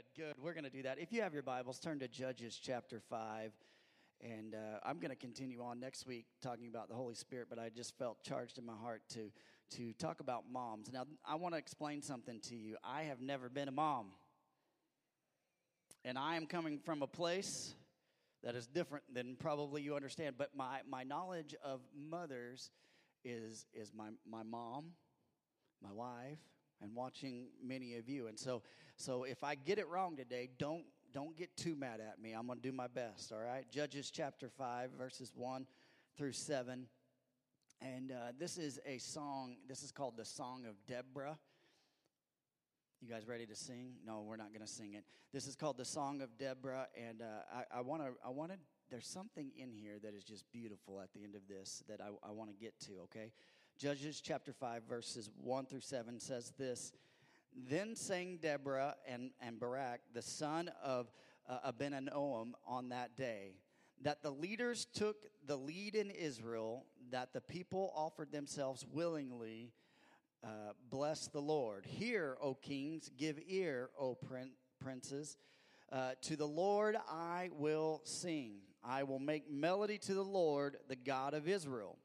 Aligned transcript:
Good, 0.00 0.24
good. 0.24 0.34
We're 0.42 0.54
going 0.54 0.64
to 0.64 0.70
do 0.70 0.82
that. 0.84 0.98
If 0.98 1.12
you 1.12 1.20
have 1.20 1.34
your 1.34 1.42
Bibles, 1.42 1.78
turn 1.78 1.98
to 1.98 2.08
Judges 2.08 2.58
chapter 2.62 3.02
5. 3.10 3.52
And 4.22 4.54
uh, 4.54 4.78
I'm 4.82 4.98
going 4.98 5.10
to 5.10 5.16
continue 5.16 5.62
on 5.62 5.78
next 5.78 6.06
week 6.06 6.24
talking 6.42 6.68
about 6.68 6.88
the 6.88 6.94
Holy 6.94 7.14
Spirit, 7.14 7.48
but 7.50 7.58
I 7.58 7.68
just 7.68 7.98
felt 7.98 8.22
charged 8.22 8.56
in 8.56 8.64
my 8.64 8.76
heart 8.80 9.02
to, 9.10 9.30
to 9.76 9.92
talk 9.94 10.20
about 10.20 10.44
moms. 10.50 10.90
Now, 10.90 11.04
I 11.22 11.34
want 11.34 11.54
to 11.54 11.58
explain 11.58 12.00
something 12.00 12.40
to 12.44 12.56
you. 12.56 12.76
I 12.82 13.02
have 13.02 13.20
never 13.20 13.50
been 13.50 13.68
a 13.68 13.72
mom. 13.72 14.06
And 16.02 16.16
I 16.16 16.36
am 16.36 16.46
coming 16.46 16.78
from 16.78 17.02
a 17.02 17.06
place 17.06 17.74
that 18.42 18.54
is 18.54 18.66
different 18.66 19.04
than 19.12 19.36
probably 19.36 19.82
you 19.82 19.96
understand, 19.96 20.36
but 20.38 20.50
my, 20.56 20.80
my 20.88 21.02
knowledge 21.02 21.54
of 21.62 21.80
mothers 21.94 22.70
is, 23.22 23.66
is 23.74 23.92
my, 23.94 24.08
my 24.26 24.44
mom, 24.44 24.92
my 25.82 25.92
wife, 25.92 26.38
and 26.82 26.94
watching 26.94 27.48
many 27.62 27.96
of 27.96 28.08
you. 28.08 28.26
And 28.26 28.38
so, 28.38 28.62
so 28.96 29.24
if 29.24 29.44
I 29.44 29.54
get 29.54 29.78
it 29.78 29.88
wrong 29.88 30.16
today, 30.16 30.48
don't 30.58 30.84
don't 31.12 31.36
get 31.36 31.56
too 31.56 31.74
mad 31.74 32.00
at 32.00 32.20
me. 32.22 32.32
I'm 32.32 32.46
going 32.46 32.60
to 32.60 32.62
do 32.62 32.72
my 32.72 32.86
best. 32.86 33.32
All 33.32 33.40
right, 33.40 33.68
Judges 33.70 34.10
chapter 34.10 34.48
five, 34.48 34.90
verses 34.96 35.32
one 35.34 35.66
through 36.16 36.32
seven, 36.32 36.86
and 37.80 38.12
uh, 38.12 38.32
this 38.38 38.58
is 38.58 38.78
a 38.86 38.98
song. 38.98 39.56
This 39.68 39.82
is 39.82 39.90
called 39.90 40.16
the 40.16 40.24
Song 40.24 40.66
of 40.68 40.74
Deborah. 40.86 41.38
You 43.00 43.08
guys 43.08 43.26
ready 43.26 43.46
to 43.46 43.56
sing? 43.56 43.94
No, 44.06 44.20
we're 44.20 44.36
not 44.36 44.52
going 44.52 44.60
to 44.60 44.70
sing 44.70 44.92
it. 44.92 45.04
This 45.32 45.46
is 45.46 45.56
called 45.56 45.78
the 45.78 45.86
Song 45.86 46.20
of 46.20 46.36
Deborah, 46.36 46.86
and 46.94 47.22
uh, 47.22 47.62
I 47.74 47.80
want 47.80 48.02
to. 48.02 48.10
I 48.24 48.28
want 48.28 48.52
to. 48.52 48.58
There's 48.90 49.06
something 49.06 49.52
in 49.56 49.72
here 49.72 49.98
that 50.02 50.14
is 50.14 50.24
just 50.24 50.44
beautiful 50.52 51.00
at 51.00 51.12
the 51.12 51.22
end 51.22 51.34
of 51.34 51.42
this 51.48 51.82
that 51.88 52.00
I, 52.00 52.08
I 52.28 52.32
want 52.32 52.50
to 52.50 52.56
get 52.56 52.78
to. 52.80 52.92
Okay, 53.04 53.32
Judges 53.80 54.20
chapter 54.20 54.52
5, 54.52 54.82
verses 54.86 55.30
1 55.42 55.64
through 55.64 55.80
7 55.80 56.20
says 56.20 56.52
this 56.58 56.92
Then 57.56 57.96
sang 57.96 58.38
Deborah 58.42 58.94
and, 59.08 59.30
and 59.40 59.58
Barak, 59.58 60.02
the 60.12 60.20
son 60.20 60.70
of 60.84 61.10
uh, 61.48 61.72
Abinoam, 61.72 62.52
on 62.66 62.90
that 62.90 63.16
day, 63.16 63.54
that 64.02 64.22
the 64.22 64.30
leaders 64.30 64.86
took 64.92 65.24
the 65.46 65.56
lead 65.56 65.94
in 65.94 66.10
Israel, 66.10 66.84
that 67.10 67.32
the 67.32 67.40
people 67.40 67.90
offered 67.96 68.30
themselves 68.30 68.84
willingly. 68.92 69.72
Uh, 70.44 70.74
bless 70.90 71.28
the 71.28 71.40
Lord. 71.40 71.86
Hear, 71.86 72.36
O 72.42 72.52
kings, 72.52 73.10
give 73.16 73.40
ear, 73.48 73.88
O 73.98 74.14
prin- 74.14 74.52
princes. 74.78 75.38
Uh, 75.90 76.10
to 76.20 76.36
the 76.36 76.46
Lord 76.46 76.98
I 77.08 77.48
will 77.54 78.02
sing. 78.04 78.56
I 78.84 79.04
will 79.04 79.18
make 79.18 79.50
melody 79.50 79.96
to 79.96 80.12
the 80.12 80.22
Lord, 80.22 80.76
the 80.88 80.96
God 80.96 81.32
of 81.32 81.48
Israel. 81.48 81.96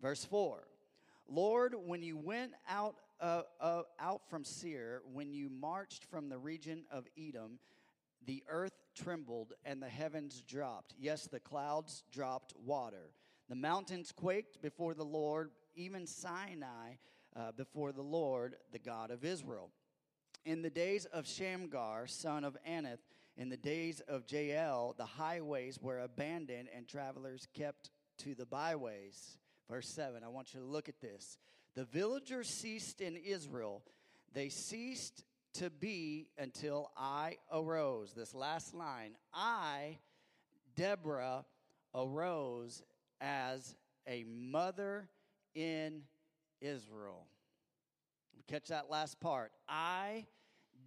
Verse 0.00 0.24
4 0.24 0.66
Lord, 1.34 1.74
when 1.74 2.02
you 2.02 2.18
went 2.18 2.52
out, 2.68 2.96
uh, 3.18 3.42
uh, 3.58 3.82
out 3.98 4.28
from 4.28 4.44
Seir, 4.44 5.00
when 5.10 5.32
you 5.32 5.48
marched 5.48 6.04
from 6.04 6.28
the 6.28 6.36
region 6.36 6.84
of 6.90 7.06
Edom, 7.18 7.58
the 8.26 8.44
earth 8.48 8.74
trembled 8.94 9.54
and 9.64 9.82
the 9.82 9.88
heavens 9.88 10.42
dropped. 10.42 10.94
Yes, 10.98 11.26
the 11.26 11.40
clouds 11.40 12.04
dropped 12.12 12.52
water. 12.62 13.12
The 13.48 13.54
mountains 13.54 14.12
quaked 14.12 14.60
before 14.60 14.92
the 14.92 15.04
Lord, 15.04 15.50
even 15.74 16.06
Sinai 16.06 16.96
uh, 17.34 17.52
before 17.52 17.92
the 17.92 18.02
Lord, 18.02 18.56
the 18.70 18.78
God 18.78 19.10
of 19.10 19.24
Israel. 19.24 19.70
In 20.44 20.60
the 20.60 20.70
days 20.70 21.06
of 21.06 21.26
Shamgar, 21.26 22.06
son 22.08 22.44
of 22.44 22.58
Anath, 22.68 22.98
in 23.38 23.48
the 23.48 23.56
days 23.56 24.00
of 24.00 24.24
Jael, 24.30 24.94
the 24.98 25.06
highways 25.06 25.78
were 25.80 26.00
abandoned 26.00 26.68
and 26.76 26.86
travelers 26.86 27.48
kept 27.54 27.90
to 28.18 28.34
the 28.34 28.44
byways. 28.44 29.38
Verse 29.68 29.88
7, 29.88 30.22
I 30.24 30.28
want 30.28 30.54
you 30.54 30.60
to 30.60 30.66
look 30.66 30.88
at 30.88 31.00
this. 31.00 31.38
The 31.74 31.84
villagers 31.84 32.48
ceased 32.48 33.00
in 33.00 33.16
Israel, 33.16 33.82
they 34.34 34.48
ceased 34.48 35.24
to 35.54 35.70
be 35.70 36.28
until 36.38 36.90
I 36.96 37.36
arose. 37.52 38.12
This 38.14 38.34
last 38.34 38.74
line 38.74 39.12
I, 39.32 39.98
Deborah, 40.76 41.44
arose 41.94 42.82
as 43.20 43.74
a 44.08 44.24
mother 44.24 45.08
in 45.54 46.02
Israel. 46.60 47.26
Catch 48.48 48.68
that 48.68 48.90
last 48.90 49.20
part. 49.20 49.52
I, 49.68 50.26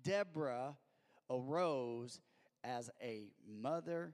Deborah, 0.04 0.76
arose 1.30 2.20
as 2.64 2.90
a 3.02 3.30
mother 3.48 4.14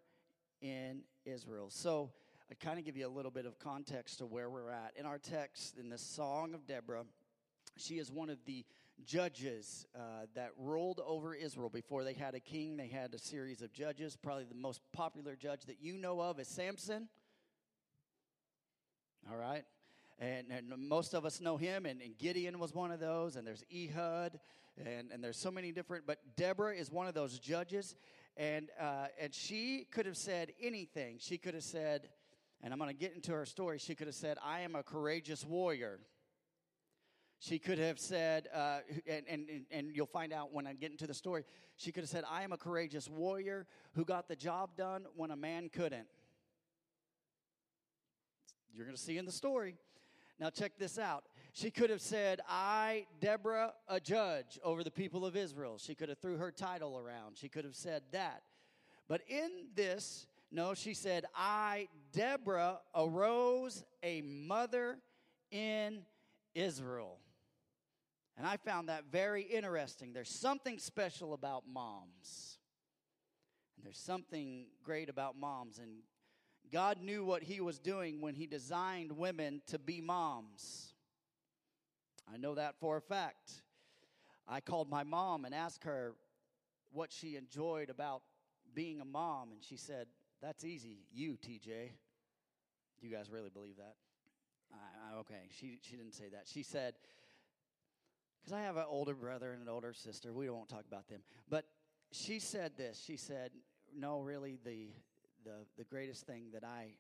in 0.62 1.02
Israel. 1.26 1.70
So, 1.70 2.12
I 2.52 2.54
kind 2.56 2.78
of 2.78 2.84
give 2.84 2.98
you 2.98 3.08
a 3.08 3.10
little 3.10 3.32
bit 3.32 3.46
of 3.46 3.58
context 3.60 4.18
to 4.18 4.26
where 4.26 4.50
we're 4.50 4.72
at. 4.72 4.92
In 4.98 5.06
our 5.06 5.18
text, 5.18 5.78
in 5.78 5.88
the 5.88 5.98
Song 5.98 6.54
of 6.54 6.68
Deborah, 6.68 7.06
she 7.78 7.98
is 7.98 8.12
one 8.12 8.30
of 8.30 8.40
the 8.46 8.66
judges 9.06 9.88
uh, 9.96 10.26
that 10.36 10.50
ruled 10.58 11.00
over 11.06 11.34
Israel. 11.34 11.70
Before 11.70 12.04
they 12.04 12.12
had 12.12 12.36
a 12.36 12.42
king, 12.42 12.76
they 12.76 12.90
had 12.90 13.14
a 13.14 13.18
series 13.18 13.62
of 13.62 13.72
judges. 13.72 14.18
Probably 14.22 14.44
the 14.44 14.54
most 14.54 14.82
popular 14.92 15.38
judge 15.38 15.62
that 15.68 15.78
you 15.80 15.98
know 15.98 16.20
of 16.20 16.42
is 16.42 16.50
Samson. 16.50 17.08
All 19.32 19.38
right? 19.38 19.64
And, 20.20 20.48
and 20.52 20.74
most 20.78 21.14
of 21.14 21.26
us 21.26 21.40
know 21.40 21.56
him, 21.56 21.86
and, 21.86 22.02
and, 22.02 22.18
Gideon 22.18 22.60
was 22.60 22.76
one 22.76 22.92
of 22.92 23.00
those, 23.00 23.38
and 23.38 23.48
there's 23.48 23.64
Ehud, 23.74 24.40
and, 24.86 25.10
and 25.14 25.24
there's 25.24 25.38
so 25.38 25.52
many 25.52 25.72
different, 25.72 26.06
but 26.06 26.18
Deborah 26.36 26.76
is 26.76 26.92
one 26.92 27.08
of 27.08 27.14
those 27.14 27.40
judges, 27.40 27.96
and, 28.36 28.70
uh, 28.80 29.08
and 29.20 29.34
she 29.34 29.88
could 29.90 30.06
have 30.06 30.18
said 30.18 30.52
anything. 30.62 31.16
She 31.18 31.38
could 31.38 31.54
have 31.54 31.64
said, 31.64 32.10
and 32.64 32.74
I'm 32.74 32.80
going 32.80 32.90
to 32.90 32.96
get 32.96 33.14
into 33.16 33.32
her 33.32 33.46
story. 33.46 33.80
She 33.80 33.96
could 33.96 34.08
have 34.08 34.16
said, 34.16 34.38
I 34.44 34.62
am 34.62 34.76
a 34.76 34.84
courageous 34.84 35.46
warrior. 35.46 36.00
She 37.40 37.58
could 37.58 37.80
have 37.80 38.00
said, 38.00 38.48
uh, 38.54 38.80
and, 39.08 39.26
and, 39.28 39.66
and 39.72 39.96
you'll 39.96 40.06
find 40.06 40.32
out 40.32 40.54
when 40.54 40.68
I 40.68 40.74
get 40.74 40.92
into 40.92 41.08
the 41.08 41.14
story, 41.14 41.44
she 41.76 41.92
could 41.92 42.04
have 42.04 42.10
said, 42.10 42.24
I 42.30 42.44
am 42.44 42.52
a 42.52 42.58
courageous 42.58 43.10
warrior 43.10 43.66
who 43.94 44.06
got 44.06 44.28
the 44.28 44.36
job 44.36 44.78
done 44.78 45.06
when 45.16 45.32
a 45.32 45.36
man 45.36 45.70
couldn't. 45.70 46.06
You're 48.74 48.86
going 48.86 48.96
to 48.96 49.02
see 49.02 49.18
in 49.18 49.26
the 49.26 49.32
story. 49.32 49.76
Now, 50.40 50.50
check 50.50 50.74
this 50.78 51.00
out. 51.00 51.26
She 51.54 51.72
could 51.72 51.90
have 51.90 52.02
said, 52.02 52.42
I, 52.48 53.06
Deborah, 53.20 53.74
a 53.88 54.00
judge 54.00 54.60
over 54.64 54.84
the 54.84 54.92
people 54.92 55.26
of 55.26 55.36
Israel. 55.36 55.78
She 55.78 55.96
could 55.96 56.10
have 56.10 56.20
threw 56.20 56.38
her 56.38 56.52
title 56.52 56.98
around. 56.98 57.38
She 57.38 57.50
could 57.50 57.66
have 57.66 57.76
said 57.76 58.04
that. 58.12 58.44
But 59.08 59.22
in 59.28 59.50
this, 59.76 60.28
no, 60.52 60.74
she 60.74 60.94
said, 60.94 61.26
I, 61.34 61.88
Deborah, 62.12 62.80
arose 62.94 63.84
a 64.04 64.22
mother 64.22 64.98
in 65.50 66.02
Israel. 66.54 67.20
And 68.38 68.46
I 68.46 68.58
found 68.58 68.90
that 68.90 69.06
very 69.12 69.44
interesting. 69.44 70.14
There's 70.14 70.30
something 70.30 70.78
special 70.78 71.34
about 71.34 71.64
moms. 71.72 72.58
And 73.78 73.86
there's 73.86 74.00
something 74.00 74.66
great 74.84 75.10
about 75.10 75.38
moms. 75.38 75.80
And 75.80 76.00
God 76.72 77.02
knew 77.02 77.24
what 77.24 77.44
He 77.44 77.62
was 77.62 77.80
doing 77.80 78.20
when 78.20 78.36
He 78.36 78.46
designed 78.46 79.12
women 79.14 79.62
to 79.68 79.80
be 79.80 80.02
moms. 80.02 80.94
I 82.34 82.38
know 82.38 82.56
that 82.56 82.76
for 82.80 82.98
a 82.98 83.02
fact. 83.02 83.52
I 84.48 84.60
called 84.60 84.90
my 84.90 85.04
mom 85.04 85.46
and 85.46 85.56
asked 85.56 85.86
her 85.86 86.14
what 86.92 87.12
she 87.12 87.38
enjoyed 87.38 87.90
about 87.90 88.22
being 88.74 89.02
a 89.02 89.06
mom, 89.06 89.52
and 89.52 89.64
she 89.64 89.78
said, 89.78 90.08
that's 90.42 90.64
easy. 90.66 91.00
You, 91.14 91.38
TJ. 91.38 91.92
You 93.02 93.10
guys 93.10 93.30
really 93.30 93.50
believe 93.50 93.78
that? 93.78 93.96
I, 94.72 95.16
I, 95.16 95.20
okay, 95.20 95.50
she, 95.50 95.80
she 95.82 95.96
didn't 95.96 96.14
say 96.14 96.30
that. 96.32 96.44
She 96.46 96.64
said, 96.64 96.96
because 98.42 98.54
I 98.54 98.62
have 98.62 98.78
an 98.78 98.86
older 98.88 99.14
brother 99.14 99.54
and 99.54 99.62
an 99.62 99.70
older 99.70 99.94
sister. 99.94 100.34
We 100.34 100.50
won't 100.50 100.70
talk 100.70 100.86
about 100.88 101.08
them. 101.08 101.22
But 101.50 101.66
she 102.12 102.40
said 102.40 102.72
this. 102.78 103.02
She 103.06 103.18
said, 103.18 103.52
no, 103.96 104.22
really, 104.22 104.58
the, 104.64 104.88
the, 105.44 105.66
the 105.78 105.84
greatest 105.84 106.26
thing 106.26 106.46
that 106.54 106.64
I 106.64 106.94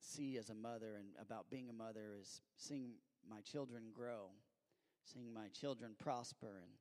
see 0.00 0.38
as 0.38 0.48
a 0.48 0.54
mother 0.54 0.96
and 0.98 1.08
about 1.20 1.50
being 1.50 1.68
a 1.68 1.72
mother 1.72 2.14
is 2.20 2.40
seeing 2.56 2.92
my 3.28 3.40
children 3.40 3.84
grow, 3.92 4.30
seeing 5.04 5.34
my 5.34 5.48
children 5.48 5.92
prosper, 5.98 6.60
and 6.62 6.72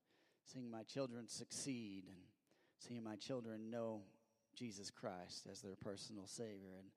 seeing 0.46 0.72
my 0.72 0.84
children 0.84 1.28
succeed, 1.28 2.04
and 2.08 2.18
seeing 2.80 3.04
my 3.04 3.16
children 3.16 3.70
know 3.70 4.02
Jesus 4.58 4.90
Christ 4.90 5.48
as 5.52 5.62
their 5.62 5.76
personal 5.76 6.26
Savior. 6.26 6.76
And, 6.80 6.90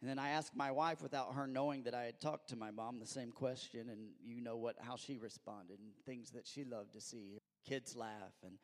and 0.00 0.08
then 0.08 0.18
I 0.18 0.30
asked 0.30 0.54
my 0.54 0.70
wife, 0.70 1.02
without 1.02 1.34
her 1.34 1.46
knowing 1.46 1.82
that 1.82 1.94
I 1.94 2.04
had 2.04 2.20
talked 2.20 2.48
to 2.50 2.56
my 2.56 2.70
mom, 2.70 3.00
the 3.00 3.06
same 3.06 3.32
question, 3.32 3.88
and 3.90 4.10
you 4.24 4.40
know 4.40 4.56
what 4.56 4.76
how 4.80 4.96
she 4.96 5.16
responded 5.16 5.78
and 5.80 5.90
things 6.06 6.30
that 6.30 6.46
she 6.46 6.64
loved 6.64 6.92
to 6.92 7.00
see. 7.00 7.40
Kids 7.66 7.96
laugh, 7.96 8.34
and 8.44 8.58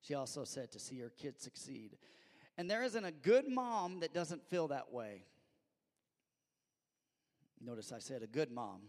she 0.00 0.14
also 0.14 0.44
said 0.44 0.70
to 0.72 0.78
see 0.78 0.98
her 1.00 1.10
kids 1.10 1.42
succeed. 1.42 1.96
And 2.56 2.70
there 2.70 2.82
isn't 2.84 3.04
a 3.04 3.10
good 3.10 3.48
mom 3.48 4.00
that 4.00 4.14
doesn't 4.14 4.48
feel 4.48 4.68
that 4.68 4.92
way. 4.92 5.24
Notice 7.60 7.92
I 7.92 7.98
said 7.98 8.22
a 8.22 8.26
good 8.26 8.50
mom. 8.50 8.82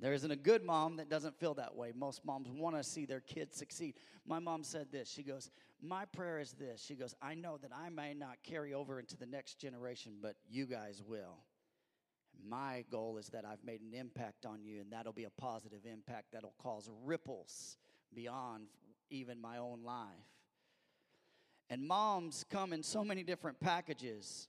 There 0.00 0.14
isn't 0.14 0.30
a 0.30 0.36
good 0.36 0.64
mom 0.64 0.96
that 0.96 1.10
doesn't 1.10 1.38
feel 1.38 1.54
that 1.54 1.76
way. 1.76 1.92
Most 1.94 2.24
moms 2.24 2.48
want 2.48 2.74
to 2.76 2.82
see 2.82 3.04
their 3.04 3.20
kids 3.20 3.56
succeed. 3.56 3.94
My 4.26 4.38
mom 4.38 4.64
said 4.64 4.86
this. 4.90 5.10
She 5.10 5.22
goes, 5.22 5.50
My 5.82 6.06
prayer 6.06 6.38
is 6.40 6.52
this. 6.52 6.82
She 6.82 6.94
goes, 6.94 7.14
I 7.20 7.34
know 7.34 7.58
that 7.58 7.70
I 7.74 7.90
may 7.90 8.14
not 8.14 8.38
carry 8.42 8.72
over 8.72 8.98
into 8.98 9.16
the 9.16 9.26
next 9.26 9.58
generation, 9.58 10.14
but 10.22 10.36
you 10.48 10.64
guys 10.64 11.02
will. 11.06 11.44
My 12.42 12.84
goal 12.90 13.18
is 13.18 13.28
that 13.28 13.44
I've 13.44 13.62
made 13.62 13.82
an 13.82 13.92
impact 13.92 14.46
on 14.46 14.64
you, 14.64 14.80
and 14.80 14.90
that'll 14.90 15.12
be 15.12 15.24
a 15.24 15.30
positive 15.30 15.80
impact 15.84 16.32
that'll 16.32 16.54
cause 16.62 16.88
ripples 17.04 17.76
beyond 18.14 18.68
even 19.10 19.38
my 19.38 19.58
own 19.58 19.82
life. 19.84 20.06
And 21.68 21.86
moms 21.86 22.44
come 22.48 22.72
in 22.72 22.82
so 22.82 23.04
many 23.04 23.22
different 23.22 23.60
packages. 23.60 24.48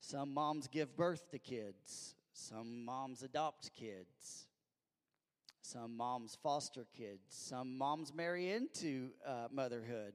Some 0.00 0.34
moms 0.34 0.68
give 0.68 0.96
birth 0.96 1.30
to 1.30 1.38
kids, 1.38 2.14
some 2.32 2.84
moms 2.84 3.22
adopt 3.22 3.74
kids, 3.74 4.46
some 5.70 5.96
moms 5.96 6.36
foster 6.42 6.86
kids, 6.96 7.20
some 7.28 7.78
moms 7.78 8.12
marry 8.12 8.50
into 8.50 9.10
uh, 9.26 9.46
motherhood. 9.52 10.14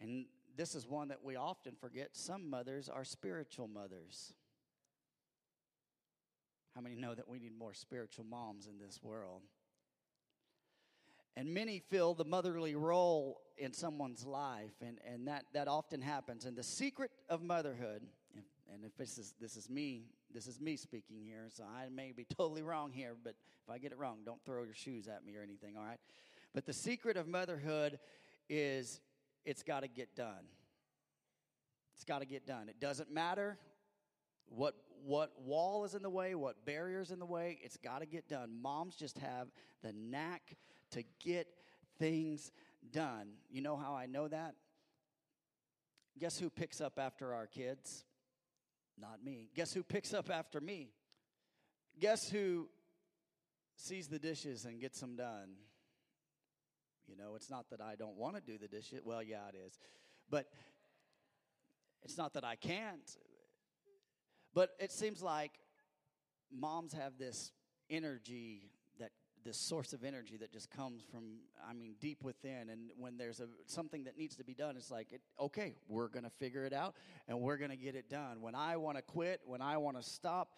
And 0.00 0.26
this 0.56 0.74
is 0.74 0.86
one 0.86 1.08
that 1.08 1.24
we 1.24 1.36
often 1.36 1.74
forget. 1.80 2.10
Some 2.12 2.50
mothers 2.50 2.88
are 2.88 3.04
spiritual 3.04 3.68
mothers. 3.68 4.34
How 6.74 6.82
many 6.82 6.94
know 6.94 7.14
that 7.14 7.28
we 7.28 7.38
need 7.38 7.56
more 7.58 7.72
spiritual 7.72 8.24
moms 8.24 8.66
in 8.66 8.78
this 8.78 9.00
world? 9.02 9.42
And 11.36 11.54
many 11.54 11.82
fill 11.88 12.14
the 12.14 12.24
motherly 12.24 12.74
role 12.74 13.40
in 13.56 13.72
someone's 13.72 14.26
life, 14.26 14.74
and, 14.80 14.98
and 15.06 15.26
that, 15.28 15.44
that 15.54 15.68
often 15.68 16.00
happens. 16.00 16.44
And 16.44 16.56
the 16.56 16.62
secret 16.62 17.12
of 17.28 17.42
motherhood, 17.42 18.02
and 18.72 18.84
if 18.84 18.96
this 18.96 19.18
is 19.18 19.34
this 19.40 19.56
is 19.56 19.70
me, 19.70 20.04
this 20.32 20.46
is 20.46 20.60
me 20.60 20.76
speaking 20.76 21.22
here, 21.22 21.46
so 21.48 21.64
I 21.64 21.88
may 21.88 22.12
be 22.12 22.24
totally 22.36 22.62
wrong 22.62 22.92
here, 22.92 23.16
but 23.22 23.34
if 23.68 23.74
I 23.74 23.78
get 23.78 23.92
it 23.92 23.98
wrong, 23.98 24.18
don't 24.24 24.42
throw 24.44 24.62
your 24.62 24.74
shoes 24.74 25.08
at 25.08 25.24
me 25.26 25.36
or 25.36 25.42
anything, 25.42 25.76
all 25.76 25.84
right? 25.84 26.00
But 26.54 26.64
the 26.64 26.72
secret 26.72 27.16
of 27.16 27.28
motherhood 27.28 27.98
is 28.48 29.00
it's 29.44 29.62
got 29.62 29.80
to 29.80 29.88
get 29.88 30.16
done. 30.16 30.48
It's 31.94 32.04
got 32.04 32.20
to 32.20 32.26
get 32.26 32.46
done. 32.46 32.68
It 32.68 32.80
doesn't 32.80 33.12
matter 33.12 33.58
what 34.46 34.74
what 35.04 35.32
wall 35.44 35.84
is 35.84 35.94
in 35.94 36.02
the 36.02 36.10
way, 36.10 36.34
what 36.34 36.64
barriers 36.64 37.10
in 37.10 37.18
the 37.18 37.26
way, 37.26 37.58
it's 37.62 37.76
got 37.76 38.00
to 38.00 38.06
get 38.06 38.28
done. 38.28 38.50
Moms 38.60 38.96
just 38.96 39.18
have 39.18 39.48
the 39.82 39.92
knack 39.92 40.56
to 40.92 41.04
get 41.22 41.46
things 41.98 42.50
done. 42.90 43.28
You 43.48 43.60
know 43.60 43.76
how 43.76 43.94
I 43.94 44.06
know 44.06 44.26
that? 44.26 44.54
Guess 46.18 46.38
who 46.38 46.50
picks 46.50 46.80
up 46.80 46.98
after 46.98 47.32
our 47.32 47.46
kids? 47.46 48.04
Not 48.98 49.22
me. 49.22 49.50
Guess 49.54 49.72
who 49.72 49.84
picks 49.84 50.12
up 50.12 50.30
after 50.30 50.60
me? 50.60 50.90
Guess 52.00 52.28
who 52.28 52.68
sees 53.80 54.08
the 54.08 54.18
dishes 54.18 54.64
and 54.64 54.80
gets 54.80 55.00
them 55.00 55.16
done? 55.16 55.50
You 57.06 57.16
know, 57.16 57.34
it's 57.36 57.50
not 57.50 57.70
that 57.70 57.80
I 57.80 57.94
don't 57.96 58.16
want 58.16 58.36
to 58.36 58.42
do 58.42 58.58
the 58.58 58.68
dishes. 58.68 59.00
Well, 59.02 59.22
yeah, 59.22 59.48
it 59.48 59.56
is. 59.66 59.78
But 60.28 60.46
it's 62.02 62.18
not 62.18 62.34
that 62.34 62.44
I 62.44 62.54
can't. 62.54 63.16
But 64.54 64.70
it 64.78 64.92
seems 64.92 65.22
like 65.22 65.52
moms 66.50 66.92
have 66.92 67.18
this 67.18 67.52
energy 67.90 68.70
that 68.98 69.10
this 69.44 69.56
source 69.56 69.92
of 69.92 70.04
energy 70.04 70.36
that 70.36 70.52
just 70.52 70.70
comes 70.70 71.02
from 71.10 71.38
i 71.68 71.72
mean 71.72 71.94
deep 72.00 72.22
within 72.22 72.68
and 72.70 72.90
when 72.98 73.16
there's 73.16 73.40
a 73.40 73.46
something 73.66 74.04
that 74.04 74.16
needs 74.16 74.36
to 74.36 74.44
be 74.44 74.54
done 74.54 74.76
it's 74.76 74.90
like 74.90 75.12
it, 75.12 75.20
okay 75.40 75.74
we're 75.88 76.08
going 76.08 76.24
to 76.24 76.30
figure 76.30 76.64
it 76.64 76.72
out 76.72 76.94
and 77.28 77.38
we're 77.38 77.56
going 77.56 77.70
to 77.70 77.76
get 77.76 77.94
it 77.94 78.08
done 78.10 78.40
when 78.40 78.54
i 78.54 78.76
want 78.76 78.96
to 78.96 79.02
quit 79.02 79.40
when 79.44 79.62
i 79.62 79.76
want 79.76 79.96
to 79.96 80.02
stop 80.02 80.52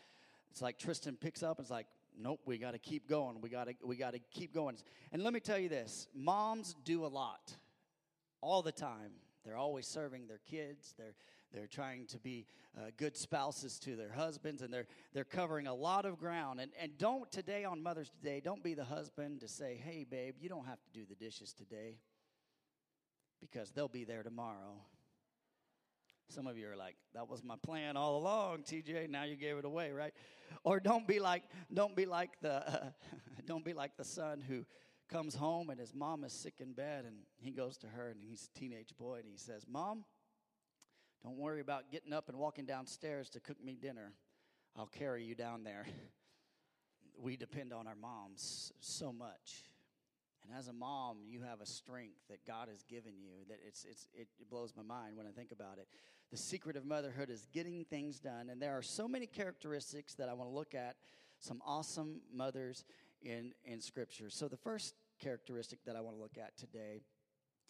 it's 0.51 0.63
like 0.63 0.79
tristan 0.79 1.17
picks 1.17 1.43
up 1.43 1.59
and 1.59 1.65
it's 1.65 1.71
like 1.71 1.87
nope 2.19 2.41
we 2.45 2.59
got 2.59 2.73
to 2.73 2.79
keep 2.79 3.09
going 3.09 3.41
we 3.41 3.49
got 3.49 3.67
to 3.67 3.75
we 3.85 3.97
got 3.97 4.13
to 4.13 4.21
keep 4.31 4.55
going 4.55 4.77
and 5.13 5.23
let 5.23 5.33
me 5.33 5.41
tell 5.41 5.59
you 5.59 5.69
this 5.69 6.09
moms 6.15 6.75
do 6.85 7.05
a 7.05 7.09
lot 7.09 7.53
all 8.41 8.63
the 8.63 8.73
time 8.73 9.13
they're 9.45 9.57
always 9.57 9.87
serving 9.87 10.27
their 10.27 10.41
kids 10.49 10.95
they're 10.97 11.15
they're 11.53 11.67
trying 11.67 12.07
to 12.07 12.19
be 12.19 12.47
uh, 12.79 12.91
good 12.97 13.17
spouses 13.17 13.79
to 13.81 13.97
their 13.97 14.13
husbands, 14.13 14.63
and 14.63 14.73
they're, 14.73 14.87
they're 15.13 15.25
covering 15.25 15.67
a 15.67 15.75
lot 15.75 16.05
of 16.05 16.19
ground. 16.19 16.61
And, 16.61 16.71
and 16.81 16.97
don't 16.97 17.31
today, 17.33 17.65
on 17.65 17.83
Mother's 17.83 18.13
Day, 18.23 18.41
don't 18.41 18.63
be 18.63 18.75
the 18.75 18.85
husband 18.85 19.41
to 19.41 19.49
say, 19.49 19.81
hey, 19.83 20.07
babe, 20.09 20.37
you 20.41 20.49
don't 20.49 20.67
have 20.67 20.81
to 20.83 20.91
do 20.93 21.05
the 21.09 21.17
dishes 21.17 21.53
today 21.53 21.97
because 23.41 23.71
they'll 23.71 23.89
be 23.89 24.05
there 24.05 24.23
tomorrow. 24.23 24.77
Some 26.31 26.47
of 26.47 26.57
you 26.57 26.71
are 26.71 26.77
like, 26.77 26.95
that 27.13 27.29
was 27.29 27.43
my 27.43 27.57
plan 27.57 27.97
all 27.97 28.17
along, 28.17 28.63
TJ. 28.63 29.11
Now 29.11 29.25
you 29.25 29.35
gave 29.35 29.57
it 29.57 29.65
away, 29.65 29.91
right? 29.91 30.15
Or 30.63 30.79
don't 30.79 31.07
be 31.07 31.19
like, 31.19 31.43
don't 31.75 31.97
be 31.97 32.07
like 32.07 32.31
the, 32.41 32.69
uh, 32.69 32.91
don't 33.47 33.65
be 33.65 33.73
like 33.73 33.97
the 33.97 34.05
son 34.05 34.41
who 34.41 34.65
comes 35.09 35.35
home 35.35 35.71
and 35.71 35.81
his 35.81 35.93
mom 35.93 36.23
is 36.23 36.33
sick 36.33 36.55
in 36.61 36.73
bed, 36.73 37.05
and 37.05 37.17
he 37.37 37.51
goes 37.51 37.77
to 37.79 37.89
her 37.89 38.11
and 38.11 38.23
he's 38.23 38.49
a 38.55 38.59
teenage 38.59 38.97
boy 38.97 39.17
and 39.17 39.27
he 39.27 39.37
says, 39.37 39.67
"Mom, 39.69 40.05
don't 41.25 41.37
worry 41.37 41.61
about 41.61 41.91
getting 41.91 42.13
up 42.13 42.29
and 42.29 42.39
walking 42.39 42.65
downstairs 42.65 43.29
to 43.31 43.41
cook 43.41 43.63
me 43.63 43.75
dinner. 43.75 44.13
I'll 44.77 44.87
carry 44.87 45.25
you 45.25 45.35
down 45.35 45.65
there. 45.65 45.87
We 47.23 47.37
depend 47.37 47.75
on 47.75 47.87
our 47.87 47.97
moms 47.97 48.73
so 48.81 49.13
much. 49.13 49.65
And 50.45 50.59
as 50.59 50.69
a 50.69 50.73
mom, 50.73 51.19
you 51.27 51.43
have 51.43 51.61
a 51.61 51.67
strength 51.67 52.19
that 52.29 52.45
God 52.47 52.69
has 52.69 52.83
given 52.85 53.13
you 53.19 53.45
that 53.49 53.59
it's, 53.67 53.85
it's, 53.89 54.07
it, 54.15 54.29
blows 54.51 54.73
my 54.77 54.83
mind 54.83 55.17
when 55.17 55.27
I 55.27 55.31
think 55.31 55.53
about 55.53 55.79
it. 55.79 55.87
The 56.31 56.37
secret 56.37 56.77
of 56.77 56.85
motherhood 56.85 57.31
is 57.31 57.47
getting 57.53 57.85
things 57.85 58.21
done. 58.21 58.49
And 58.51 58.61
there 58.61 58.77
are 58.77 58.83
so 58.83 59.07
many 59.07 59.27
characteristics 59.27 60.15
that 60.15 60.29
I 60.29 60.35
want 60.35 60.51
to 60.51 60.55
look 60.55 60.75
at, 60.75 60.97
some 61.39 61.61
awesome 61.65 62.21
mothers 62.33 62.85
in, 63.23 63.53
in 63.65 63.81
Scripture. 63.81 64.31
So 64.31 64.49
the 64.49 64.57
first 64.57 64.95
characteristic 65.21 65.85
that 65.85 65.97
I 65.97 66.01
want 66.01 66.17
to 66.17 66.23
look 66.23 66.39
at 66.39 66.57
today, 66.57 67.03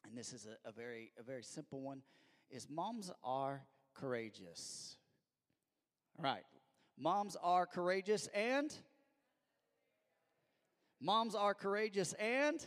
and 0.06 0.16
this 0.16 0.32
is 0.32 0.46
a, 0.46 0.68
a 0.68 0.72
very, 0.72 1.12
a 1.18 1.22
very 1.22 1.42
simple 1.42 1.80
one, 1.80 2.02
is 2.50 2.68
moms 2.68 3.10
are 3.24 3.62
courageous. 3.94 4.96
All 6.18 6.24
right. 6.24 6.44
Moms 6.98 7.36
are 7.42 7.66
courageous 7.66 8.28
and 8.34 8.74
moms 11.00 11.34
are 11.34 11.54
courageous 11.54 12.12
and 12.14 12.64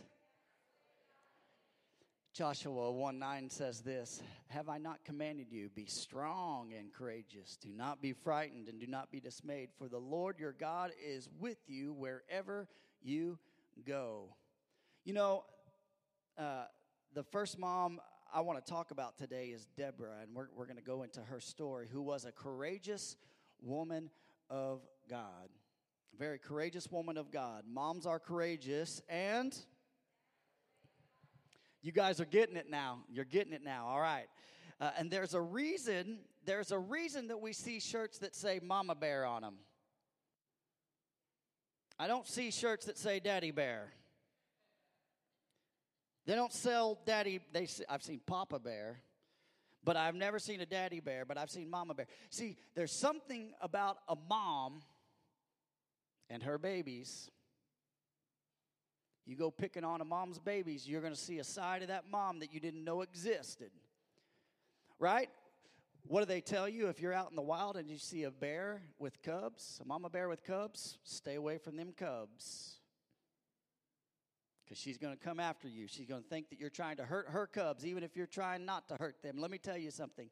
Joshua 2.34 2.90
1 2.90 3.18
9 3.20 3.48
says 3.48 3.80
this 3.80 4.20
Have 4.48 4.68
I 4.68 4.78
not 4.78 5.04
commanded 5.04 5.52
you, 5.52 5.68
be 5.68 5.86
strong 5.86 6.72
and 6.76 6.92
courageous? 6.92 7.56
Do 7.56 7.68
not 7.72 8.02
be 8.02 8.12
frightened 8.12 8.68
and 8.68 8.80
do 8.80 8.88
not 8.88 9.12
be 9.12 9.20
dismayed, 9.20 9.68
for 9.78 9.88
the 9.88 9.98
Lord 9.98 10.40
your 10.40 10.52
God 10.52 10.90
is 11.00 11.28
with 11.38 11.58
you 11.68 11.92
wherever 11.92 12.66
you 13.00 13.38
go. 13.86 14.34
You 15.04 15.12
know, 15.12 15.44
uh, 16.36 16.64
the 17.14 17.22
first 17.22 17.56
mom 17.56 18.00
I 18.34 18.40
want 18.40 18.64
to 18.64 18.68
talk 18.68 18.90
about 18.90 19.16
today 19.16 19.50
is 19.54 19.68
Deborah, 19.76 20.16
and 20.20 20.34
we're, 20.34 20.48
we're 20.56 20.66
going 20.66 20.76
to 20.76 20.82
go 20.82 21.04
into 21.04 21.20
her 21.20 21.38
story, 21.38 21.86
who 21.88 22.02
was 22.02 22.24
a 22.24 22.32
courageous 22.32 23.16
woman 23.62 24.10
of 24.50 24.80
God. 25.08 25.50
Very 26.18 26.38
courageous 26.38 26.90
woman 26.90 27.16
of 27.16 27.30
God. 27.32 27.64
Moms 27.68 28.06
are 28.06 28.18
courageous, 28.20 29.02
and 29.08 29.56
you 31.82 31.92
guys 31.92 32.20
are 32.20 32.24
getting 32.24 32.56
it 32.56 32.70
now. 32.70 33.00
You're 33.10 33.24
getting 33.24 33.52
it 33.52 33.64
now. 33.64 33.86
All 33.88 34.00
right. 34.00 34.26
Uh, 34.80 34.90
and 34.96 35.10
there's 35.10 35.34
a 35.34 35.40
reason, 35.40 36.20
there's 36.44 36.70
a 36.70 36.78
reason 36.78 37.28
that 37.28 37.40
we 37.40 37.52
see 37.52 37.80
shirts 37.80 38.18
that 38.18 38.34
say 38.36 38.60
Mama 38.62 38.94
Bear 38.94 39.24
on 39.24 39.42
them. 39.42 39.54
I 41.98 42.06
don't 42.06 42.26
see 42.26 42.50
shirts 42.50 42.86
that 42.86 42.98
say 42.98 43.18
Daddy 43.18 43.50
Bear. 43.50 43.92
They 46.26 46.34
don't 46.34 46.52
sell 46.52 46.98
daddy. 47.04 47.40
They 47.52 47.68
I've 47.88 48.02
seen 48.02 48.20
Papa 48.24 48.58
Bear, 48.58 49.00
but 49.84 49.96
I've 49.96 50.14
never 50.14 50.38
seen 50.38 50.60
a 50.60 50.66
daddy 50.66 51.00
bear. 51.00 51.26
But 51.26 51.36
I've 51.36 51.50
seen 51.50 51.68
Mama 51.68 51.92
Bear. 51.92 52.06
See, 52.30 52.56
there's 52.74 52.92
something 52.92 53.52
about 53.60 53.98
a 54.08 54.16
mom 54.28 54.80
and 56.30 56.42
her 56.42 56.58
babies. 56.58 57.30
You 59.26 59.36
go 59.36 59.50
picking 59.50 59.84
on 59.84 60.00
a 60.00 60.04
mom's 60.04 60.38
babies, 60.38 60.88
you're 60.88 61.00
going 61.00 61.14
to 61.14 61.18
see 61.18 61.38
a 61.38 61.44
side 61.44 61.82
of 61.82 61.88
that 61.88 62.04
mom 62.10 62.40
that 62.40 62.52
you 62.52 62.60
didn't 62.60 62.84
know 62.84 63.02
existed. 63.02 63.70
Right? 64.98 65.28
What 66.06 66.20
do 66.20 66.26
they 66.26 66.42
tell 66.42 66.68
you 66.68 66.88
if 66.88 67.00
you're 67.00 67.14
out 67.14 67.30
in 67.30 67.36
the 67.36 67.42
wild 67.42 67.76
and 67.76 67.88
you 67.88 67.96
see 67.96 68.24
a 68.24 68.30
bear 68.30 68.82
with 68.98 69.22
cubs, 69.22 69.80
a 69.82 69.86
mama 69.86 70.10
bear 70.10 70.28
with 70.28 70.44
cubs? 70.44 70.98
Stay 71.02 71.36
away 71.36 71.56
from 71.56 71.76
them 71.76 71.94
cubs 71.96 72.74
because 74.64 74.78
she's 74.78 74.98
going 74.98 75.16
to 75.16 75.22
come 75.22 75.40
after 75.40 75.68
you. 75.68 75.86
She's 75.86 76.06
going 76.06 76.22
to 76.22 76.28
think 76.28 76.50
that 76.50 76.58
you're 76.58 76.70
trying 76.70 76.96
to 76.96 77.04
hurt 77.04 77.28
her 77.28 77.46
cubs, 77.46 77.86
even 77.86 78.02
if 78.02 78.16
you're 78.16 78.26
trying 78.26 78.64
not 78.64 78.88
to 78.88 78.96
hurt 78.96 79.22
them. 79.22 79.36
Let 79.38 79.50
me 79.50 79.58
tell 79.58 79.76
you 79.76 79.90
something. 79.90 80.28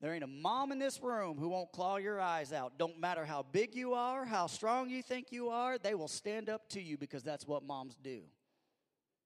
There 0.00 0.12
ain't 0.12 0.24
a 0.24 0.28
mom 0.28 0.72
in 0.72 0.78
this 0.78 1.00
room 1.02 1.38
who 1.38 1.48
won't 1.48 1.72
claw 1.72 1.96
your 1.96 2.20
eyes 2.20 2.52
out. 2.52 2.74
Don't 2.78 3.00
matter 3.00 3.24
how 3.24 3.44
big 3.50 3.74
you 3.74 3.94
are, 3.94 4.26
how 4.26 4.46
strong 4.46 4.90
you 4.90 5.02
think 5.02 5.32
you 5.32 5.48
are, 5.48 5.78
they 5.78 5.94
will 5.94 6.08
stand 6.08 6.50
up 6.50 6.68
to 6.70 6.82
you 6.82 6.98
because 6.98 7.22
that's 7.22 7.46
what 7.46 7.62
moms 7.62 7.96
do. 8.02 8.20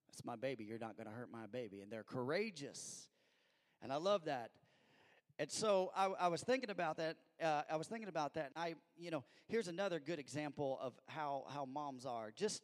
That's 0.09 0.25
my 0.25 0.37
baby. 0.37 0.65
You're 0.65 0.79
not 0.79 0.97
going 0.97 1.07
to 1.07 1.13
hurt 1.13 1.31
my 1.33 1.47
baby. 1.47 1.81
And 1.81 1.91
they're 1.91 2.05
courageous. 2.05 3.09
And 3.83 3.93
I 3.93 3.97
love 3.97 4.27
that. 4.27 4.51
And 5.39 5.51
so 5.51 5.91
I, 5.97 6.07
I 6.21 6.29
was 6.29 6.43
thinking 6.43 6.71
about 6.71 6.99
that. 6.99 7.17
Uh, 7.43 7.63
I 7.71 7.77
was 7.77 7.87
thinking 7.87 8.09
about 8.09 8.35
that. 8.35 8.53
And 8.55 8.65
I, 8.65 8.75
you 8.99 9.11
know, 9.11 9.25
here's 9.49 9.69
another 9.69 9.99
good 9.99 10.19
example 10.19 10.79
of 10.83 10.93
how, 11.07 11.45
how 11.49 11.65
moms 11.65 12.05
are. 12.05 12.31
Just 12.31 12.63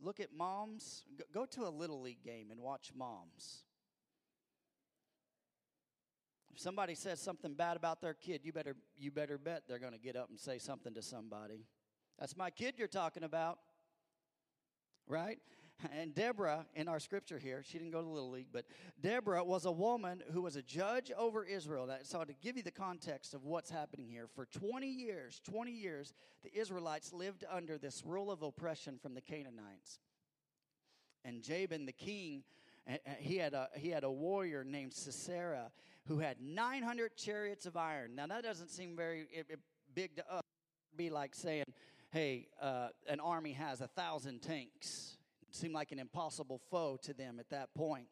look 0.00 0.20
at 0.20 0.28
moms. 0.36 1.04
Go 1.32 1.46
to 1.46 1.62
a 1.62 1.70
little 1.70 2.02
league 2.02 2.22
game 2.22 2.50
and 2.50 2.60
watch 2.60 2.92
moms. 2.94 3.64
If 6.52 6.60
somebody 6.60 6.94
says 6.94 7.20
something 7.20 7.54
bad 7.54 7.76
about 7.76 8.00
their 8.00 8.14
kid, 8.14 8.42
you 8.44 8.52
better 8.52 8.76
you 8.98 9.10
better 9.10 9.38
bet 9.38 9.62
they're 9.66 9.78
going 9.78 9.94
to 9.94 9.98
get 9.98 10.16
up 10.16 10.28
and 10.28 10.38
say 10.38 10.58
something 10.58 10.92
to 10.94 11.02
somebody. 11.02 11.66
That's 12.18 12.36
my 12.36 12.50
kid 12.50 12.74
you're 12.76 12.88
talking 12.88 13.24
about. 13.24 13.58
Right? 15.08 15.38
And 15.98 16.14
Deborah, 16.14 16.66
in 16.74 16.86
our 16.88 17.00
scripture 17.00 17.38
here, 17.38 17.62
she 17.66 17.78
didn't 17.78 17.90
go 17.90 18.02
to 18.02 18.08
Little 18.08 18.30
League, 18.30 18.48
but 18.52 18.66
Deborah 19.00 19.42
was 19.42 19.64
a 19.64 19.72
woman 19.72 20.22
who 20.32 20.42
was 20.42 20.54
a 20.54 20.62
judge 20.62 21.10
over 21.16 21.44
Israel. 21.44 21.88
So, 22.04 22.22
to 22.22 22.32
give 22.34 22.56
you 22.56 22.62
the 22.62 22.70
context 22.70 23.34
of 23.34 23.44
what's 23.44 23.70
happening 23.70 24.08
here, 24.08 24.28
for 24.32 24.46
20 24.46 24.86
years, 24.86 25.40
20 25.50 25.72
years, 25.72 26.14
the 26.44 26.56
Israelites 26.56 27.12
lived 27.12 27.44
under 27.50 27.78
this 27.78 28.04
rule 28.06 28.30
of 28.30 28.42
oppression 28.42 28.98
from 29.02 29.14
the 29.14 29.20
Canaanites. 29.20 29.98
And 31.24 31.42
Jabin, 31.42 31.86
the 31.86 31.92
king, 31.92 32.44
he 33.18 33.36
had 33.36 33.54
a, 33.54 33.68
he 33.74 33.90
had 33.90 34.04
a 34.04 34.10
warrior 34.10 34.64
named 34.64 34.92
Sisera 34.92 35.70
who 36.06 36.18
had 36.18 36.40
900 36.40 37.16
chariots 37.16 37.66
of 37.66 37.76
iron. 37.76 38.14
Now, 38.14 38.26
that 38.26 38.42
doesn't 38.42 38.70
seem 38.70 38.96
very 38.96 39.26
big 39.94 40.16
to 40.16 40.32
us. 40.32 40.42
It'd 40.90 40.98
be 40.98 41.10
like 41.10 41.34
saying, 41.34 41.64
hey, 42.10 42.48
uh, 42.60 42.88
an 43.08 43.20
army 43.20 43.52
has 43.52 43.80
a 43.80 43.88
thousand 43.88 44.42
tanks 44.42 45.16
seemed 45.54 45.74
like 45.74 45.92
an 45.92 45.98
impossible 45.98 46.60
foe 46.70 46.98
to 47.02 47.12
them 47.12 47.38
at 47.38 47.50
that 47.50 47.74
point. 47.74 48.06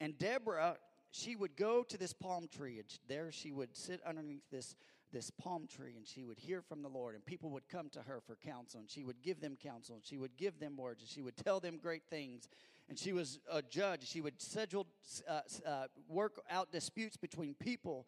And 0.00 0.18
Deborah, 0.18 0.76
she 1.10 1.36
would 1.36 1.56
go 1.56 1.82
to 1.82 1.96
this 1.96 2.12
palm 2.12 2.48
tree, 2.48 2.78
and 2.78 2.86
there 3.08 3.32
she 3.32 3.52
would 3.52 3.74
sit 3.76 4.00
underneath 4.06 4.42
this, 4.50 4.76
this 5.12 5.30
palm 5.30 5.66
tree, 5.66 5.94
and 5.96 6.06
she 6.06 6.24
would 6.24 6.38
hear 6.38 6.60
from 6.60 6.82
the 6.82 6.88
Lord, 6.88 7.14
and 7.14 7.24
people 7.24 7.50
would 7.50 7.68
come 7.68 7.88
to 7.90 8.02
her 8.02 8.20
for 8.26 8.36
counsel, 8.36 8.80
and 8.80 8.90
she 8.90 9.04
would 9.04 9.22
give 9.22 9.40
them 9.40 9.56
counsel, 9.60 9.94
and 9.96 10.04
she 10.04 10.18
would 10.18 10.36
give 10.36 10.58
them 10.60 10.76
words, 10.76 11.02
and 11.02 11.08
she 11.08 11.22
would 11.22 11.36
tell 11.36 11.60
them 11.60 11.78
great 11.80 12.02
things. 12.10 12.48
And 12.88 12.98
she 12.98 13.12
was 13.12 13.38
a 13.50 13.62
judge. 13.62 14.06
She 14.06 14.20
would 14.20 14.40
schedule, 14.40 14.86
uh, 15.28 15.40
uh, 15.66 15.86
work 16.08 16.40
out 16.50 16.70
disputes 16.70 17.16
between 17.16 17.54
people 17.54 18.06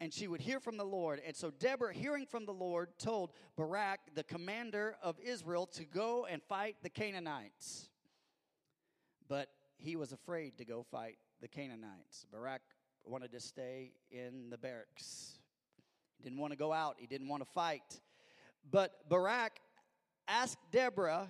and 0.00 0.12
she 0.12 0.28
would 0.28 0.40
hear 0.40 0.60
from 0.60 0.76
the 0.76 0.84
Lord. 0.84 1.20
And 1.26 1.36
so 1.36 1.50
Deborah, 1.50 1.92
hearing 1.92 2.26
from 2.26 2.46
the 2.46 2.52
Lord, 2.52 2.90
told 2.98 3.30
Barak, 3.56 4.00
the 4.14 4.24
commander 4.24 4.96
of 5.02 5.18
Israel, 5.20 5.66
to 5.74 5.84
go 5.84 6.26
and 6.26 6.42
fight 6.42 6.76
the 6.82 6.90
Canaanites. 6.90 7.88
But 9.28 9.48
he 9.76 9.96
was 9.96 10.12
afraid 10.12 10.58
to 10.58 10.64
go 10.64 10.84
fight 10.90 11.18
the 11.40 11.48
Canaanites. 11.48 12.26
Barak 12.30 12.62
wanted 13.04 13.32
to 13.32 13.40
stay 13.40 13.92
in 14.10 14.50
the 14.50 14.58
barracks. 14.58 15.38
He 16.18 16.24
didn't 16.24 16.38
want 16.38 16.52
to 16.52 16.58
go 16.58 16.72
out, 16.72 16.96
he 16.98 17.06
didn't 17.06 17.28
want 17.28 17.42
to 17.42 17.48
fight. 17.52 18.00
But 18.70 19.08
Barak 19.08 19.60
asked 20.26 20.58
Deborah, 20.72 21.28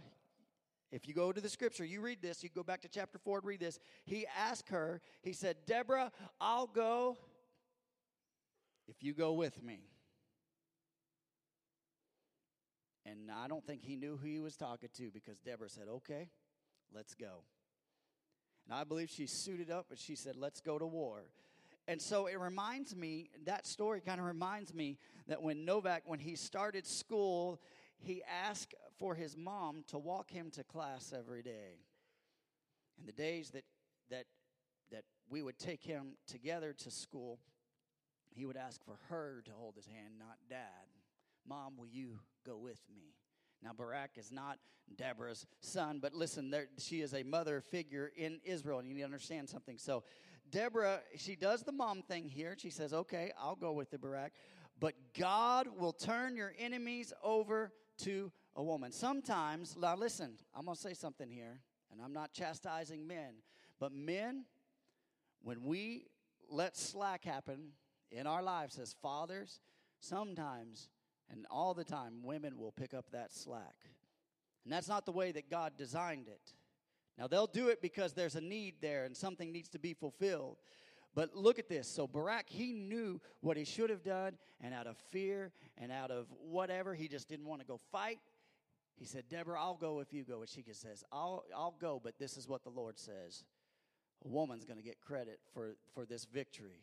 if 0.95 1.09
you 1.09 1.13
go 1.13 1.33
to 1.33 1.41
the 1.41 1.49
scripture, 1.49 1.85
you 1.85 2.01
read 2.01 2.23
this, 2.23 2.45
you 2.45 2.49
go 2.55 2.63
back 2.63 2.81
to 2.83 2.89
chapter 2.89 3.19
4 3.19 3.39
and 3.39 3.47
read 3.47 3.59
this. 3.59 3.81
He 4.05 4.27
asked 4.39 4.69
her, 4.69 5.01
he 5.23 5.33
said, 5.33 5.57
Deborah, 5.67 6.13
I'll 6.41 6.69
go 6.69 7.19
if 8.87 9.03
you 9.03 9.13
go 9.13 9.33
with 9.33 9.61
me. 9.61 9.81
And 13.05 13.29
I 13.29 13.49
don't 13.49 13.67
think 13.67 13.83
he 13.83 13.97
knew 13.97 14.17
who 14.23 14.29
he 14.29 14.39
was 14.39 14.57
talking 14.57 14.89
to 14.97 15.11
because 15.11 15.41
Deborah 15.41 15.69
said, 15.69 15.89
Okay, 15.89 16.31
let's 16.95 17.15
go. 17.15 17.43
And 18.65 18.79
I 18.79 18.85
believe 18.85 19.11
she 19.11 19.27
suited 19.27 19.73
up 19.73 19.87
and 19.91 19.99
she 19.99 20.15
said, 20.15 20.37
Let's 20.37 20.61
go 20.61 20.79
to 20.79 20.87
war. 20.87 21.25
And 21.89 22.01
so 22.01 22.29
it 22.29 22.39
reminds 22.39 22.95
me, 22.95 23.31
that 23.47 23.67
story 23.67 24.01
kind 24.01 24.21
of 24.21 24.27
reminds 24.27 24.73
me 24.73 24.99
that 25.27 25.43
when 25.43 25.65
Novak, 25.65 26.05
when 26.07 26.21
he 26.21 26.37
started 26.37 26.87
school, 26.87 27.61
he 27.99 28.23
asked 28.25 28.75
for 28.99 29.15
his 29.15 29.37
mom 29.37 29.85
to 29.89 29.99
walk 29.99 30.31
him 30.31 30.51
to 30.53 30.65
class 30.65 31.13
every 31.17 31.43
day. 31.43 31.81
And 32.99 33.09
the 33.09 33.13
days 33.13 33.51
that, 33.51 33.65
that, 34.11 34.27
that 34.91 35.05
we 35.29 35.43
would 35.43 35.59
take 35.59 35.83
him 35.83 36.17
together 36.27 36.73
to 36.73 36.91
school, 36.91 37.41
he 38.35 38.45
would 38.47 38.57
ask 38.57 38.85
for 38.85 38.99
her 39.09 39.43
to 39.47 39.51
hold 39.53 39.77
his 39.77 39.87
hand, 39.87 40.15
not 40.19 40.37
dad. 40.49 40.89
Mom, 41.47 41.77
will 41.77 41.87
you 41.87 42.19
go 42.47 42.57
with 42.57 42.81
me? 42.95 43.15
Now, 43.63 43.73
Barak 43.77 44.13
is 44.17 44.31
not 44.31 44.59
Deborah's 44.97 45.47
son, 45.61 45.99
but 46.01 46.15
listen, 46.15 46.51
there, 46.51 46.69
she 46.79 47.01
is 47.01 47.15
a 47.15 47.23
mother 47.23 47.61
figure 47.61 48.13
in 48.17 48.41
Israel, 48.45 48.79
and 48.79 48.89
you 48.89 48.95
need 48.95 49.01
to 49.01 49.07
understand 49.07 49.49
something. 49.49 49.79
So, 49.79 50.05
Deborah, 50.51 51.01
she 51.17 51.37
does 51.37 51.63
the 51.63 51.73
mom 51.73 52.03
thing 52.03 52.29
here. 52.29 52.55
She 52.59 52.71
says, 52.71 52.93
Okay, 52.93 53.33
I'll 53.41 53.57
go 53.57 53.73
with 53.73 53.91
the 53.91 53.99
Barak, 53.99 54.33
but 54.79 54.95
God 55.19 55.69
will 55.79 55.93
turn 55.93 56.37
your 56.37 56.53
enemies 56.59 57.13
over 57.23 57.73
to 57.99 58.33
a 58.57 58.63
woman. 58.63 58.93
Sometimes, 58.93 59.77
now 59.81 59.97
listen, 59.97 60.35
I'm 60.55 60.65
going 60.65 60.77
to 60.77 60.81
say 60.81 60.95
something 60.95 61.31
here, 61.31 61.61
and 61.93 62.01
I'm 62.03 62.13
not 62.13 62.33
chastising 62.33 63.07
men, 63.07 63.35
but 63.79 63.93
men, 63.93 64.45
when 65.43 65.63
we 65.65 66.07
let 66.51 66.77
slack 66.77 67.25
happen 67.25 67.73
in 68.11 68.27
our 68.27 68.43
lives 68.43 68.79
as 68.79 68.95
fathers, 69.03 69.61
sometimes 70.01 70.89
and 71.31 71.47
all 71.51 71.75
the 71.75 71.85
time, 71.85 72.23
women 72.23 72.59
will 72.59 72.73
pick 72.73 72.95
up 72.95 73.11
that 73.13 73.33
slack. 73.33 73.77
And 74.65 74.73
that's 74.73 74.89
not 74.89 75.07
the 75.07 75.13
way 75.13 75.33
that 75.33 75.51
God 75.51 75.73
designed 75.77 76.29
it. 76.29 76.53
Now, 77.19 77.29
they'll 77.29 77.47
do 77.47 77.69
it 77.69 77.81
because 77.81 78.13
there's 78.13 78.35
a 78.35 78.41
need 78.41 78.75
there 78.81 79.05
and 79.05 79.17
something 79.17 79.53
needs 79.53 79.69
to 79.71 79.79
be 79.79 79.95
fulfilled. 79.95 80.59
But 81.15 81.35
look 81.35 81.59
at 81.59 81.69
this. 81.69 81.89
So, 81.89 82.07
Barak, 82.07 82.47
he 82.49 82.73
knew 82.73 83.21
what 83.41 83.57
he 83.57 83.65
should 83.65 83.91
have 83.91 84.03
done, 84.03 84.33
and 84.61 84.75
out 84.75 84.87
of 84.87 84.97
fear 85.11 85.53
and 85.79 85.93
out 85.93 86.11
of 86.11 86.27
whatever, 86.41 86.95
he 86.95 87.09
just 87.09 87.29
didn't 87.29 87.47
want 87.47 87.61
to 87.61 87.67
go 87.67 87.79
fight. 87.93 88.19
He 88.97 89.05
said, 89.05 89.25
Deborah, 89.29 89.61
I'll 89.61 89.77
go 89.77 90.01
if 90.01 90.13
you 90.13 90.25
go. 90.25 90.41
And 90.41 90.49
she 90.49 90.65
says, 90.73 91.05
I'll, 91.13 91.45
I'll 91.55 91.75
go, 91.81 92.01
but 92.03 92.19
this 92.19 92.37
is 92.37 92.49
what 92.49 92.63
the 92.63 92.71
Lord 92.71 92.99
says. 92.99 93.45
A 94.25 94.29
woman's 94.29 94.65
going 94.65 94.79
to 94.79 94.85
get 94.85 95.01
credit 95.01 95.41
for, 95.53 95.77
for 95.95 96.05
this 96.05 96.25
victory. 96.25 96.83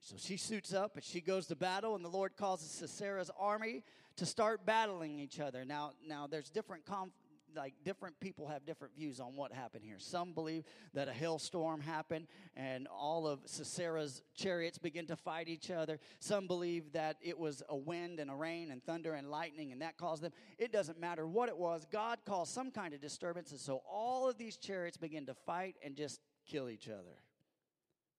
So 0.00 0.16
she 0.18 0.36
suits 0.36 0.74
up 0.74 0.96
and 0.96 1.04
she 1.04 1.20
goes 1.20 1.46
to 1.46 1.56
battle, 1.56 1.96
and 1.96 2.04
the 2.04 2.10
Lord 2.10 2.36
causes 2.36 2.68
Sisera's 2.70 3.30
army 3.38 3.82
to 4.16 4.26
start 4.26 4.66
battling 4.66 5.18
each 5.18 5.40
other. 5.40 5.64
Now, 5.64 5.92
now 6.06 6.26
there's 6.26 6.50
different 6.50 6.84
conf- 6.84 7.12
like 7.56 7.74
different 7.84 8.18
people 8.20 8.48
have 8.48 8.64
different 8.64 8.94
views 8.94 9.20
on 9.20 9.36
what 9.36 9.52
happened 9.52 9.84
here. 9.84 9.98
Some 9.98 10.32
believe 10.32 10.64
that 10.92 11.08
a 11.08 11.12
hailstorm 11.12 11.80
happened 11.80 12.26
and 12.56 12.86
all 12.88 13.26
of 13.26 13.44
Sisera's 13.46 14.22
chariots 14.34 14.78
begin 14.78 15.06
to 15.06 15.16
fight 15.16 15.48
each 15.48 15.70
other. 15.70 15.98
Some 16.20 16.46
believe 16.46 16.92
that 16.92 17.16
it 17.22 17.38
was 17.38 17.62
a 17.68 17.76
wind 17.76 18.20
and 18.20 18.30
a 18.30 18.34
rain 18.34 18.70
and 18.70 18.84
thunder 18.84 19.14
and 19.14 19.30
lightning 19.30 19.72
and 19.72 19.82
that 19.82 19.96
caused 19.96 20.22
them. 20.22 20.32
It 20.58 20.72
doesn't 20.72 20.98
matter 20.98 21.26
what 21.26 21.48
it 21.48 21.56
was. 21.56 21.86
God 21.90 22.18
caused 22.26 22.52
some 22.52 22.70
kind 22.70 22.94
of 22.94 23.00
disturbance 23.00 23.50
and 23.50 23.60
so 23.60 23.82
all 23.90 24.28
of 24.28 24.38
these 24.38 24.56
chariots 24.56 24.96
begin 24.96 25.26
to 25.26 25.34
fight 25.34 25.76
and 25.84 25.96
just 25.96 26.20
kill 26.46 26.68
each 26.68 26.88
other. 26.88 27.18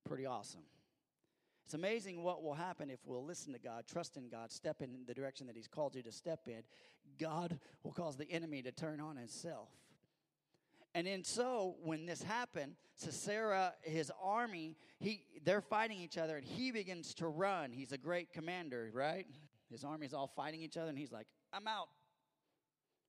Pretty 0.06 0.25
awesome. 0.25 0.62
It's 1.66 1.74
amazing 1.74 2.22
what 2.22 2.44
will 2.44 2.54
happen 2.54 2.92
if 2.92 3.00
we'll 3.06 3.26
listen 3.26 3.52
to 3.54 3.60
God, 3.60 3.86
trust 3.92 4.18
in 4.18 4.30
God, 4.30 4.52
step 4.52 4.84
in 4.84 5.00
the 5.08 5.16
direction 5.16 5.48
that 5.48 5.56
He's 5.56 5.68
called 5.68 5.96
you 5.96 6.04
to 6.04 6.12
step 6.12 6.42
in. 6.48 6.62
God 7.20 7.60
will 7.84 7.92
cause 7.92 8.18
the 8.18 8.30
enemy 8.32 8.62
to 8.62 8.72
turn 8.72 9.00
on 9.00 9.18
himself. 9.18 9.70
And 10.94 11.08
then 11.08 11.24
so 11.24 11.76
when 11.84 12.06
this 12.06 12.22
happened, 12.22 12.76
Sisera, 12.96 13.74
his 13.82 14.12
army, 14.24 14.78
he 15.00 15.24
they're 15.44 15.62
fighting 15.62 16.00
each 16.00 16.18
other 16.18 16.38
and 16.38 16.46
he 16.46 16.72
begins 16.72 17.14
to 17.16 17.28
run. 17.28 17.72
He's 17.72 17.92
a 17.92 17.98
great 17.98 18.32
commander, 18.32 18.92
right? 18.94 19.26
His 19.72 19.84
army's 19.84 20.14
all 20.14 20.28
fighting 20.28 20.62
each 20.62 20.78
other 20.78 20.90
and 20.90 20.98
he's 20.98 21.12
like, 21.12 21.28
I'm 21.52 21.68
out. 21.68 21.90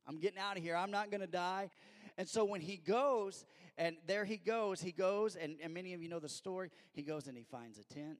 I'm 0.07 0.19
getting 0.19 0.39
out 0.39 0.57
of 0.57 0.63
here. 0.63 0.77
I'm 0.77 0.91
not 0.91 1.11
going 1.11 1.21
to 1.21 1.27
die. 1.27 1.71
And 2.17 2.29
so 2.29 2.45
when 2.45 2.61
he 2.61 2.77
goes, 2.77 3.45
and 3.77 3.97
there 4.07 4.25
he 4.25 4.39
goes, 4.39 4.81
he 4.81 4.93
goes, 4.93 5.37
and, 5.37 5.59
and 5.63 5.75
many 5.75 5.93
of 5.93 6.03
you 6.03 6.09
know 6.09 6.21
the 6.21 6.29
story. 6.29 6.71
He 6.93 7.03
goes 7.03 7.27
and 7.27 7.37
he 7.37 7.45
finds 7.45 7.79
a 7.79 7.85
tent 7.85 8.19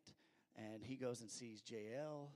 and 0.57 0.83
he 0.83 0.97
goes 0.97 1.21
and 1.21 1.31
sees 1.31 1.63
Jael. 1.67 2.31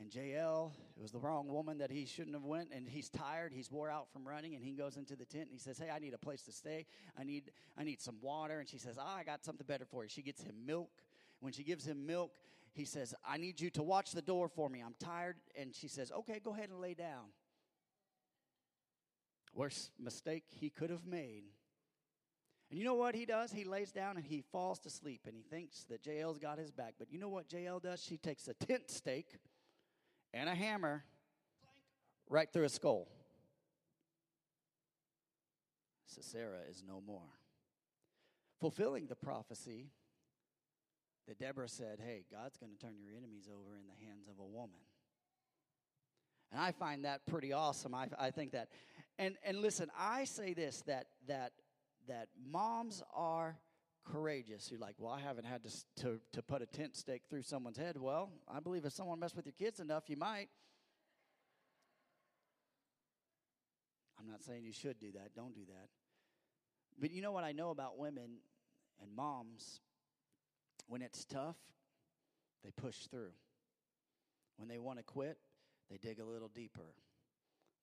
And 0.00 0.14
Jael, 0.14 0.72
it 0.96 1.02
was 1.02 1.10
the 1.10 1.18
wrong 1.18 1.48
woman 1.48 1.78
that 1.78 1.90
he 1.90 2.06
shouldn't 2.06 2.34
have 2.34 2.44
went, 2.44 2.70
and 2.72 2.88
he's 2.88 3.10
tired. 3.10 3.52
He's 3.52 3.70
wore 3.70 3.90
out 3.90 4.08
from 4.12 4.26
running, 4.26 4.54
and 4.54 4.62
he 4.62 4.74
goes 4.74 4.96
into 4.96 5.16
the 5.16 5.24
tent 5.24 5.44
and 5.44 5.52
he 5.52 5.58
says, 5.58 5.76
"Hey, 5.76 5.90
I 5.90 5.98
need 5.98 6.14
a 6.14 6.18
place 6.18 6.42
to 6.42 6.52
stay. 6.52 6.86
I 7.18 7.24
need, 7.24 7.50
I 7.76 7.82
need 7.82 8.00
some 8.00 8.20
water." 8.20 8.60
And 8.60 8.68
she 8.68 8.78
says, 8.78 8.96
"Ah, 8.96 9.16
I 9.16 9.24
got 9.24 9.44
something 9.44 9.66
better 9.66 9.84
for 9.84 10.04
you." 10.04 10.08
She 10.08 10.22
gets 10.22 10.42
him 10.42 10.64
milk. 10.64 11.02
When 11.40 11.52
she 11.52 11.64
gives 11.64 11.84
him 11.84 12.06
milk, 12.06 12.32
he 12.74 12.84
says, 12.84 13.12
"I 13.26 13.38
need 13.38 13.60
you 13.60 13.70
to 13.70 13.82
watch 13.82 14.12
the 14.12 14.22
door 14.22 14.48
for 14.48 14.68
me. 14.68 14.80
I'm 14.80 14.94
tired." 15.00 15.40
And 15.56 15.74
she 15.74 15.88
says, 15.88 16.12
"Okay, 16.12 16.38
go 16.38 16.54
ahead 16.54 16.70
and 16.70 16.80
lay 16.80 16.94
down." 16.94 17.32
Worst 19.52 19.90
mistake 19.98 20.44
he 20.48 20.70
could 20.70 20.90
have 20.90 21.06
made. 21.06 21.42
And 22.70 22.78
you 22.78 22.84
know 22.84 22.94
what 22.94 23.14
he 23.14 23.24
does? 23.24 23.50
He 23.50 23.64
lays 23.64 23.92
down 23.92 24.16
and 24.16 24.26
he 24.26 24.42
falls 24.52 24.78
to 24.80 24.90
sleep 24.90 25.22
and 25.26 25.34
he 25.34 25.42
thinks 25.42 25.84
that 25.84 26.02
Jael's 26.02 26.38
got 26.38 26.58
his 26.58 26.70
back. 26.70 26.94
But 26.98 27.10
you 27.10 27.18
know 27.18 27.28
what 27.28 27.50
Jael 27.50 27.80
does? 27.80 28.02
She 28.04 28.18
takes 28.18 28.46
a 28.48 28.54
tent 28.54 28.90
stake 28.90 29.38
and 30.34 30.48
a 30.48 30.54
hammer 30.54 31.04
right 32.28 32.52
through 32.52 32.64
his 32.64 32.74
skull. 32.74 33.08
Sisera 36.06 36.58
is 36.70 36.82
no 36.86 37.02
more. 37.06 37.22
Fulfilling 38.60 39.06
the 39.06 39.14
prophecy 39.14 39.90
that 41.26 41.38
Deborah 41.38 41.68
said, 41.68 42.00
hey, 42.04 42.24
God's 42.30 42.56
going 42.56 42.72
to 42.72 42.78
turn 42.78 42.96
your 42.98 43.12
enemies 43.16 43.48
over 43.48 43.76
in 43.76 43.86
the 43.86 44.06
hands 44.06 44.26
of 44.28 44.38
a 44.38 44.46
woman. 44.46 44.80
And 46.50 46.60
I 46.60 46.72
find 46.72 47.04
that 47.04 47.26
pretty 47.26 47.52
awesome. 47.52 47.94
I, 47.94 48.08
I 48.18 48.30
think 48.30 48.52
that. 48.52 48.68
And, 49.18 49.36
and 49.44 49.60
listen, 49.60 49.90
I 49.98 50.24
say 50.24 50.54
this 50.54 50.82
that, 50.86 51.06
that 51.26 51.52
that 52.08 52.28
moms 52.50 53.02
are 53.14 53.58
courageous. 54.04 54.70
You're 54.70 54.80
like, 54.80 54.94
well, 54.98 55.12
I 55.12 55.20
haven't 55.20 55.44
had 55.44 55.62
to, 55.64 56.02
to, 56.02 56.20
to 56.32 56.42
put 56.42 56.62
a 56.62 56.66
tent 56.66 56.96
stake 56.96 57.22
through 57.28 57.42
someone's 57.42 57.78
head. 57.78 57.96
Well, 57.98 58.30
I 58.52 58.60
believe 58.60 58.84
if 58.84 58.92
someone 58.92 59.20
messed 59.20 59.36
with 59.36 59.46
your 59.46 59.54
kids 59.58 59.80
enough, 59.80 60.04
you 60.08 60.16
might. 60.16 60.48
I'm 64.18 64.26
not 64.28 64.42
saying 64.42 64.64
you 64.64 64.72
should 64.72 64.98
do 64.98 65.12
that. 65.12 65.34
Don't 65.34 65.54
do 65.54 65.62
that. 65.68 65.88
But 67.00 67.12
you 67.12 67.22
know 67.22 67.32
what 67.32 67.44
I 67.44 67.52
know 67.52 67.70
about 67.70 67.98
women 67.98 68.38
and 69.00 69.14
moms? 69.14 69.80
When 70.88 71.02
it's 71.02 71.24
tough, 71.24 71.56
they 72.64 72.70
push 72.70 72.96
through. 73.10 73.32
When 74.56 74.68
they 74.68 74.78
want 74.78 74.98
to 74.98 75.04
quit, 75.04 75.38
they 75.90 75.98
dig 75.98 76.18
a 76.18 76.24
little 76.24 76.48
deeper. 76.48 76.94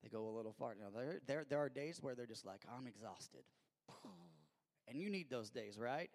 They 0.02 0.08
go 0.08 0.28
a 0.28 0.34
little 0.36 0.52
farther. 0.52 0.80
Now, 0.82 1.00
there, 1.00 1.20
there, 1.26 1.46
there 1.48 1.58
are 1.58 1.68
days 1.68 1.98
where 2.02 2.14
they're 2.14 2.26
just 2.26 2.44
like, 2.44 2.62
I'm 2.76 2.86
exhausted. 2.86 3.42
And 4.88 5.00
you 5.00 5.10
need 5.10 5.30
those 5.30 5.50
days, 5.50 5.78
right? 5.78 6.10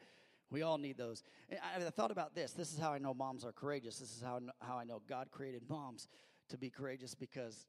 We 0.50 0.62
all 0.62 0.78
need 0.78 0.98
those. 0.98 1.24
I, 1.52 1.86
I 1.86 1.90
thought 1.90 2.12
about 2.12 2.36
this. 2.36 2.52
This 2.52 2.74
is 2.74 2.80
how 2.80 2.92
I 2.92 2.98
know 2.98 3.14
moms 3.14 3.46
are 3.46 3.52
courageous. 3.52 3.98
This 4.00 4.16
is 4.16 4.22
how, 4.22 4.40
how 4.60 4.78
I 4.78 4.84
know 4.84 5.02
God 5.08 5.32
created 5.32 5.64
moms 5.70 6.08
to 6.50 6.58
be 6.58 6.70
courageous 6.70 7.16
because 7.16 7.66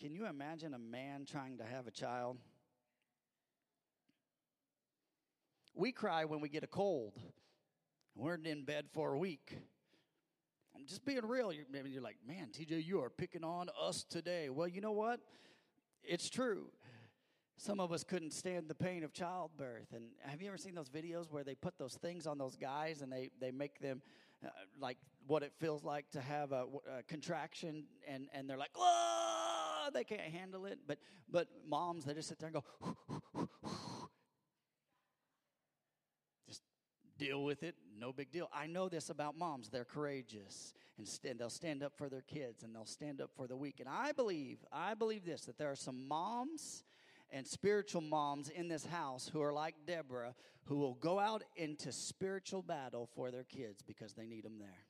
can 0.00 0.12
you 0.12 0.26
imagine 0.26 0.74
a 0.74 0.78
man 0.78 1.24
trying 1.24 1.58
to 1.58 1.64
have 1.64 1.86
a 1.86 1.90
child? 1.90 2.38
We 5.74 5.92
cry 5.92 6.24
when 6.24 6.40
we 6.40 6.48
get 6.48 6.64
a 6.64 6.68
cold. 6.68 7.14
We're 8.16 8.34
in 8.34 8.64
bed 8.64 8.86
for 8.92 9.12
a 9.12 9.18
week. 9.18 9.56
I'm 10.74 10.86
just 10.86 11.04
being 11.04 11.24
real. 11.24 11.52
You're, 11.52 11.66
maybe 11.70 11.90
you're 11.90 12.02
like, 12.02 12.18
man, 12.26 12.48
TJ, 12.52 12.84
you 12.84 13.00
are 13.02 13.10
picking 13.10 13.44
on 13.44 13.68
us 13.80 14.04
today. 14.04 14.48
Well, 14.48 14.68
you 14.68 14.80
know 14.80 14.92
what? 14.92 15.20
It's 16.02 16.28
true. 16.30 16.66
Some 17.60 17.80
of 17.80 17.90
us 17.90 18.04
couldn't 18.04 18.32
stand 18.32 18.68
the 18.68 18.74
pain 18.74 19.02
of 19.02 19.12
childbirth. 19.12 19.92
And 19.92 20.04
have 20.20 20.40
you 20.40 20.46
ever 20.46 20.56
seen 20.56 20.76
those 20.76 20.88
videos 20.88 21.28
where 21.28 21.42
they 21.42 21.56
put 21.56 21.76
those 21.76 21.94
things 21.94 22.24
on 22.24 22.38
those 22.38 22.54
guys 22.54 23.02
and 23.02 23.12
they, 23.12 23.30
they 23.40 23.50
make 23.50 23.80
them 23.80 24.00
uh, 24.44 24.50
like 24.80 24.96
what 25.26 25.42
it 25.42 25.52
feels 25.58 25.82
like 25.82 26.08
to 26.12 26.20
have 26.20 26.52
a, 26.52 26.66
a 26.98 27.02
contraction 27.08 27.82
and, 28.06 28.28
and 28.32 28.48
they're 28.48 28.56
like, 28.56 28.70
oh, 28.76 29.88
they 29.92 30.04
can't 30.04 30.20
handle 30.20 30.66
it. 30.66 30.78
But, 30.86 30.98
but 31.28 31.48
moms, 31.68 32.04
they 32.04 32.14
just 32.14 32.28
sit 32.28 32.38
there 32.38 32.48
and 32.54 32.62
go, 33.34 33.48
just 36.46 36.62
deal 37.18 37.42
with 37.42 37.64
it. 37.64 37.74
No 37.98 38.12
big 38.12 38.30
deal. 38.30 38.48
I 38.54 38.68
know 38.68 38.88
this 38.88 39.10
about 39.10 39.36
moms. 39.36 39.68
They're 39.68 39.84
courageous 39.84 40.74
and 40.96 41.08
st- 41.08 41.36
they'll 41.40 41.50
stand 41.50 41.82
up 41.82 41.94
for 41.96 42.08
their 42.08 42.22
kids 42.22 42.62
and 42.62 42.72
they'll 42.72 42.84
stand 42.84 43.20
up 43.20 43.30
for 43.34 43.48
the 43.48 43.56
weak. 43.56 43.80
And 43.80 43.88
I 43.88 44.12
believe, 44.12 44.58
I 44.72 44.94
believe 44.94 45.24
this, 45.24 45.46
that 45.46 45.58
there 45.58 45.72
are 45.72 45.76
some 45.76 46.06
moms 46.06 46.84
and 47.30 47.46
spiritual 47.46 48.00
moms 48.00 48.48
in 48.48 48.68
this 48.68 48.86
house 48.86 49.28
who 49.32 49.42
are 49.42 49.52
like 49.52 49.74
Deborah, 49.86 50.34
who 50.64 50.76
will 50.76 50.94
go 50.94 51.18
out 51.18 51.42
into 51.56 51.92
spiritual 51.92 52.62
battle 52.62 53.08
for 53.14 53.30
their 53.30 53.44
kids 53.44 53.82
because 53.82 54.14
they 54.14 54.26
need 54.26 54.44
them 54.44 54.58
there. 54.58 54.86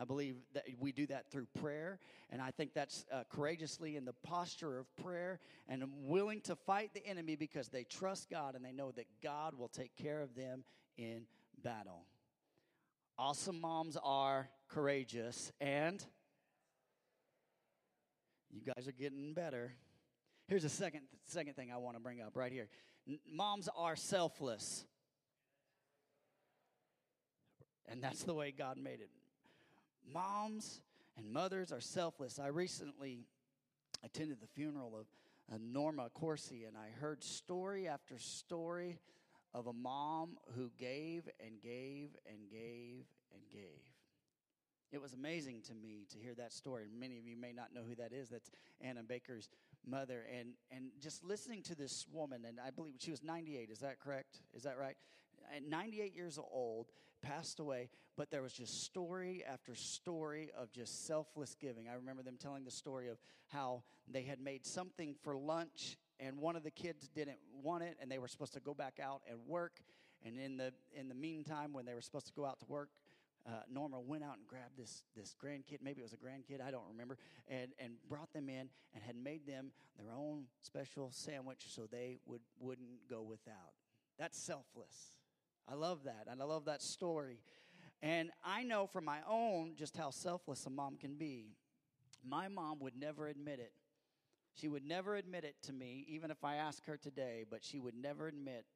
I 0.00 0.04
believe 0.04 0.36
that 0.54 0.64
we 0.78 0.90
do 0.90 1.06
that 1.08 1.30
through 1.30 1.46
prayer, 1.60 1.98
and 2.30 2.40
I 2.40 2.50
think 2.50 2.72
that's 2.72 3.04
uh, 3.12 3.24
courageously 3.28 3.96
in 3.96 4.06
the 4.06 4.14
posture 4.14 4.78
of 4.78 4.86
prayer 4.96 5.38
and 5.68 5.84
willing 6.04 6.40
to 6.42 6.56
fight 6.56 6.94
the 6.94 7.06
enemy 7.06 7.36
because 7.36 7.68
they 7.68 7.84
trust 7.84 8.30
God 8.30 8.54
and 8.54 8.64
they 8.64 8.72
know 8.72 8.90
that 8.92 9.04
God 9.22 9.54
will 9.54 9.68
take 9.68 9.94
care 9.96 10.22
of 10.22 10.34
them 10.34 10.64
in 10.96 11.26
battle. 11.62 12.06
Awesome 13.18 13.60
moms 13.60 13.98
are 14.02 14.48
courageous, 14.68 15.52
and 15.60 16.02
you 18.50 18.62
guys 18.62 18.88
are 18.88 18.92
getting 18.92 19.34
better. 19.34 19.74
Here's 20.52 20.64
a 20.64 20.68
second 20.68 21.00
second 21.24 21.56
thing 21.56 21.72
I 21.72 21.78
want 21.78 21.96
to 21.96 22.02
bring 22.02 22.20
up 22.20 22.36
right 22.36 22.52
here. 22.52 22.68
Moms 23.26 23.70
are 23.74 23.96
selfless. 23.96 24.84
And 27.88 28.02
that's 28.02 28.24
the 28.24 28.34
way 28.34 28.52
God 28.52 28.76
made 28.76 29.00
it. 29.00 29.08
Moms 30.12 30.82
and 31.16 31.32
mothers 31.32 31.72
are 31.72 31.80
selfless. 31.80 32.38
I 32.38 32.48
recently 32.48 33.24
attended 34.04 34.42
the 34.42 34.46
funeral 34.46 34.94
of 34.94 35.06
uh, 35.50 35.56
Norma 35.58 36.10
Corsi, 36.12 36.64
and 36.64 36.76
I 36.76 36.90
heard 37.00 37.24
story 37.24 37.88
after 37.88 38.18
story 38.18 38.98
of 39.54 39.68
a 39.68 39.72
mom 39.72 40.36
who 40.54 40.70
gave 40.78 41.30
and 41.40 41.62
gave 41.62 42.10
and 42.30 42.50
gave 42.50 43.06
and 43.32 43.40
gave. 43.50 43.80
It 44.92 45.00
was 45.00 45.14
amazing 45.14 45.62
to 45.68 45.74
me 45.74 46.04
to 46.10 46.18
hear 46.18 46.34
that 46.34 46.52
story. 46.52 46.88
Many 46.94 47.16
of 47.16 47.26
you 47.26 47.38
may 47.38 47.54
not 47.54 47.72
know 47.74 47.80
who 47.88 47.94
that 47.94 48.12
is. 48.12 48.28
That's 48.28 48.50
Anna 48.82 49.02
Baker's 49.02 49.48
mother. 49.86 50.24
And, 50.38 50.50
and 50.70 50.90
just 51.00 51.24
listening 51.24 51.62
to 51.64 51.74
this 51.74 52.06
woman, 52.12 52.44
and 52.46 52.58
I 52.64 52.70
believe 52.70 52.94
she 52.98 53.10
was 53.10 53.22
98, 53.22 53.70
is 53.70 53.78
that 53.80 54.00
correct? 54.00 54.40
Is 54.54 54.62
that 54.62 54.78
right? 54.78 54.96
At 55.54 55.68
98 55.68 56.14
years 56.14 56.38
old, 56.38 56.86
passed 57.22 57.60
away, 57.60 57.88
but 58.16 58.30
there 58.30 58.42
was 58.42 58.52
just 58.52 58.84
story 58.84 59.44
after 59.50 59.74
story 59.74 60.50
of 60.58 60.72
just 60.72 61.06
selfless 61.06 61.54
giving. 61.60 61.88
I 61.88 61.94
remember 61.94 62.22
them 62.22 62.36
telling 62.38 62.64
the 62.64 62.70
story 62.70 63.08
of 63.08 63.18
how 63.48 63.82
they 64.08 64.22
had 64.22 64.40
made 64.40 64.66
something 64.66 65.14
for 65.22 65.36
lunch 65.36 65.96
and 66.18 66.38
one 66.38 66.56
of 66.56 66.62
the 66.62 66.70
kids 66.70 67.08
didn't 67.08 67.38
want 67.62 67.82
it 67.82 67.96
and 68.00 68.10
they 68.10 68.18
were 68.18 68.28
supposed 68.28 68.52
to 68.54 68.60
go 68.60 68.74
back 68.74 68.98
out 69.02 69.22
and 69.28 69.38
work 69.46 69.80
and 70.24 70.38
in 70.38 70.56
the 70.56 70.72
in 70.94 71.08
the 71.08 71.14
meantime 71.14 71.72
when 71.72 71.84
they 71.84 71.94
were 71.94 72.00
supposed 72.00 72.26
to 72.26 72.32
go 72.32 72.44
out 72.44 72.58
to 72.60 72.66
work 72.66 72.90
uh, 73.46 73.62
Norma 73.70 74.00
went 74.00 74.22
out 74.22 74.36
and 74.36 74.46
grabbed 74.46 74.76
this 74.76 75.02
this 75.16 75.34
grandkid, 75.42 75.78
maybe 75.82 76.00
it 76.00 76.04
was 76.04 76.12
a 76.12 76.16
grandkid, 76.16 76.60
I 76.60 76.70
don't 76.70 76.86
remember, 76.88 77.18
and 77.48 77.72
and 77.78 77.94
brought 78.08 78.32
them 78.32 78.48
in 78.48 78.68
and 78.94 79.02
had 79.04 79.16
made 79.16 79.46
them 79.46 79.72
their 79.98 80.12
own 80.12 80.44
special 80.60 81.10
sandwich 81.12 81.64
so 81.68 81.86
they 81.90 82.18
would 82.26 82.42
wouldn't 82.60 83.08
go 83.08 83.22
without. 83.22 83.74
That's 84.18 84.38
selfless. 84.38 85.16
I 85.68 85.74
love 85.74 86.04
that, 86.04 86.26
and 86.30 86.40
I 86.40 86.44
love 86.44 86.66
that 86.66 86.82
story. 86.82 87.40
And 88.02 88.30
I 88.44 88.64
know 88.64 88.86
from 88.86 89.04
my 89.04 89.18
own 89.28 89.74
just 89.76 89.96
how 89.96 90.10
selfless 90.10 90.66
a 90.66 90.70
mom 90.70 90.96
can 90.96 91.14
be. 91.14 91.54
My 92.24 92.48
mom 92.48 92.80
would 92.80 92.96
never 92.96 93.28
admit 93.28 93.60
it. 93.60 93.72
She 94.54 94.68
would 94.68 94.84
never 94.84 95.16
admit 95.16 95.44
it 95.44 95.56
to 95.62 95.72
me, 95.72 96.04
even 96.08 96.30
if 96.30 96.44
I 96.44 96.56
ask 96.56 96.84
her 96.86 96.96
today, 96.96 97.44
but 97.48 97.64
she 97.64 97.78
would 97.78 97.94
never 97.94 98.28
admit 98.28 98.66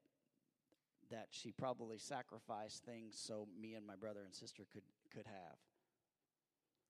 that 1.11 1.29
she 1.31 1.53
probably 1.53 1.99
sacrificed 1.99 2.85
things 2.85 3.17
so 3.19 3.47
me 3.61 3.75
and 3.75 3.87
my 3.87 3.97
brother 3.97 4.21
and 4.25 4.35
sister 4.35 4.65
could, 4.73 4.83
could 5.15 5.27
have. 5.27 5.57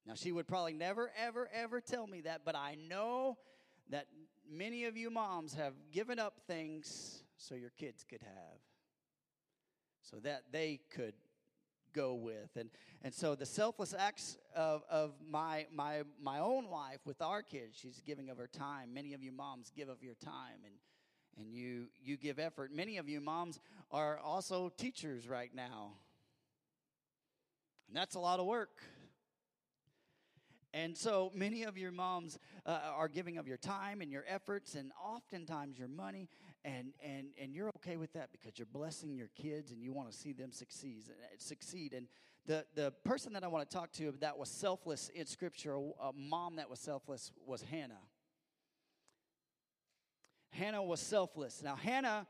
Now, 0.07 0.15
she 0.15 0.31
would 0.31 0.47
probably 0.47 0.73
never, 0.73 1.11
ever, 1.21 1.49
ever 1.53 1.81
tell 1.81 2.07
me 2.07 2.21
that, 2.23 2.43
but 2.45 2.55
I 2.55 2.77
know 2.89 3.39
that 3.91 4.07
many 4.49 4.85
of 4.85 4.97
you 4.97 5.11
moms 5.11 5.55
have 5.55 5.75
given 5.93 6.19
up 6.19 6.41
things 6.47 7.25
so 7.37 7.55
your 7.55 7.71
kids 7.71 8.05
could 8.09 8.23
have, 8.23 8.59
so 10.03 10.19
that 10.19 10.45
they 10.53 10.81
could 10.95 11.15
go 11.93 12.15
with. 12.15 12.51
And, 12.57 12.71
and 13.03 13.13
so 13.13 13.35
the 13.35 13.47
selfless 13.47 13.95
acts 13.99 14.39
of, 14.55 14.83
of 14.89 15.15
my, 15.29 15.67
my, 15.75 16.03
my 16.23 16.39
own 16.39 16.69
wife 16.69 17.01
with 17.05 17.21
our 17.21 17.43
kids, 17.43 17.77
she's 17.81 18.01
giving 18.07 18.31
of 18.31 18.37
her 18.39 18.47
time. 18.47 18.95
Many 18.95 19.15
of 19.15 19.23
you 19.23 19.33
moms 19.33 19.73
give 19.75 19.89
of 19.89 20.03
your 20.03 20.15
time 20.15 20.61
and, 20.65 20.75
and 21.39 21.53
you, 21.53 21.87
you 22.03 22.17
give 22.17 22.39
effort. 22.39 22.73
Many 22.73 22.97
of 22.97 23.09
you 23.09 23.21
moms 23.21 23.61
are 23.91 24.19
also 24.19 24.71
teachers 24.77 25.29
right 25.29 25.55
now. 25.55 25.93
And 27.89 27.97
that's 27.97 28.15
a 28.15 28.21
lot 28.21 28.41
of 28.41 28.47
work. 28.47 28.83
And 30.75 30.97
so 30.97 31.33
many 31.35 31.63
of 31.63 31.79
your 31.79 31.91
moms 31.91 32.39
uh, 32.67 32.79
are 32.95 33.09
giving 33.09 33.39
of 33.39 33.49
your 33.49 33.57
time 33.57 34.03
and 34.03 34.13
your 34.13 34.25
efforts 34.29 34.75
and 34.75 34.93
oftentimes 35.03 35.79
your 35.79 35.89
money, 35.89 36.29
and, 36.65 36.89
and, 37.03 37.29
and 37.41 37.55
you're 37.55 37.71
okay 37.77 37.97
with 37.97 38.13
that 38.13 38.31
because 38.31 38.59
you're 38.59 38.67
blessing 38.71 39.15
your 39.15 39.31
kids 39.41 39.73
and 39.73 39.83
you 39.83 39.93
want 39.95 40.11
to 40.11 40.17
see 40.17 40.33
them 40.33 40.53
succeed. 40.53 41.05
succeed. 41.39 41.95
And 41.95 42.09
the, 42.47 42.67
the 42.75 42.93
person 43.05 43.33
that 43.33 43.43
I 43.43 43.47
want 43.47 43.69
to 43.69 43.75
talk 43.75 43.91
to 43.93 44.13
that 44.21 44.37
was 44.37 44.51
selfless 44.51 45.09
in 45.15 45.25
Scripture, 45.25 45.77
a 45.77 46.13
mom 46.15 46.57
that 46.57 46.69
was 46.69 46.79
selfless, 46.79 47.33
was 47.47 47.63
Hannah. 47.63 47.95
Hannah 50.51 50.83
was 50.83 51.01
selfless. 51.01 51.63
Now, 51.63 51.77
Hannah 51.77 52.27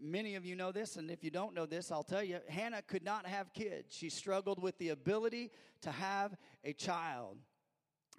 Many 0.00 0.36
of 0.36 0.46
you 0.46 0.54
know 0.54 0.70
this, 0.70 0.96
and 0.96 1.10
if 1.10 1.24
you 1.24 1.30
don't 1.30 1.54
know 1.54 1.66
this, 1.66 1.90
I'll 1.90 2.04
tell 2.04 2.22
you 2.22 2.38
Hannah 2.48 2.82
could 2.82 3.02
not 3.02 3.26
have 3.26 3.52
kids. 3.52 3.96
She 3.96 4.10
struggled 4.10 4.62
with 4.62 4.78
the 4.78 4.90
ability 4.90 5.50
to 5.80 5.90
have 5.90 6.36
a 6.62 6.72
child. 6.72 7.38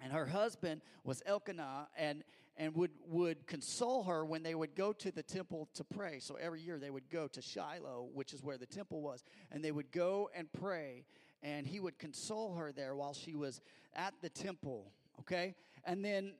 And 0.02 0.12
her 0.12 0.26
husband 0.26 0.82
was 1.04 1.22
Elkanah 1.24 1.88
and, 1.96 2.22
and 2.58 2.74
would, 2.74 2.90
would 3.06 3.46
console 3.46 4.02
her 4.04 4.26
when 4.26 4.42
they 4.42 4.54
would 4.54 4.74
go 4.74 4.92
to 4.92 5.10
the 5.10 5.22
temple 5.22 5.70
to 5.74 5.84
pray. 5.84 6.18
So 6.20 6.34
every 6.34 6.60
year 6.60 6.78
they 6.78 6.90
would 6.90 7.08
go 7.08 7.28
to 7.28 7.40
Shiloh, 7.40 8.10
which 8.12 8.34
is 8.34 8.42
where 8.42 8.58
the 8.58 8.66
temple 8.66 9.00
was, 9.00 9.24
and 9.50 9.64
they 9.64 9.72
would 9.72 9.90
go 9.90 10.28
and 10.34 10.52
pray. 10.52 11.04
And 11.42 11.66
he 11.66 11.80
would 11.80 11.98
console 11.98 12.54
her 12.56 12.72
there 12.72 12.94
while 12.94 13.14
she 13.14 13.34
was 13.34 13.62
at 13.94 14.12
the 14.20 14.28
temple, 14.28 14.92
okay? 15.20 15.54
And 15.84 16.04
then 16.04 16.34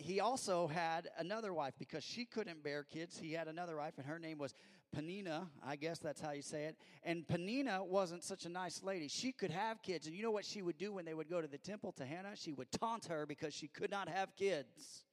he 0.00 0.20
also 0.20 0.66
had 0.66 1.08
another 1.18 1.52
wife 1.52 1.74
because 1.78 2.02
she 2.02 2.24
couldn't 2.24 2.62
bear 2.62 2.84
kids. 2.84 3.18
He 3.18 3.32
had 3.32 3.48
another 3.48 3.76
wife, 3.76 3.94
and 3.98 4.06
her 4.06 4.18
name 4.18 4.38
was 4.38 4.54
Peninnah. 4.92 5.48
I 5.64 5.76
guess 5.76 5.98
that's 5.98 6.20
how 6.20 6.32
you 6.32 6.42
say 6.42 6.64
it. 6.64 6.76
And 7.04 7.26
Peninnah 7.28 7.84
wasn't 7.84 8.24
such 8.24 8.44
a 8.44 8.48
nice 8.48 8.82
lady. 8.82 9.08
She 9.08 9.32
could 9.32 9.50
have 9.50 9.82
kids. 9.82 10.06
And 10.06 10.16
you 10.16 10.22
know 10.22 10.30
what 10.30 10.44
she 10.44 10.62
would 10.62 10.78
do 10.78 10.92
when 10.92 11.04
they 11.04 11.14
would 11.14 11.28
go 11.28 11.40
to 11.40 11.46
the 11.46 11.58
temple 11.58 11.92
to 11.92 12.04
Hannah? 12.04 12.34
She 12.34 12.52
would 12.52 12.72
taunt 12.72 13.06
her 13.06 13.26
because 13.26 13.54
she 13.54 13.68
could 13.68 13.90
not 13.90 14.08
have 14.08 14.34
kids, 14.36 15.04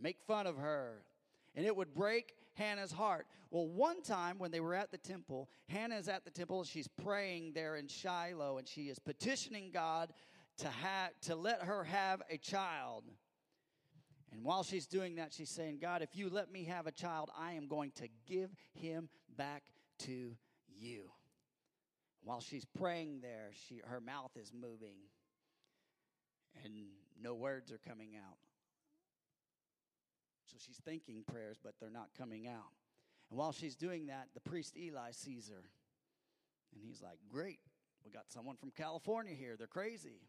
make 0.00 0.18
fun 0.26 0.46
of 0.46 0.56
her. 0.58 1.02
And 1.54 1.66
it 1.66 1.74
would 1.74 1.94
break 1.94 2.34
Hannah's 2.54 2.92
heart. 2.92 3.26
Well, 3.50 3.66
one 3.66 4.02
time 4.02 4.38
when 4.38 4.50
they 4.50 4.60
were 4.60 4.74
at 4.74 4.92
the 4.92 4.98
temple, 4.98 5.48
Hannah's 5.68 6.08
at 6.08 6.24
the 6.24 6.30
temple. 6.30 6.62
She's 6.64 6.86
praying 6.86 7.52
there 7.54 7.76
in 7.76 7.88
Shiloh, 7.88 8.58
and 8.58 8.68
she 8.68 8.82
is 8.82 8.98
petitioning 8.98 9.70
God 9.72 10.12
to, 10.60 10.68
have, 10.68 11.10
to 11.22 11.34
let 11.34 11.62
her 11.62 11.84
have 11.84 12.22
a 12.30 12.38
child. 12.38 13.04
And 14.32 14.44
while 14.44 14.62
she's 14.62 14.86
doing 14.86 15.16
that, 15.16 15.32
she's 15.32 15.50
saying, 15.50 15.78
God, 15.80 16.02
if 16.02 16.10
you 16.14 16.28
let 16.30 16.50
me 16.52 16.64
have 16.64 16.86
a 16.86 16.92
child, 16.92 17.30
I 17.36 17.52
am 17.52 17.66
going 17.66 17.92
to 17.96 18.08
give 18.26 18.50
him 18.74 19.08
back 19.36 19.64
to 20.00 20.36
you. 20.78 21.10
While 22.22 22.40
she's 22.40 22.64
praying 22.64 23.20
there, 23.22 23.50
she, 23.66 23.80
her 23.84 24.00
mouth 24.00 24.32
is 24.36 24.52
moving 24.52 24.96
and 26.64 26.74
no 27.20 27.34
words 27.34 27.72
are 27.72 27.80
coming 27.88 28.10
out. 28.16 28.36
So 30.46 30.56
she's 30.58 30.80
thinking 30.84 31.22
prayers, 31.26 31.58
but 31.62 31.74
they're 31.80 31.90
not 31.90 32.10
coming 32.18 32.46
out. 32.46 32.72
And 33.30 33.38
while 33.38 33.52
she's 33.52 33.76
doing 33.76 34.06
that, 34.06 34.28
the 34.34 34.40
priest 34.40 34.76
Eli 34.76 35.12
sees 35.12 35.48
her. 35.48 35.70
And 36.74 36.82
he's 36.84 37.00
like, 37.00 37.18
Great, 37.28 37.60
we 38.04 38.10
got 38.10 38.24
someone 38.28 38.56
from 38.56 38.70
California 38.70 39.34
here. 39.34 39.56
They're 39.56 39.66
crazy. 39.66 40.20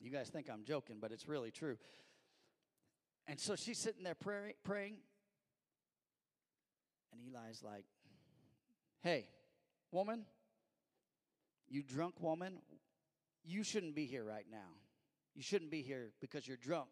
You 0.00 0.10
guys 0.10 0.28
think 0.28 0.48
I'm 0.50 0.64
joking, 0.64 0.96
but 1.00 1.12
it's 1.12 1.28
really 1.28 1.50
true. 1.50 1.76
And 3.26 3.40
so 3.40 3.56
she's 3.56 3.78
sitting 3.78 4.04
there 4.04 4.14
pray, 4.14 4.54
praying. 4.64 4.96
And 7.12 7.20
Eli's 7.22 7.62
like, 7.62 7.84
Hey, 9.02 9.28
woman, 9.92 10.24
you 11.68 11.82
drunk 11.82 12.20
woman, 12.20 12.58
you 13.44 13.62
shouldn't 13.62 13.94
be 13.94 14.06
here 14.06 14.24
right 14.24 14.46
now. 14.50 14.78
You 15.34 15.42
shouldn't 15.42 15.70
be 15.70 15.82
here 15.82 16.12
because 16.20 16.46
you're 16.46 16.56
drunk. 16.56 16.88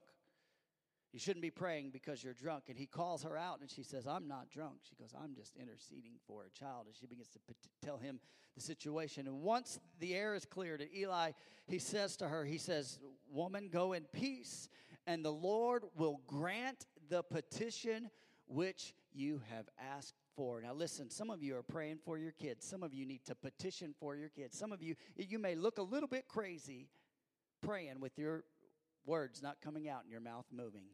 You 1.12 1.18
shouldn't 1.18 1.42
be 1.42 1.50
praying 1.50 1.90
because 1.90 2.24
you're 2.24 2.32
drunk. 2.32 2.64
And 2.68 2.78
he 2.78 2.86
calls 2.86 3.22
her 3.22 3.36
out 3.36 3.60
and 3.60 3.70
she 3.70 3.82
says, 3.82 4.06
I'm 4.06 4.26
not 4.26 4.50
drunk. 4.50 4.76
She 4.88 4.94
goes, 4.96 5.12
I'm 5.20 5.34
just 5.34 5.54
interceding 5.56 6.12
for 6.26 6.44
a 6.44 6.58
child. 6.58 6.86
And 6.86 6.94
she 6.98 7.06
begins 7.06 7.28
to 7.28 7.38
tell 7.84 7.98
him 7.98 8.18
the 8.54 8.62
situation. 8.62 9.26
And 9.26 9.42
once 9.42 9.78
the 10.00 10.14
air 10.14 10.34
is 10.34 10.46
cleared, 10.46 10.80
and 10.80 10.90
Eli, 10.94 11.32
he 11.66 11.78
says 11.78 12.16
to 12.18 12.28
her, 12.28 12.44
He 12.44 12.56
says, 12.56 12.98
Woman, 13.30 13.68
go 13.70 13.92
in 13.92 14.04
peace, 14.12 14.68
and 15.06 15.24
the 15.24 15.32
Lord 15.32 15.84
will 15.96 16.20
grant 16.26 16.86
the 17.10 17.22
petition 17.22 18.08
which 18.46 18.94
you 19.12 19.42
have 19.50 19.68
asked 19.78 20.14
for. 20.34 20.62
Now, 20.62 20.72
listen, 20.72 21.10
some 21.10 21.30
of 21.30 21.42
you 21.42 21.56
are 21.56 21.62
praying 21.62 21.98
for 22.04 22.16
your 22.16 22.32
kids. 22.32 22.66
Some 22.66 22.82
of 22.82 22.94
you 22.94 23.04
need 23.04 23.24
to 23.26 23.34
petition 23.34 23.94
for 24.00 24.16
your 24.16 24.30
kids. 24.30 24.58
Some 24.58 24.72
of 24.72 24.82
you, 24.82 24.94
you 25.16 25.38
may 25.38 25.54
look 25.54 25.78
a 25.78 25.82
little 25.82 26.08
bit 26.08 26.26
crazy 26.28 26.88
praying 27.62 28.00
with 28.00 28.18
your 28.18 28.44
words 29.04 29.42
not 29.42 29.60
coming 29.60 29.88
out 29.88 30.02
and 30.02 30.10
your 30.10 30.20
mouth 30.20 30.46
moving. 30.52 30.84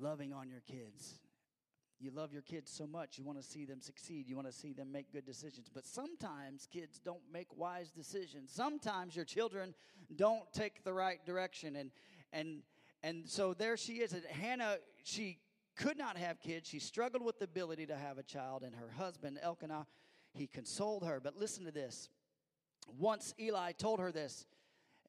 Loving 0.00 0.32
on 0.32 0.48
your 0.48 0.60
kids. 0.60 1.20
You 1.98 2.10
love 2.10 2.32
your 2.32 2.42
kids 2.42 2.70
so 2.70 2.86
much, 2.86 3.16
you 3.16 3.24
want 3.24 3.40
to 3.40 3.44
see 3.44 3.64
them 3.64 3.80
succeed. 3.80 4.28
You 4.28 4.36
want 4.36 4.48
to 4.48 4.52
see 4.52 4.74
them 4.74 4.92
make 4.92 5.10
good 5.12 5.24
decisions. 5.24 5.70
But 5.72 5.86
sometimes 5.86 6.68
kids 6.70 7.00
don't 7.02 7.22
make 7.32 7.48
wise 7.56 7.90
decisions. 7.90 8.50
Sometimes 8.52 9.16
your 9.16 9.24
children 9.24 9.74
don't 10.14 10.44
take 10.52 10.84
the 10.84 10.92
right 10.92 11.24
direction. 11.24 11.76
And, 11.76 11.90
and, 12.34 12.62
and 13.02 13.26
so 13.26 13.54
there 13.54 13.78
she 13.78 13.94
is. 13.94 14.12
And 14.12 14.24
Hannah, 14.26 14.76
she 15.04 15.38
could 15.74 15.96
not 15.96 16.18
have 16.18 16.38
kids. 16.40 16.68
She 16.68 16.80
struggled 16.80 17.24
with 17.24 17.38
the 17.38 17.46
ability 17.46 17.86
to 17.86 17.96
have 17.96 18.18
a 18.18 18.22
child. 18.22 18.62
And 18.62 18.74
her 18.74 18.90
husband, 18.98 19.38
Elkanah, 19.42 19.86
he 20.32 20.46
consoled 20.46 21.02
her. 21.04 21.18
But 21.18 21.38
listen 21.38 21.64
to 21.64 21.72
this. 21.72 22.10
Once 22.98 23.34
Eli 23.40 23.72
told 23.72 24.00
her 24.00 24.12
this, 24.12 24.44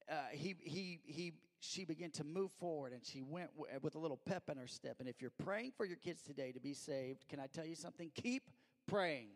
uh, 0.10 0.16
he, 0.32 0.56
he, 0.62 1.00
he, 1.06 1.34
she 1.60 1.86
began 1.86 2.12
to 2.12 2.24
move 2.24 2.52
forward 2.60 2.94
and 2.94 3.04
she 3.04 3.22
went 3.22 3.50
with 3.82 3.96
a 3.96 4.00
little 4.00 4.20
pep 4.26 4.44
in 4.50 4.58
her 4.58 4.68
step. 4.68 4.98
And 5.00 5.10
if 5.10 5.22
you're 5.22 5.32
praying 5.44 5.72
for 5.76 5.86
your 5.86 5.98
kids 5.98 6.22
today 6.22 6.52
to 6.52 6.60
be 6.60 6.74
saved, 6.74 7.28
can 7.28 7.40
I 7.40 7.48
tell 7.48 7.66
you 7.66 7.76
something? 7.76 8.12
Keep 8.16 8.44
praying. 8.88 9.30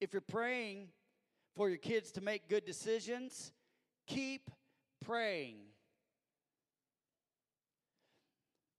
If 0.00 0.12
you're 0.12 0.22
praying 0.22 0.88
for 1.56 1.68
your 1.68 1.78
kids 1.78 2.12
to 2.12 2.20
make 2.20 2.48
good 2.48 2.66
decisions, 2.66 3.52
keep 4.06 4.50
praying. 5.04 5.56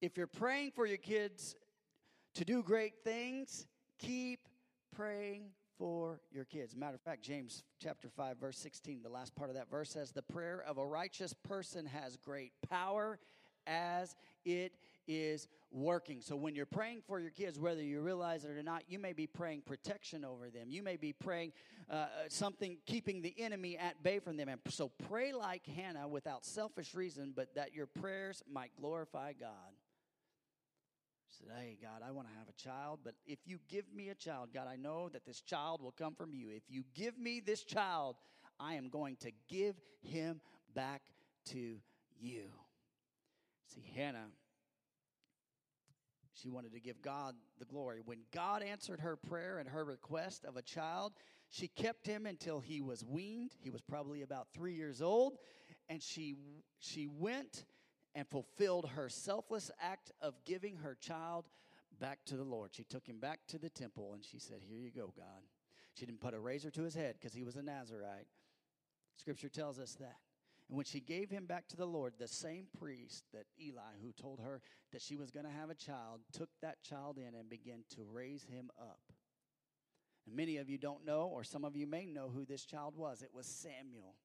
If 0.01 0.17
you're 0.17 0.27
praying 0.27 0.71
for 0.75 0.85
your 0.85 0.97
kids 0.97 1.55
to 2.35 2.45
do 2.45 2.61
great 2.61 2.93
things, 3.03 3.65
keep 3.97 4.41
praying 4.95 5.49
for 5.77 6.19
your 6.31 6.45
kids. 6.45 6.75
Matter 6.75 6.95
of 6.95 7.01
fact, 7.01 7.23
James 7.23 7.63
chapter 7.81 8.09
5, 8.09 8.37
verse 8.37 8.57
16, 8.57 9.01
the 9.03 9.09
last 9.09 9.35
part 9.35 9.49
of 9.49 9.55
that 9.55 9.69
verse 9.69 9.91
says, 9.91 10.11
The 10.11 10.21
prayer 10.21 10.63
of 10.67 10.77
a 10.77 10.85
righteous 10.85 11.33
person 11.33 11.85
has 11.85 12.17
great 12.17 12.51
power 12.69 13.19
as 13.67 14.15
it 14.45 14.73
is 15.07 15.47
working. 15.71 16.21
So 16.21 16.35
when 16.35 16.55
you're 16.55 16.65
praying 16.65 17.01
for 17.07 17.19
your 17.19 17.29
kids, 17.29 17.59
whether 17.59 17.81
you 17.81 18.01
realize 18.01 18.45
it 18.45 18.51
or 18.51 18.63
not, 18.63 18.83
you 18.87 18.97
may 18.97 19.13
be 19.13 19.27
praying 19.27 19.61
protection 19.61 20.25
over 20.25 20.49
them. 20.49 20.69
You 20.69 20.81
may 20.81 20.95
be 20.95 21.13
praying 21.13 21.51
uh, 21.89 22.07
something 22.29 22.77
keeping 22.85 23.21
the 23.21 23.33
enemy 23.37 23.77
at 23.77 24.01
bay 24.01 24.19
from 24.19 24.37
them. 24.37 24.49
And 24.49 24.59
so 24.69 24.91
pray 25.09 25.33
like 25.33 25.65
Hannah 25.67 26.07
without 26.07 26.45
selfish 26.45 26.95
reason, 26.95 27.33
but 27.35 27.53
that 27.55 27.73
your 27.73 27.87
prayers 27.87 28.41
might 28.51 28.71
glorify 28.79 29.33
God 29.33 29.49
said, 31.37 31.47
Hey, 31.57 31.77
God, 31.81 32.01
I 32.07 32.11
want 32.11 32.27
to 32.27 32.33
have 32.37 32.47
a 32.47 32.61
child, 32.61 32.99
but 33.03 33.15
if 33.25 33.39
you 33.45 33.59
give 33.69 33.85
me 33.93 34.09
a 34.09 34.15
child, 34.15 34.49
God, 34.53 34.67
I 34.67 34.75
know 34.75 35.09
that 35.09 35.25
this 35.25 35.41
child 35.41 35.81
will 35.81 35.91
come 35.91 36.15
from 36.15 36.33
you. 36.33 36.49
If 36.49 36.63
you 36.67 36.83
give 36.93 37.17
me 37.17 37.39
this 37.39 37.63
child, 37.63 38.15
I 38.59 38.75
am 38.75 38.89
going 38.89 39.17
to 39.17 39.31
give 39.47 39.75
him 40.01 40.41
back 40.73 41.01
to 41.51 41.77
you. 42.19 42.43
See, 43.73 43.83
Hannah, 43.95 44.27
she 46.33 46.49
wanted 46.49 46.73
to 46.73 46.79
give 46.79 47.01
God 47.01 47.35
the 47.59 47.65
glory. 47.65 48.01
When 48.03 48.19
God 48.33 48.61
answered 48.61 48.99
her 48.99 49.15
prayer 49.15 49.59
and 49.59 49.69
her 49.69 49.85
request 49.85 50.45
of 50.45 50.57
a 50.57 50.61
child, 50.61 51.13
she 51.49 51.67
kept 51.67 52.05
him 52.05 52.25
until 52.25 52.59
he 52.59 52.81
was 52.81 53.03
weaned. 53.05 53.51
He 53.61 53.69
was 53.69 53.81
probably 53.81 54.21
about 54.21 54.47
three 54.53 54.75
years 54.75 55.01
old. 55.01 55.37
And 55.87 56.01
she, 56.01 56.35
she 56.79 57.07
went 57.07 57.65
and 58.15 58.27
fulfilled 58.27 58.89
her 58.95 59.09
selfless 59.09 59.69
act 59.79 60.11
of 60.21 60.33
giving 60.45 60.77
her 60.77 60.95
child 60.99 61.45
back 61.99 62.19
to 62.25 62.37
the 62.37 62.43
Lord. 62.43 62.71
She 62.73 62.83
took 62.83 63.05
him 63.05 63.19
back 63.19 63.41
to 63.49 63.57
the 63.59 63.69
temple 63.69 64.13
and 64.13 64.23
she 64.23 64.39
said, 64.39 64.61
Here 64.61 64.79
you 64.79 64.89
go, 64.89 65.13
God. 65.15 65.43
She 65.93 66.05
didn't 66.05 66.21
put 66.21 66.33
a 66.33 66.39
razor 66.39 66.71
to 66.71 66.83
his 66.83 66.95
head 66.95 67.15
because 67.19 67.33
he 67.33 67.43
was 67.43 67.55
a 67.55 67.61
Nazarite. 67.61 68.27
Scripture 69.17 69.49
tells 69.49 69.79
us 69.79 69.95
that. 69.95 70.17
And 70.67 70.75
when 70.77 70.85
she 70.85 70.99
gave 70.99 71.29
him 71.29 71.45
back 71.45 71.67
to 71.69 71.77
the 71.77 71.85
Lord, 71.85 72.13
the 72.17 72.27
same 72.27 72.65
priest 72.79 73.23
that 73.33 73.45
Eli, 73.61 73.99
who 74.01 74.11
told 74.11 74.39
her 74.39 74.61
that 74.91 75.01
she 75.01 75.15
was 75.15 75.31
going 75.31 75.45
to 75.45 75.51
have 75.51 75.69
a 75.69 75.75
child, 75.75 76.21
took 76.33 76.49
that 76.61 76.83
child 76.83 77.17
in 77.17 77.35
and 77.35 77.49
began 77.49 77.83
to 77.95 78.01
raise 78.11 78.43
him 78.43 78.71
up. 78.79 78.99
And 80.25 80.35
many 80.35 80.57
of 80.57 80.69
you 80.69 80.77
don't 80.77 81.05
know, 81.05 81.29
or 81.31 81.43
some 81.43 81.63
of 81.63 81.75
you 81.75 81.85
may 81.85 82.05
know 82.05 82.29
who 82.33 82.45
this 82.45 82.65
child 82.65 82.95
was. 82.97 83.21
It 83.21 83.29
was 83.33 83.45
Samuel. 83.45 84.15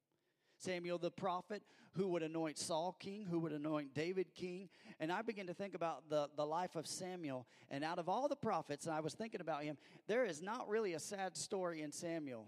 Samuel 0.61 0.99
the 0.99 1.11
prophet, 1.11 1.63
who 1.93 2.09
would 2.09 2.23
anoint 2.23 2.59
Saul 2.59 2.97
king, 2.99 3.27
who 3.29 3.41
would 3.41 3.53
anoint 3.53 3.95
David 3.95 4.35
king. 4.35 4.69
And 5.01 5.11
I 5.11 5.23
began 5.23 5.47
to 5.47 5.55
think 5.55 5.75
about 5.75 6.09
the, 6.09 6.29
the 6.37 6.47
life 6.47 6.77
of 6.77 6.87
Samuel. 6.87 7.47
And 7.71 7.83
out 7.83 7.99
of 7.99 8.09
all 8.09 8.29
the 8.29 8.37
prophets, 8.37 8.87
and 8.87 8.95
I 8.95 9.01
was 9.01 9.15
thinking 9.15 9.41
about 9.41 9.65
him, 9.65 9.77
there 10.07 10.25
is 10.25 10.41
not 10.41 10.69
really 10.69 10.95
a 10.95 11.01
sad 11.01 11.37
story 11.37 11.83
in 11.83 11.91
Samuel. 11.91 12.47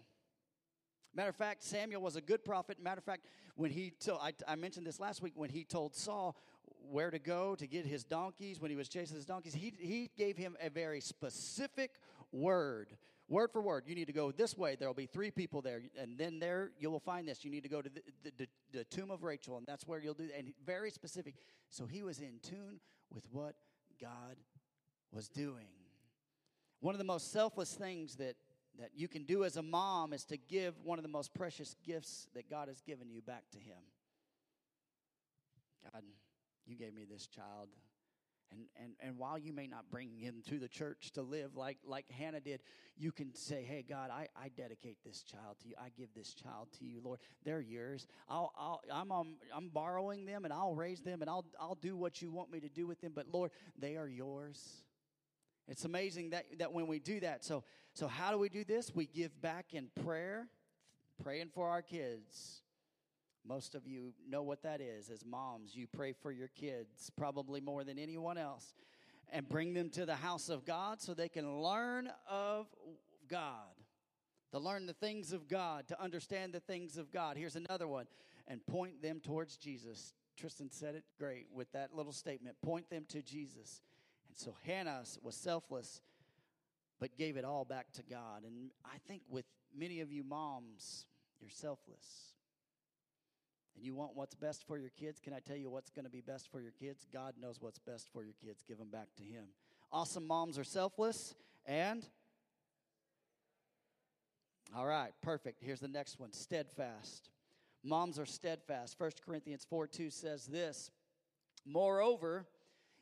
Matter 1.14 1.31
of 1.31 1.37
fact, 1.37 1.62
Samuel 1.62 2.01
was 2.01 2.16
a 2.16 2.20
good 2.20 2.44
prophet. 2.44 2.79
Matter 2.83 2.98
of 2.98 3.05
fact, 3.05 3.27
when 3.57 3.70
he 3.70 3.90
told, 3.90 4.20
I, 4.22 4.33
I 4.48 4.55
mentioned 4.57 4.87
this 4.87 4.98
last 4.98 5.20
week, 5.20 5.33
when 5.35 5.51
he 5.51 5.64
told 5.64 5.94
Saul 5.94 6.37
where 6.90 7.11
to 7.11 7.18
go 7.18 7.55
to 7.55 7.66
get 7.66 7.85
his 7.85 8.03
donkeys, 8.05 8.61
when 8.61 8.70
he 8.70 8.77
was 8.77 8.88
chasing 8.88 9.16
his 9.16 9.27
donkeys, 9.27 9.55
he, 9.55 9.72
he 9.79 10.11
gave 10.16 10.37
him 10.37 10.57
a 10.61 10.70
very 10.70 11.01
specific 11.01 11.92
word 12.33 12.96
word 13.33 13.51
for 13.51 13.62
word, 13.62 13.85
you 13.87 13.95
need 13.95 14.07
to 14.07 14.12
go 14.12 14.31
this 14.31 14.57
way. 14.57 14.77
There 14.77 14.88
will 14.88 14.95
be 14.95 15.07
three 15.07 15.31
people 15.31 15.62
there. 15.62 15.83
And 15.99 16.16
then 16.18 16.38
there 16.38 16.71
you 16.79 16.90
will 16.90 17.01
find 17.01 17.27
this. 17.27 17.45
You 17.45 17.51
need 17.51 17.62
to 17.62 17.68
go 17.68 17.83
to 17.83 17.88
the, 17.88 18.03
the, 18.23 18.33
the, 18.38 18.79
the 18.79 18.85
tomb 18.85 19.11
of 19.11 19.25
Rachel, 19.25 19.57
and 19.57 19.66
that's 19.66 19.87
where 19.87 19.99
you'll 19.99 20.14
do 20.14 20.29
And 20.37 20.53
very 20.64 20.90
specific. 20.90 21.35
So 21.71 21.87
he 21.87 22.03
was 22.03 22.21
in 22.21 22.38
tune 22.42 22.79
with 23.12 23.25
what 23.33 23.55
God 24.01 24.37
was 25.11 25.29
doing. 25.29 25.68
One 26.81 26.95
of 26.95 26.99
the 26.99 27.05
most 27.05 27.33
selfless 27.33 27.75
things 27.75 28.16
that, 28.16 28.37
that 28.79 28.90
you 28.95 29.09
can 29.09 29.25
do 29.25 29.45
as 29.45 29.57
a 29.57 29.62
mom 29.62 30.12
is 30.12 30.25
to 30.27 30.37
give 30.37 30.75
one 30.85 30.99
of 30.99 31.03
the 31.03 31.09
most 31.09 31.35
precious 31.35 31.75
gifts 31.85 32.29
that 32.35 32.51
God 32.51 32.68
has 32.68 32.81
given 32.81 33.11
you 33.11 33.23
back 33.23 33.45
to 33.53 33.59
Him. 33.59 33.79
God, 35.92 36.03
you 36.66 36.77
gave 36.77 36.95
me 36.95 37.05
this 37.11 37.27
child. 37.27 37.68
And, 38.53 38.67
and, 38.77 38.93
and 39.01 39.19
while 39.19 39.38
you 39.38 39.53
may 39.53 39.67
not 39.67 39.91
bring 39.91 40.17
him 40.17 40.43
to 40.49 40.59
the 40.59 40.69
church 40.69 41.12
to 41.12 41.23
live 41.23 41.57
like, 41.57 41.79
like 41.85 42.11
Hannah 42.11 42.41
did, 42.41 42.61
you 42.97 43.11
can 43.12 43.35
say, 43.35 43.65
Hey, 43.65 43.85
God, 43.88 44.11
I, 44.11 44.29
I 44.37 44.49
dedicate 44.49 44.99
this 45.05 45.23
child 45.23 45.57
to 45.62 45.69
you. 45.69 45.75
I 45.79 45.88
give 45.97 46.09
this 46.15 46.35
child 46.35 46.69
to 46.79 46.85
you, 46.85 47.01
Lord. 47.03 47.21
They're 47.45 47.61
yours. 47.61 48.07
I'll, 48.29 48.53
I'll, 48.57 48.81
I'm, 48.93 49.11
um, 49.11 49.35
I'm 49.55 49.69
borrowing 49.69 50.27
them 50.27 50.45
and 50.45 50.53
I'll 50.53 50.75
raise 50.75 51.01
them 51.01 51.23
and 51.23 51.31
I'll, 51.31 51.47
I'll 51.59 51.77
do 51.77 51.97
what 51.97 52.21
you 52.21 52.31
want 52.31 52.51
me 52.51 52.61
to 52.61 52.69
do 52.69 52.87
with 52.87 53.01
them. 53.01 53.12
But 53.15 53.27
Lord, 53.33 53.51
they 53.79 53.97
are 53.97 54.09
yours. 54.09 54.85
It's 55.69 55.85
amazing 55.85 56.31
that, 56.31 56.47
that 56.59 56.73
when 56.73 56.87
we 56.87 56.99
do 56.99 57.21
that, 57.21 57.45
so, 57.45 57.65
so 57.95 58.09
how 58.09 58.31
do 58.33 58.38
we 58.38 58.49
do 58.49 58.65
this? 58.65 58.95
We 58.95 59.07
give 59.07 59.41
back 59.41 59.67
in 59.73 59.88
prayer, 60.05 60.49
praying 61.23 61.51
for 61.55 61.69
our 61.69 61.83
kids 61.83 62.62
most 63.46 63.74
of 63.74 63.87
you 63.87 64.12
know 64.28 64.42
what 64.42 64.62
that 64.62 64.81
is. 64.81 65.11
As 65.11 65.24
moms, 65.24 65.74
you 65.74 65.87
pray 65.87 66.12
for 66.12 66.31
your 66.31 66.48
kids 66.48 67.11
probably 67.16 67.61
more 67.61 67.85
than 67.85 67.98
anyone 67.98 68.38
else 68.38 68.74
and 69.31 69.48
bring 69.48 69.74
them 69.74 69.90
to 69.90 70.07
the 70.07 70.14
house 70.14 70.48
of 70.48 70.64
God 70.64 71.00
so 71.00 71.14
they 71.14 71.28
can 71.28 71.61
learn 71.62 72.11
of 72.28 72.66
God. 73.28 73.74
to 74.52 74.59
learn 74.59 74.87
the 74.87 74.92
things 74.92 75.33
of 75.33 75.48
God, 75.48 75.88
to 75.88 76.00
understand 76.00 76.52
the 76.52 76.61
things 76.61 76.98
of 76.98 77.11
God. 77.11 77.37
Here's 77.37 77.57
another 77.57 77.88
one, 77.88 78.07
and 78.46 78.64
point 78.66 79.02
them 79.02 79.18
towards 79.20 79.57
Jesus. 79.57 80.12
Tristan 80.37 80.70
said 80.70 80.94
it 80.94 81.05
great 81.18 81.46
with 81.52 81.72
that 81.72 81.94
little 81.94 82.12
statement 82.12 82.57
point 82.62 82.88
them 82.90 83.05
to 83.09 83.22
Jesus. 83.22 83.81
And 84.28 84.37
so 84.37 84.55
Hannah 84.66 85.02
was 85.22 85.35
selfless, 85.35 86.02
but 87.00 87.16
gave 87.16 87.37
it 87.37 87.44
all 87.44 87.64
back 87.64 87.90
to 87.92 88.02
God. 88.02 88.44
And 88.44 88.70
I 88.85 88.98
think 89.09 89.22
with 89.28 89.46
many 89.76 90.00
of 90.00 90.12
you 90.12 90.22
moms, 90.22 91.07
you're 91.40 91.50
selfless. 91.50 92.35
And 93.76 93.85
you 93.85 93.94
want 93.94 94.12
what's 94.14 94.35
best 94.35 94.66
for 94.66 94.78
your 94.78 94.90
kids. 94.90 95.20
Can 95.20 95.32
I 95.32 95.40
tell 95.40 95.56
you 95.56 95.70
what's 95.70 95.90
going 95.90 96.04
to 96.04 96.11
be 96.11 96.20
best 96.20 96.50
for 96.50 96.61
your 96.61 96.72
kids? 96.72 97.06
God 97.12 97.35
knows 97.40 97.56
what's 97.61 97.78
best 97.78 98.08
for 98.12 98.22
your 98.22 98.35
kids. 98.44 98.62
Give 98.66 98.78
them 98.78 98.90
back 98.90 99.08
to 99.16 99.22
Him. 99.22 99.44
Awesome 99.90 100.26
moms 100.26 100.58
are 100.58 100.64
selfless 100.64 101.35
and 101.66 102.06
all 104.74 104.87
right, 104.87 105.12
perfect. 105.20 105.62
Here's 105.62 105.80
the 105.80 105.88
next 105.88 106.18
one 106.18 106.32
steadfast. 106.32 107.28
Moms 107.85 108.18
are 108.18 108.24
steadfast. 108.24 108.98
1 108.98 109.11
Corinthians 109.24 109.66
4 109.68 109.87
2 109.87 110.11
says 110.11 110.46
this 110.46 110.90
Moreover, 111.66 112.46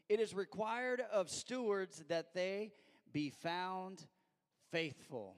it 0.09 0.19
is 0.19 0.35
required 0.35 1.01
of 1.13 1.31
stewards 1.31 2.03
that 2.09 2.35
they 2.35 2.73
be 3.13 3.31
found 3.31 4.05
faithful. 4.73 5.37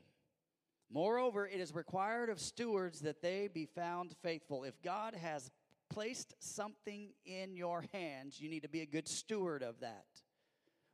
Moreover, 0.93 1.47
it 1.47 1.59
is 1.59 1.75
required 1.75 2.29
of 2.29 2.39
stewards 2.39 3.01
that 3.01 3.23
they 3.23 3.49
be 3.53 3.65
found 3.65 4.15
faithful. 4.23 4.63
If 4.63 4.83
God 4.83 5.15
has 5.15 5.51
placed 5.89 6.35
something 6.39 7.09
in 7.25 7.57
your 7.57 7.87
hands, 7.95 8.39
you 8.39 8.51
need 8.51 8.63
to 8.63 8.69
be 8.69 8.83
a 8.83 8.87
good 8.87 9.09
steward 9.09 9.63
of 9.63 9.81
that. 9.81 10.05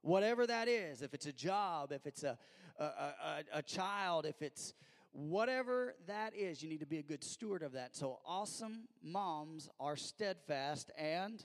Whatever 0.03 0.47
that 0.47 0.69
is, 0.69 1.03
if 1.03 1.15
it's 1.15 1.27
a 1.27 1.33
job, 1.33 1.91
if 1.91 2.07
it's 2.07 2.23
a, 2.23 2.39
a, 2.79 2.85
a, 2.85 3.15
a 3.55 3.63
child, 3.63 4.25
if 4.25 4.41
it's 4.41 4.73
whatever 5.11 5.97
that 6.07 6.33
is, 6.33 6.63
you 6.63 6.69
need 6.69 6.81
to 6.81 6.87
be 6.87 6.99
a 6.99 7.03
good 7.03 7.25
steward 7.25 7.65
of 7.65 7.73
that. 7.73 7.97
So, 7.97 8.21
awesome 8.25 8.85
moms 9.03 9.69
are 9.81 9.97
steadfast 9.97 10.93
and 10.97 11.45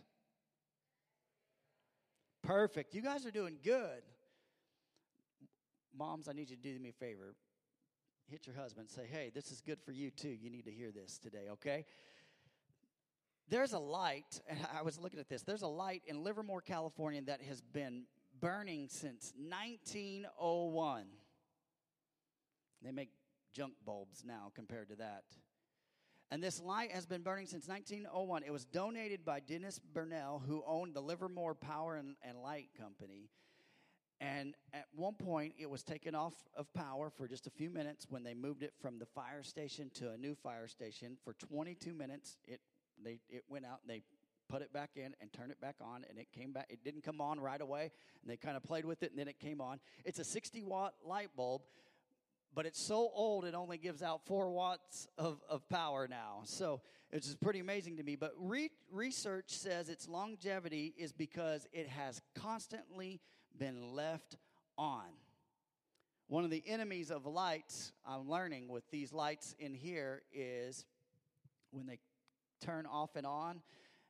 perfect. 2.43 2.93
You 2.93 3.01
guys 3.01 3.25
are 3.25 3.31
doing 3.31 3.57
good. 3.63 4.03
Moms, 5.97 6.27
I 6.27 6.33
need 6.33 6.51
you 6.51 6.55
to 6.55 6.61
do 6.61 6.79
me 6.79 6.89
a 6.89 6.93
favor. 6.93 7.35
Hit 8.29 8.47
your 8.47 8.55
husband, 8.55 8.89
say, 8.89 9.03
hey, 9.11 9.31
this 9.33 9.51
is 9.51 9.61
good 9.61 9.79
for 9.85 9.91
you 9.91 10.09
too. 10.09 10.29
You 10.29 10.49
need 10.49 10.65
to 10.65 10.71
hear 10.71 10.91
this 10.91 11.17
today, 11.17 11.47
okay? 11.51 11.85
There's 13.49 13.73
a 13.73 13.79
light, 13.79 14.41
and 14.47 14.59
I 14.77 14.81
was 14.81 14.97
looking 14.97 15.19
at 15.19 15.29
this. 15.29 15.43
There's 15.43 15.61
a 15.61 15.67
light 15.67 16.01
in 16.07 16.23
Livermore, 16.23 16.61
California 16.61 17.21
that 17.27 17.41
has 17.41 17.61
been 17.61 18.05
burning 18.39 18.87
since 18.89 19.33
1901. 19.37 21.05
They 22.81 22.91
make 22.91 23.09
junk 23.53 23.73
bulbs 23.85 24.23
now 24.25 24.51
compared 24.55 24.89
to 24.89 24.95
that. 24.95 25.23
And 26.31 26.43
this 26.43 26.59
light 26.59 26.91
has 26.91 27.05
been 27.05 27.21
burning 27.21 27.45
since 27.45 27.67
1901. 27.67 28.43
It 28.43 28.51
was 28.51 28.65
donated 28.65 29.23
by 29.23 29.39
Dennis 29.39 29.79
Bernal, 29.79 30.39
who 30.39 30.63
owned 30.65 30.95
the 30.95 31.01
Livermore 31.01 31.53
Power 31.53 31.97
and, 31.97 32.15
and 32.27 32.39
Light 32.39 32.69
Company. 32.79 33.29
And 34.23 34.55
at 34.73 34.85
one 34.95 35.15
point, 35.15 35.53
it 35.57 35.69
was 35.69 35.83
taken 35.83 36.15
off 36.15 36.33
of 36.55 36.73
power 36.73 37.09
for 37.09 37.27
just 37.27 37.45
a 37.45 37.49
few 37.49 37.69
minutes 37.69 38.05
when 38.09 38.23
they 38.23 38.33
moved 38.33 38.63
it 38.63 38.73
from 38.81 38.97
the 38.97 39.05
fire 39.05 39.43
station 39.43 39.91
to 39.95 40.11
a 40.11 40.17
new 40.17 40.33
fire 40.33 40.69
station. 40.69 41.17
For 41.25 41.33
22 41.33 41.93
minutes, 41.93 42.37
it, 42.47 42.61
they, 43.03 43.19
it 43.29 43.43
went 43.49 43.65
out. 43.65 43.79
And 43.81 43.89
they 43.89 44.01
put 44.47 44.61
it 44.61 44.71
back 44.71 44.91
in 44.95 45.13
and 45.19 45.33
turned 45.33 45.51
it 45.51 45.59
back 45.59 45.75
on, 45.81 46.05
and 46.09 46.17
it 46.17 46.27
came 46.31 46.53
back. 46.53 46.67
It 46.69 46.85
didn't 46.85 47.03
come 47.03 47.19
on 47.19 47.37
right 47.37 47.59
away, 47.59 47.91
and 48.21 48.31
they 48.31 48.37
kind 48.37 48.55
of 48.55 48.63
played 48.63 48.85
with 48.85 49.03
it, 49.03 49.11
and 49.11 49.19
then 49.19 49.27
it 49.27 49.39
came 49.39 49.59
on. 49.59 49.81
It's 50.05 50.19
a 50.19 50.23
60 50.23 50.63
watt 50.63 50.93
light 51.05 51.29
bulb 51.35 51.61
but 52.55 52.67
it's 52.67 52.79
so 52.79 53.09
old 53.15 53.45
it 53.45 53.55
only 53.55 53.79
gives 53.79 54.03
out 54.03 54.21
four 54.25 54.51
watts 54.51 55.07
of, 55.17 55.41
of 55.49 55.67
power 55.69 56.07
now. 56.07 56.41
So 56.43 56.81
it's 57.11 57.25
just 57.25 57.41
pretty 57.41 57.59
amazing 57.59 57.97
to 57.97 58.03
me. 58.03 58.15
But 58.15 58.33
re- 58.37 58.69
research 58.91 59.45
says 59.49 59.89
its 59.89 60.07
longevity 60.07 60.93
is 60.95 61.11
because 61.11 61.67
it 61.73 61.87
has 61.87 62.21
constantly 62.35 63.21
been 63.57 63.93
left 63.93 64.35
on. 64.77 65.05
One 66.27 66.43
of 66.43 66.49
the 66.49 66.63
enemies 66.65 67.11
of 67.11 67.25
lights, 67.25 67.91
I'm 68.07 68.29
learning 68.29 68.67
with 68.67 68.89
these 68.89 69.13
lights 69.13 69.55
in 69.59 69.73
here, 69.73 70.23
is 70.33 70.85
when 71.71 71.85
they 71.85 71.99
turn 72.61 72.85
off 72.85 73.15
and 73.15 73.27
on. 73.27 73.61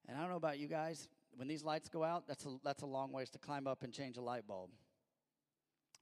And 0.07 0.17
I 0.17 0.21
don't 0.21 0.29
know 0.29 0.37
about 0.37 0.59
you 0.59 0.67
guys, 0.67 1.07
when 1.35 1.47
these 1.47 1.63
lights 1.63 1.89
go 1.89 2.03
out, 2.03 2.27
that's 2.27 2.45
a, 2.45 2.55
that's 2.63 2.83
a 2.83 2.85
long 2.85 3.11
ways 3.11 3.29
to 3.31 3.39
climb 3.39 3.67
up 3.67 3.83
and 3.83 3.91
change 3.91 4.17
a 4.17 4.21
light 4.21 4.47
bulb. 4.47 4.69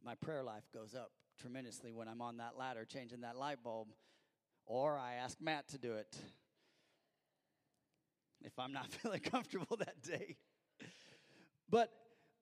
My 0.04 0.16
prayer 0.16 0.44
life 0.44 0.70
goes 0.74 0.96
up 0.96 1.12
tremendously 1.40 1.92
when 1.92 2.08
I'm 2.08 2.22
on 2.22 2.38
that 2.38 2.58
ladder 2.58 2.86
changing 2.86 3.22
that 3.22 3.38
light 3.38 3.64
bulb, 3.64 3.88
or 4.66 4.98
I 4.98 5.16
ask 5.16 5.40
Matt 5.40 5.70
to 5.70 5.78
do 5.78 5.94
it 5.94 6.18
if 8.44 8.58
I'm 8.60 8.74
not 8.74 8.92
feeling 8.92 9.22
comfortable 9.22 9.78
that 9.78 10.02
day. 10.02 10.38
But 11.70 11.90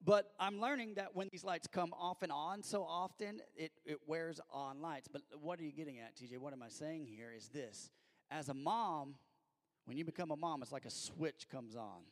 but 0.03 0.31
I'm 0.39 0.61
learning 0.61 0.93
that 0.95 1.15
when 1.15 1.27
these 1.31 1.43
lights 1.43 1.67
come 1.67 1.93
off 1.93 2.21
and 2.21 2.31
on 2.31 2.63
so 2.63 2.83
often, 2.83 3.41
it, 3.55 3.71
it 3.85 3.99
wears 4.07 4.39
on 4.51 4.81
lights. 4.81 5.07
But 5.11 5.23
what 5.41 5.59
are 5.59 5.63
you 5.63 5.73
getting 5.73 5.99
at, 5.99 6.15
TJ? 6.15 6.37
What 6.37 6.53
am 6.53 6.63
I 6.63 6.69
saying 6.69 7.05
here 7.05 7.33
is 7.35 7.49
this. 7.49 7.89
As 8.31 8.47
a 8.47 8.53
mom, 8.53 9.15
when 9.85 9.97
you 9.97 10.05
become 10.05 10.31
a 10.31 10.37
mom, 10.37 10.61
it's 10.61 10.71
like 10.71 10.85
a 10.85 10.91
switch 10.91 11.47
comes 11.51 11.75
on. 11.75 12.03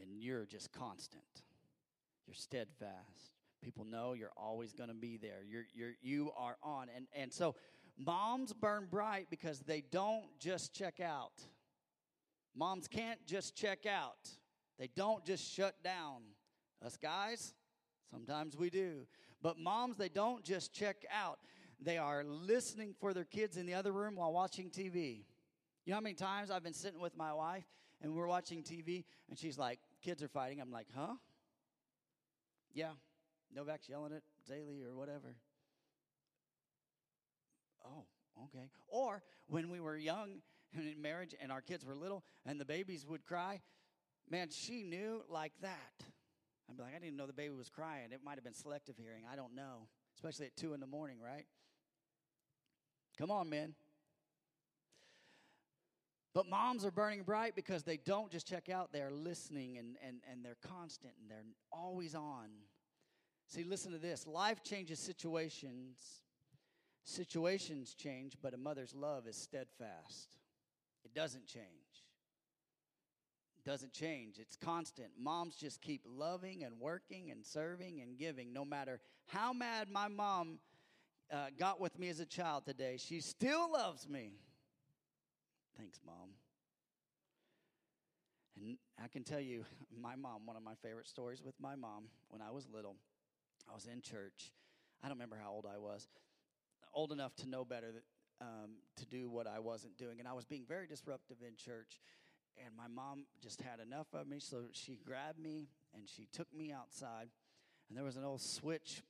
And 0.00 0.10
you're 0.14 0.46
just 0.46 0.72
constant. 0.72 1.22
You're 2.26 2.34
steadfast. 2.34 3.32
People 3.62 3.84
know 3.84 4.12
you're 4.12 4.32
always 4.36 4.72
going 4.72 4.88
to 4.88 4.94
be 4.94 5.16
there. 5.16 5.40
You're, 5.46 5.64
you're, 5.74 5.94
you 6.00 6.30
are 6.38 6.56
on. 6.62 6.88
And, 6.94 7.06
and 7.14 7.32
so 7.32 7.54
moms 7.98 8.52
burn 8.52 8.86
bright 8.90 9.26
because 9.30 9.60
they 9.60 9.82
don't 9.90 10.24
just 10.38 10.72
check 10.72 11.00
out. 11.00 11.32
Moms 12.54 12.88
can't 12.88 13.24
just 13.26 13.54
check 13.54 13.84
out, 13.86 14.30
they 14.78 14.88
don't 14.94 15.24
just 15.24 15.52
shut 15.52 15.82
down. 15.82 16.22
Us 16.84 16.96
guys, 16.96 17.54
sometimes 18.10 18.56
we 18.56 18.70
do. 18.70 19.06
But 19.42 19.58
moms, 19.58 19.96
they 19.96 20.08
don't 20.08 20.44
just 20.44 20.72
check 20.74 21.04
out. 21.12 21.38
They 21.80 21.98
are 21.98 22.24
listening 22.24 22.94
for 22.98 23.12
their 23.12 23.24
kids 23.24 23.56
in 23.56 23.66
the 23.66 23.74
other 23.74 23.92
room 23.92 24.16
while 24.16 24.32
watching 24.32 24.70
TV. 24.70 25.24
You 25.84 25.90
know 25.90 25.96
how 25.96 26.00
many 26.00 26.14
times 26.14 26.50
I've 26.50 26.64
been 26.64 26.74
sitting 26.74 27.00
with 27.00 27.16
my 27.16 27.32
wife 27.32 27.66
and 28.02 28.14
we're 28.14 28.26
watching 28.26 28.62
TV 28.62 29.04
and 29.28 29.38
she's 29.38 29.58
like, 29.58 29.78
kids 30.02 30.22
are 30.22 30.28
fighting. 30.28 30.60
I'm 30.60 30.72
like, 30.72 30.88
huh? 30.94 31.14
Yeah, 32.72 32.92
Novak's 33.54 33.88
yelling 33.88 34.12
at 34.12 34.22
Zaylee 34.50 34.84
or 34.84 34.96
whatever. 34.96 35.36
Oh, 37.84 38.04
okay. 38.44 38.68
Or 38.88 39.22
when 39.46 39.70
we 39.70 39.80
were 39.80 39.96
young 39.96 40.40
and 40.74 40.88
in 40.88 41.00
marriage 41.00 41.34
and 41.40 41.52
our 41.52 41.60
kids 41.60 41.84
were 41.84 41.94
little 41.94 42.24
and 42.44 42.60
the 42.60 42.64
babies 42.64 43.06
would 43.06 43.24
cry, 43.24 43.60
man, 44.30 44.48
she 44.50 44.82
knew 44.82 45.22
like 45.28 45.52
that. 45.62 46.04
I'd 46.68 46.76
be 46.76 46.82
like, 46.82 46.94
I 46.96 46.98
didn't 46.98 47.16
know 47.16 47.26
the 47.26 47.32
baby 47.32 47.54
was 47.54 47.68
crying. 47.68 48.12
It 48.12 48.20
might 48.24 48.34
have 48.34 48.44
been 48.44 48.54
selective 48.54 48.96
hearing. 48.96 49.22
I 49.30 49.36
don't 49.36 49.54
know. 49.54 49.88
Especially 50.16 50.46
at 50.46 50.56
two 50.56 50.74
in 50.74 50.80
the 50.80 50.86
morning, 50.86 51.18
right? 51.22 51.46
Come 53.18 53.30
on, 53.30 53.48
men. 53.48 53.74
But 56.34 56.48
moms 56.50 56.84
are 56.84 56.90
burning 56.90 57.22
bright 57.22 57.54
because 57.56 57.82
they 57.82 57.96
don't 57.96 58.30
just 58.30 58.46
check 58.46 58.68
out, 58.68 58.92
they're 58.92 59.10
listening 59.10 59.78
and, 59.78 59.96
and, 60.06 60.18
and 60.30 60.44
they're 60.44 60.58
constant 60.68 61.14
and 61.20 61.30
they're 61.30 61.44
always 61.72 62.14
on. 62.14 62.48
See, 63.48 63.64
listen 63.64 63.92
to 63.92 63.98
this 63.98 64.26
life 64.26 64.62
changes 64.62 64.98
situations. 64.98 66.20
Situations 67.04 67.94
change, 67.94 68.36
but 68.42 68.52
a 68.52 68.56
mother's 68.58 68.94
love 68.94 69.26
is 69.26 69.36
steadfast. 69.36 70.36
It 71.04 71.14
doesn't 71.14 71.46
change. 71.46 71.85
Doesn't 73.66 73.92
change. 73.92 74.38
It's 74.38 74.56
constant. 74.56 75.08
Moms 75.18 75.56
just 75.56 75.82
keep 75.82 76.02
loving 76.06 76.62
and 76.62 76.78
working 76.78 77.32
and 77.32 77.44
serving 77.44 78.00
and 78.00 78.16
giving. 78.16 78.52
No 78.52 78.64
matter 78.64 79.00
how 79.26 79.52
mad 79.52 79.88
my 79.90 80.06
mom 80.06 80.60
uh, 81.32 81.46
got 81.58 81.80
with 81.80 81.98
me 81.98 82.08
as 82.08 82.20
a 82.20 82.26
child 82.26 82.64
today, 82.64 82.96
she 82.96 83.20
still 83.20 83.72
loves 83.72 84.08
me. 84.08 84.34
Thanks, 85.76 85.98
mom. 86.06 86.30
And 88.56 88.78
I 89.02 89.08
can 89.08 89.24
tell 89.24 89.40
you, 89.40 89.64
my 90.00 90.14
mom, 90.14 90.46
one 90.46 90.56
of 90.56 90.62
my 90.62 90.74
favorite 90.80 91.08
stories 91.08 91.42
with 91.42 91.56
my 91.60 91.74
mom 91.74 92.04
when 92.28 92.40
I 92.40 92.52
was 92.52 92.68
little 92.72 92.96
I 93.68 93.74
was 93.74 93.86
in 93.86 94.00
church. 94.00 94.52
I 95.02 95.08
don't 95.08 95.16
remember 95.16 95.38
how 95.42 95.50
old 95.50 95.66
I 95.66 95.78
was. 95.78 96.08
Old 96.94 97.12
enough 97.12 97.34
to 97.36 97.48
know 97.48 97.64
better 97.64 97.92
that, 97.92 98.04
um, 98.40 98.76
to 98.96 99.06
do 99.06 99.28
what 99.28 99.46
I 99.46 99.58
wasn't 99.58 99.96
doing. 99.98 100.18
And 100.18 100.28
I 100.28 100.32
was 100.32 100.44
being 100.44 100.64
very 100.66 100.86
disruptive 100.86 101.38
in 101.46 101.56
church. 101.56 102.00
And 102.64 102.74
my 102.76 102.88
mom 102.88 103.26
just 103.42 103.60
had 103.60 103.80
enough 103.80 104.06
of 104.14 104.26
me, 104.26 104.38
so 104.40 104.64
she 104.72 104.98
grabbed 105.04 105.38
me 105.38 105.68
and 105.94 106.08
she 106.08 106.26
took 106.32 106.52
me 106.54 106.72
outside. 106.72 107.28
And 107.88 107.96
there 107.96 108.04
was 108.04 108.16
an 108.16 108.24
old 108.24 108.40
switch. 108.40 109.02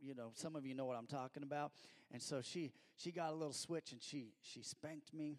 You 0.00 0.14
know, 0.14 0.30
some 0.34 0.56
of 0.56 0.66
you 0.66 0.74
know 0.74 0.84
what 0.84 0.96
I'm 0.96 1.06
talking 1.06 1.42
about. 1.42 1.72
And 2.12 2.20
so 2.20 2.42
she 2.42 2.72
she 2.96 3.10
got 3.10 3.30
a 3.30 3.34
little 3.34 3.52
switch 3.52 3.92
and 3.92 4.02
she 4.02 4.32
she 4.42 4.62
spanked 4.62 5.14
me. 5.14 5.38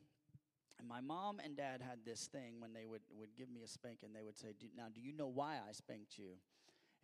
And 0.79 0.87
my 0.87 1.01
mom 1.01 1.39
and 1.43 1.55
dad 1.55 1.81
had 1.81 1.99
this 2.05 2.27
thing 2.27 2.59
when 2.59 2.73
they 2.73 2.85
would, 2.85 3.01
would 3.17 3.29
give 3.37 3.49
me 3.49 3.61
a 3.63 3.67
spanking, 3.67 4.09
they 4.13 4.23
would 4.23 4.37
say, 4.37 4.49
Now, 4.75 4.87
do 4.93 4.99
you 4.99 5.13
know 5.13 5.27
why 5.27 5.55
I 5.55 5.71
spanked 5.71 6.17
you? 6.17 6.35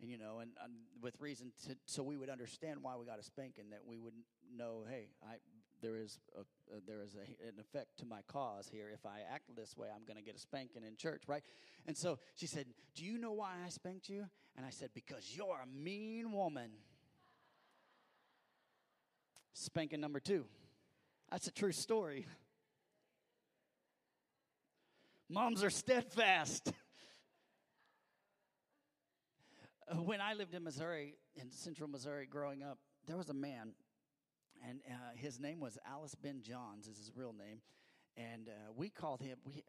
and 0.02 0.10
you 0.10 0.18
know, 0.18 0.40
and, 0.40 0.50
and 0.62 0.74
with 1.00 1.18
reason 1.20 1.52
to, 1.66 1.76
so 1.86 2.02
we 2.02 2.16
would 2.16 2.28
understand 2.28 2.82
why 2.82 2.96
we 2.96 3.06
got 3.06 3.18
a 3.18 3.22
spanking, 3.22 3.70
that 3.70 3.80
we 3.86 3.98
would 3.98 4.14
know, 4.54 4.84
hey, 4.88 5.06
I 5.22 5.36
there 5.82 5.96
is 5.96 6.18
a, 6.36 6.40
uh, 6.40 6.80
there 6.86 7.02
is 7.02 7.14
a, 7.14 7.46
an 7.46 7.54
effect 7.60 7.98
to 7.98 8.06
my 8.06 8.20
cause 8.28 8.68
here. 8.70 8.88
If 8.92 9.04
I 9.04 9.20
act 9.32 9.54
this 9.56 9.76
way, 9.76 9.88
I'm 9.94 10.04
going 10.04 10.16
to 10.16 10.22
get 10.22 10.36
a 10.36 10.38
spanking 10.38 10.84
in 10.84 10.96
church, 10.96 11.24
right? 11.26 11.42
And 11.86 11.96
so 11.96 12.18
she 12.34 12.46
said, 12.46 12.66
"Do 12.94 13.04
you 13.04 13.18
know 13.18 13.32
why 13.32 13.54
I 13.64 13.68
spanked 13.68 14.08
you?" 14.08 14.26
And 14.56 14.64
I 14.64 14.70
said, 14.70 14.90
"Because 14.94 15.36
you're 15.36 15.58
a 15.62 15.66
mean 15.66 16.32
woman." 16.32 16.70
Spanking 19.54 20.00
number 20.00 20.20
two. 20.20 20.46
That's 21.30 21.46
a 21.46 21.52
true 21.52 21.72
story. 21.72 22.26
Moms 25.28 25.64
are 25.64 25.70
steadfast. 25.70 26.72
when 30.04 30.20
I 30.20 30.34
lived 30.34 30.54
in 30.54 30.64
Missouri, 30.64 31.14
in 31.36 31.50
central 31.50 31.88
Missouri, 31.88 32.26
growing 32.26 32.62
up, 32.62 32.78
there 33.06 33.16
was 33.16 33.30
a 33.30 33.34
man, 33.34 33.72
and 34.68 34.80
uh, 34.88 34.94
his 35.14 35.40
name 35.40 35.60
was 35.60 35.78
Alice 35.90 36.14
Ben 36.14 36.42
Johns, 36.42 36.86
is 36.86 36.98
his 36.98 37.12
real 37.16 37.32
name. 37.32 37.60
And 38.16 38.48
uh, 38.48 38.72
we 38.76 38.90
called 38.90 39.22
him, 39.22 39.38
we, 39.46 39.64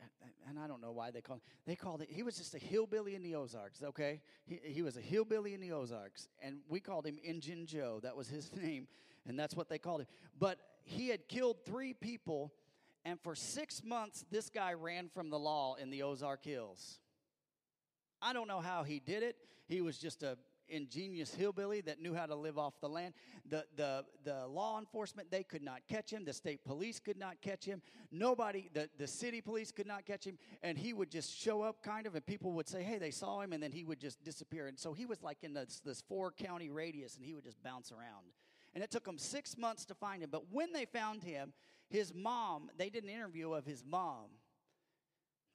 and 0.48 0.60
I 0.60 0.68
don't 0.68 0.82
know 0.82 0.92
why 0.92 1.12
they 1.12 1.22
called 1.22 1.40
him, 1.40 1.46
they 1.66 1.76
called 1.76 2.02
it, 2.02 2.10
he 2.12 2.24
was 2.24 2.36
just 2.36 2.54
a 2.54 2.58
hillbilly 2.58 3.16
in 3.16 3.24
the 3.24 3.36
Ozarks, 3.36 3.82
okay? 3.82 4.22
He, 4.46 4.60
he 4.62 4.82
was 4.82 4.98
a 4.98 5.02
hillbilly 5.02 5.54
in 5.54 5.62
the 5.62 5.72
Ozarks, 5.72 6.28
and 6.42 6.58
we 6.68 6.82
called 6.82 7.06
him 7.06 7.18
Injun 7.24 7.66
Joe. 7.66 8.02
That 8.04 8.18
was 8.18 8.28
his 8.28 8.52
name, 8.62 8.88
and 9.26 9.40
that's 9.40 9.56
what 9.56 9.70
they 9.70 9.78
called 9.78 10.02
him. 10.02 10.08
But 10.38 10.60
he 10.84 11.08
had 11.08 11.30
killed 11.30 11.58
three 11.66 11.94
people, 11.94 12.52
and 13.06 13.18
for 13.22 13.34
six 13.34 13.82
months, 13.82 14.26
this 14.30 14.50
guy 14.50 14.74
ran 14.74 15.08
from 15.08 15.30
the 15.30 15.40
law 15.40 15.76
in 15.76 15.90
the 15.90 16.04
Ozark 16.04 16.44
Hills. 16.44 17.00
I 18.22 18.34
don't 18.34 18.48
know 18.48 18.60
how 18.60 18.84
he 18.84 19.00
did 19.00 19.24
it. 19.24 19.38
He 19.68 19.80
was 19.80 19.98
just 19.98 20.22
a 20.24 20.38
ingenious 20.70 21.34
hillbilly 21.34 21.82
that 21.82 22.02
knew 22.02 22.14
how 22.14 22.26
to 22.26 22.36
live 22.36 22.58
off 22.58 22.74
the 22.82 22.90
land. 22.90 23.14
The, 23.50 23.66
the, 23.76 24.06
the 24.24 24.48
law 24.48 24.80
enforcement, 24.80 25.32
they 25.32 25.44
could 25.44 25.62
not 25.62 25.82
catch 25.90 26.12
him. 26.12 26.26
The 26.26 26.34
state 26.34 26.64
police 26.64 27.00
could 27.00 27.18
not 27.18 27.42
catch 27.42 27.66
him. 27.66 27.82
Nobody, 28.12 28.70
the, 28.74 28.90
the 28.98 29.08
city 29.08 29.42
police 29.42 29.72
could 29.72 29.88
not 29.88 30.06
catch 30.06 30.26
him. 30.26 30.38
And 30.62 30.78
he 30.78 30.94
would 30.94 31.12
just 31.12 31.36
show 31.36 31.62
up 31.62 31.84
kind 31.84 32.08
of, 32.08 32.16
and 32.16 32.26
people 32.26 32.54
would 32.54 32.68
say, 32.68 32.84
hey, 32.84 32.98
they 32.98 33.12
saw 33.12 33.42
him, 33.42 33.54
and 33.54 33.62
then 33.62 33.72
he 33.72 33.84
would 33.84 34.00
just 34.00 34.24
disappear. 34.24 34.68
And 34.68 34.78
so 34.78 34.94
he 34.94 35.06
was 35.06 35.22
like 35.22 35.38
in 35.44 35.54
this, 35.54 35.82
this 35.84 36.02
four 36.02 36.32
county 36.32 36.70
radius, 36.70 37.16
and 37.16 37.26
he 37.26 37.34
would 37.34 37.44
just 37.44 37.62
bounce 37.64 37.92
around. 37.92 38.26
And 38.74 38.84
it 38.84 38.92
took 38.92 39.06
them 39.06 39.18
six 39.18 39.58
months 39.58 39.86
to 39.86 39.94
find 39.94 40.24
him. 40.24 40.30
But 40.32 40.52
when 40.52 40.74
they 40.74 40.86
found 40.86 41.24
him, 41.24 41.54
his 41.90 42.14
mom, 42.14 42.70
they 42.78 42.90
did 42.90 43.04
an 43.04 43.10
interview 43.10 43.54
of 43.54 43.66
his 43.66 43.84
mom. 43.86 44.26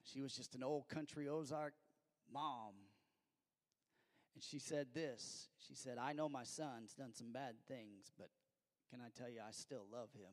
She 0.03 0.21
was 0.21 0.33
just 0.33 0.55
an 0.55 0.63
old 0.63 0.87
country 0.87 1.27
Ozark 1.27 1.73
mom 2.31 2.73
and 4.39 4.43
she 4.45 4.57
said 4.57 4.87
this 4.93 5.49
She 5.67 5.75
said, 5.75 5.97
I 5.97 6.13
know 6.13 6.29
my 6.29 6.45
son's 6.45 6.93
done 6.93 7.13
some 7.13 7.33
bad 7.33 7.55
things, 7.67 8.13
but 8.17 8.29
can 8.89 9.01
I 9.01 9.09
tell 9.13 9.29
you, 9.29 9.41
I 9.45 9.51
still 9.51 9.83
love 9.91 10.07
him. 10.13 10.31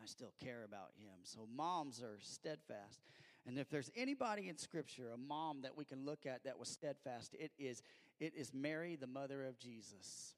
I 0.00 0.06
still 0.06 0.32
care 0.40 0.62
about 0.64 0.90
him. 0.96 1.18
So 1.24 1.48
moms 1.52 2.00
are 2.00 2.18
steadfast. 2.20 3.00
And 3.44 3.58
if 3.58 3.68
there's 3.70 3.90
anybody 3.96 4.48
in 4.48 4.56
Scripture, 4.56 5.10
a 5.12 5.18
mom 5.18 5.62
that 5.62 5.76
we 5.76 5.84
can 5.84 6.04
look 6.04 6.26
at 6.26 6.44
that 6.44 6.56
was 6.56 6.68
steadfast, 6.68 7.34
it 7.34 7.50
is, 7.58 7.82
it 8.20 8.34
is 8.36 8.54
Mary, 8.54 8.94
the 8.94 9.08
mother 9.08 9.44
of 9.44 9.58
Jesus. 9.58 10.34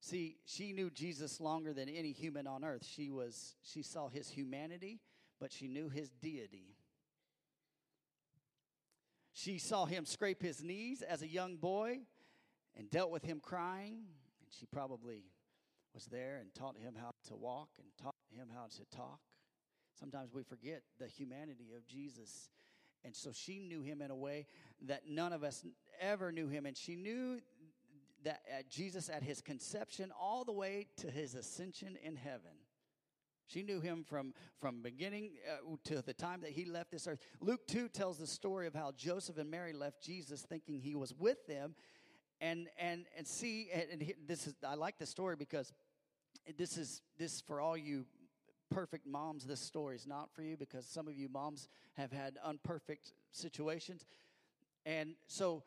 See, 0.00 0.38
she 0.46 0.72
knew 0.72 0.90
Jesus 0.90 1.40
longer 1.40 1.72
than 1.72 1.88
any 1.88 2.10
human 2.10 2.48
on 2.48 2.64
earth. 2.64 2.84
She 2.84 3.08
was 3.08 3.54
she 3.62 3.82
saw 3.82 4.08
his 4.08 4.28
humanity, 4.30 4.98
but 5.40 5.52
she 5.52 5.68
knew 5.68 5.88
his 5.88 6.10
deity. 6.10 6.75
She 9.36 9.58
saw 9.58 9.84
him 9.84 10.06
scrape 10.06 10.42
his 10.42 10.64
knees 10.64 11.02
as 11.02 11.20
a 11.20 11.28
young 11.28 11.56
boy 11.56 11.98
and 12.74 12.88
dealt 12.88 13.10
with 13.10 13.22
him 13.22 13.38
crying. 13.38 14.06
And 14.40 14.48
she 14.48 14.64
probably 14.64 15.24
was 15.92 16.06
there 16.06 16.38
and 16.40 16.54
taught 16.54 16.78
him 16.78 16.94
how 16.98 17.10
to 17.28 17.36
walk 17.36 17.68
and 17.78 17.86
taught 18.02 18.14
him 18.34 18.48
how 18.50 18.68
to 18.78 18.96
talk. 18.96 19.20
Sometimes 20.00 20.32
we 20.32 20.42
forget 20.42 20.80
the 20.98 21.06
humanity 21.06 21.74
of 21.76 21.86
Jesus. 21.86 22.48
And 23.04 23.14
so 23.14 23.30
she 23.30 23.58
knew 23.58 23.82
him 23.82 24.00
in 24.00 24.10
a 24.10 24.16
way 24.16 24.46
that 24.86 25.02
none 25.06 25.34
of 25.34 25.44
us 25.44 25.66
ever 26.00 26.32
knew 26.32 26.48
him. 26.48 26.64
And 26.64 26.74
she 26.74 26.96
knew 26.96 27.38
that 28.24 28.40
at 28.50 28.70
Jesus 28.70 29.10
at 29.10 29.22
his 29.22 29.42
conception 29.42 30.12
all 30.18 30.44
the 30.44 30.52
way 30.52 30.86
to 30.96 31.10
his 31.10 31.34
ascension 31.34 31.98
in 32.02 32.16
heaven. 32.16 32.52
She 33.46 33.62
knew 33.62 33.80
him 33.80 34.04
from, 34.08 34.34
from 34.58 34.82
beginning 34.82 35.32
uh, 35.48 35.76
to 35.84 36.02
the 36.02 36.12
time 36.12 36.40
that 36.42 36.50
he 36.50 36.64
left 36.64 36.90
this 36.90 37.06
earth. 37.06 37.20
Luke 37.40 37.66
2 37.68 37.88
tells 37.88 38.18
the 38.18 38.26
story 38.26 38.66
of 38.66 38.74
how 38.74 38.92
Joseph 38.96 39.38
and 39.38 39.50
Mary 39.50 39.72
left 39.72 40.02
Jesus 40.02 40.42
thinking 40.42 40.80
he 40.80 40.94
was 40.94 41.14
with 41.14 41.46
them. 41.46 41.74
And, 42.40 42.68
and, 42.78 43.06
and 43.16 43.26
see, 43.26 43.68
and, 43.72 44.12
this 44.26 44.46
is, 44.46 44.54
I 44.66 44.74
like 44.74 44.98
the 44.98 45.06
story 45.06 45.36
because 45.36 45.72
this 46.58 46.76
is, 46.76 47.00
this 47.18 47.40
for 47.40 47.60
all 47.60 47.76
you 47.76 48.04
perfect 48.70 49.06
moms, 49.06 49.44
this 49.44 49.60
story 49.60 49.96
is 49.96 50.06
not 50.06 50.28
for 50.34 50.42
you 50.42 50.56
because 50.56 50.86
some 50.86 51.06
of 51.06 51.14
you 51.14 51.28
moms 51.28 51.68
have 51.96 52.12
had 52.12 52.38
unperfect 52.44 53.12
situations. 53.32 54.04
And 54.84 55.14
so 55.26 55.62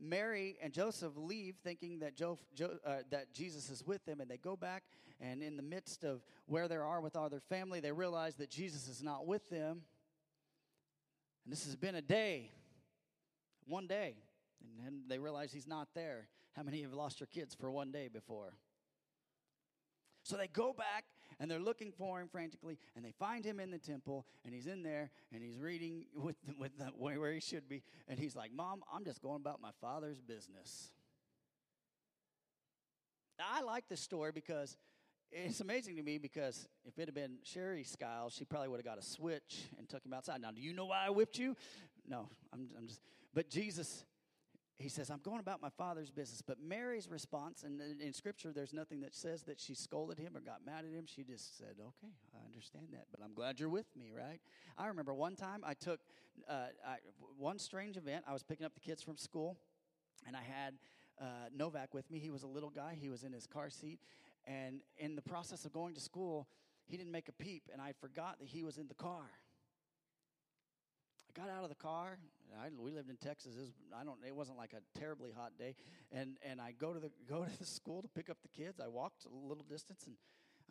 Mary 0.00 0.56
and 0.62 0.72
Joseph 0.72 1.12
leave 1.16 1.56
thinking 1.62 1.98
that, 1.98 2.16
jo, 2.16 2.38
jo, 2.54 2.78
uh, 2.86 2.96
that 3.10 3.32
Jesus 3.34 3.68
is 3.70 3.86
with 3.86 4.04
them, 4.06 4.20
and 4.20 4.30
they 4.30 4.38
go 4.38 4.56
back, 4.56 4.84
and 5.20 5.42
in 5.42 5.56
the 5.56 5.62
midst 5.62 6.04
of 6.04 6.22
where 6.46 6.68
they 6.68 6.76
are 6.76 7.00
with 7.00 7.16
all 7.16 7.28
their 7.28 7.40
family, 7.40 7.80
they 7.80 7.92
realize 7.92 8.36
that 8.36 8.50
Jesus 8.50 8.88
is 8.88 9.02
not 9.02 9.26
with 9.26 9.48
them. 9.50 9.82
And 11.44 11.52
this 11.52 11.64
has 11.66 11.76
been 11.76 11.94
a 11.94 12.02
day, 12.02 12.50
one 13.66 13.86
day, 13.86 14.14
and 14.62 14.84
then 14.84 15.02
they 15.08 15.18
realize 15.18 15.52
he's 15.52 15.66
not 15.66 15.88
there. 15.94 16.28
How 16.56 16.62
many 16.62 16.82
have 16.82 16.92
lost 16.92 17.20
your 17.20 17.26
kids 17.26 17.54
for 17.54 17.70
one 17.70 17.92
day 17.92 18.08
before? 18.08 18.54
So 20.22 20.36
they 20.36 20.48
go 20.48 20.72
back 20.72 21.04
and 21.40 21.50
they're 21.50 21.58
looking 21.58 21.90
for 21.90 22.20
him 22.20 22.28
frantically, 22.28 22.78
and 22.94 23.04
they 23.04 23.12
find 23.12 23.44
him 23.44 23.58
in 23.58 23.70
the 23.70 23.78
temple, 23.78 24.26
and 24.44 24.54
he's 24.54 24.66
in 24.66 24.82
there, 24.82 25.10
and 25.32 25.42
he's 25.42 25.58
reading 25.58 26.04
with 26.14 26.36
the, 26.46 26.54
with 26.56 26.78
the, 26.78 26.84
where 26.96 27.32
he 27.32 27.40
should 27.40 27.68
be, 27.68 27.82
and 28.06 28.18
he's 28.18 28.36
like, 28.36 28.52
"Mom, 28.52 28.82
I'm 28.92 29.04
just 29.04 29.22
going 29.22 29.36
about 29.36 29.60
my 29.60 29.72
father's 29.80 30.20
business." 30.20 30.90
I 33.42 33.62
like 33.62 33.88
this 33.88 34.00
story 34.00 34.32
because 34.32 34.76
it's 35.32 35.60
amazing 35.60 35.96
to 35.96 36.02
me 36.02 36.18
because 36.18 36.68
if 36.84 36.98
it 36.98 37.06
had 37.06 37.14
been 37.14 37.38
Sherry 37.42 37.84
Skiles, 37.84 38.34
she 38.34 38.44
probably 38.44 38.68
would 38.68 38.78
have 38.78 38.84
got 38.84 38.98
a 38.98 39.02
switch 39.02 39.70
and 39.78 39.88
took 39.88 40.04
him 40.04 40.12
outside. 40.12 40.42
Now, 40.42 40.50
do 40.50 40.60
you 40.60 40.74
know 40.74 40.86
why 40.86 41.06
I 41.06 41.10
whipped 41.10 41.38
you? 41.38 41.56
No, 42.06 42.28
I'm, 42.52 42.68
I'm 42.76 42.86
just. 42.86 43.00
But 43.32 43.48
Jesus 43.48 44.04
he 44.80 44.88
says, 44.88 45.10
I'm 45.10 45.20
going 45.22 45.40
about 45.40 45.60
my 45.60 45.68
father's 45.68 46.10
business. 46.10 46.40
But 46.40 46.58
Mary's 46.58 47.08
response, 47.08 47.64
and 47.64 47.80
in 48.00 48.12
scripture, 48.14 48.50
there's 48.52 48.72
nothing 48.72 49.00
that 49.02 49.14
says 49.14 49.42
that 49.42 49.60
she 49.60 49.74
scolded 49.74 50.18
him 50.18 50.34
or 50.36 50.40
got 50.40 50.64
mad 50.64 50.84
at 50.86 50.92
him. 50.92 51.04
She 51.06 51.22
just 51.22 51.58
said, 51.58 51.74
Okay, 51.78 52.12
I 52.34 52.46
understand 52.46 52.86
that, 52.92 53.06
but 53.10 53.20
I'm 53.22 53.34
glad 53.34 53.60
you're 53.60 53.68
with 53.68 53.94
me, 53.94 54.10
right? 54.16 54.40
I 54.78 54.86
remember 54.86 55.12
one 55.12 55.36
time 55.36 55.62
I 55.66 55.74
took 55.74 56.00
uh, 56.48 56.68
I, 56.86 56.96
one 57.36 57.58
strange 57.58 57.98
event. 57.98 58.24
I 58.26 58.32
was 58.32 58.42
picking 58.42 58.64
up 58.64 58.72
the 58.72 58.80
kids 58.80 59.02
from 59.02 59.18
school, 59.18 59.58
and 60.26 60.34
I 60.34 60.42
had 60.42 60.74
uh, 61.20 61.24
Novak 61.54 61.92
with 61.92 62.10
me. 62.10 62.18
He 62.18 62.30
was 62.30 62.42
a 62.42 62.48
little 62.48 62.70
guy, 62.70 62.96
he 62.98 63.10
was 63.10 63.22
in 63.22 63.32
his 63.32 63.46
car 63.46 63.68
seat. 63.68 63.98
And 64.46 64.80
in 64.96 65.14
the 65.14 65.22
process 65.22 65.66
of 65.66 65.72
going 65.72 65.94
to 65.94 66.00
school, 66.00 66.48
he 66.86 66.96
didn't 66.96 67.12
make 67.12 67.28
a 67.28 67.32
peep, 67.32 67.64
and 67.70 67.82
I 67.82 67.92
forgot 67.92 68.38
that 68.40 68.48
he 68.48 68.64
was 68.64 68.78
in 68.78 68.88
the 68.88 68.94
car. 68.94 69.30
I 71.28 71.40
got 71.40 71.50
out 71.50 71.62
of 71.62 71.68
the 71.68 71.76
car. 71.76 72.18
I, 72.58 72.68
we 72.78 72.90
lived 72.90 73.10
in 73.10 73.16
Texas. 73.16 73.54
It, 73.56 73.60
was, 73.60 73.72
I 73.98 74.04
don't. 74.04 74.18
It 74.26 74.34
wasn't 74.34 74.58
like 74.58 74.72
a 74.72 74.98
terribly 74.98 75.30
hot 75.36 75.52
day, 75.58 75.74
and 76.12 76.36
and 76.48 76.60
I 76.60 76.72
go 76.72 76.92
to 76.92 77.00
the 77.00 77.10
go 77.28 77.44
to 77.44 77.58
the 77.58 77.66
school 77.66 78.02
to 78.02 78.08
pick 78.08 78.30
up 78.30 78.38
the 78.42 78.48
kids. 78.48 78.80
I 78.80 78.88
walked 78.88 79.24
a 79.24 79.48
little 79.48 79.64
distance 79.64 80.06
and. 80.06 80.16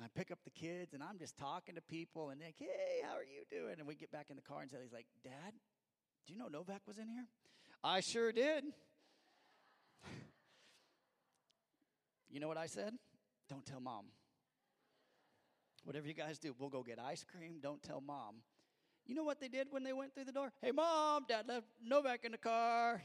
I 0.02 0.08
pick 0.16 0.32
up 0.32 0.40
the 0.46 0.50
kids 0.50 0.94
and 0.94 1.04
I'm 1.04 1.20
just 1.20 1.38
talking 1.38 1.76
to 1.76 1.82
people 1.82 2.30
and 2.30 2.40
like, 2.40 2.56
hey, 2.58 3.04
how 3.04 3.18
are 3.18 3.24
you 3.26 3.44
doing? 3.52 3.76
And 3.80 3.86
we 3.86 3.96
get 3.96 4.10
back 4.10 4.28
in 4.30 4.38
the 4.38 4.42
car 4.42 4.62
and 4.62 4.72
he's 4.72 4.94
like, 4.94 5.08
Dad, 5.26 5.52
do 6.26 6.34
you 6.34 6.40
know 6.40 6.48
Novak 6.48 6.84
was 6.88 6.98
in 7.00 7.10
here? 7.10 7.26
I 7.84 8.00
sure 8.00 8.32
did. 8.32 8.64
you 12.30 12.40
know 12.40 12.48
what 12.48 12.56
I 12.56 12.68
said? 12.68 12.94
Don't 13.50 13.66
tell 13.66 13.82
mom. 13.82 14.06
Whatever 15.84 16.08
you 16.08 16.14
guys 16.14 16.40
do, 16.40 16.54
we'll 16.58 16.70
go 16.70 16.84
get 16.84 17.00
ice 17.00 17.26
cream. 17.26 17.60
Don't 17.62 17.82
tell 17.82 18.00
mom. 18.00 18.36
You 19.10 19.16
know 19.16 19.24
what 19.24 19.42
they 19.42 19.48
did 19.48 19.70
when 19.72 19.84
they 19.84 19.92
went 19.92 20.14
through 20.14 20.26
the 20.26 20.32
door? 20.32 20.52
Hey, 20.62 20.70
mom, 20.70 21.26
dad 21.28 21.48
left 21.48 21.66
Novak 21.84 22.26
in 22.26 22.32
the 22.32 22.38
car. 22.38 23.02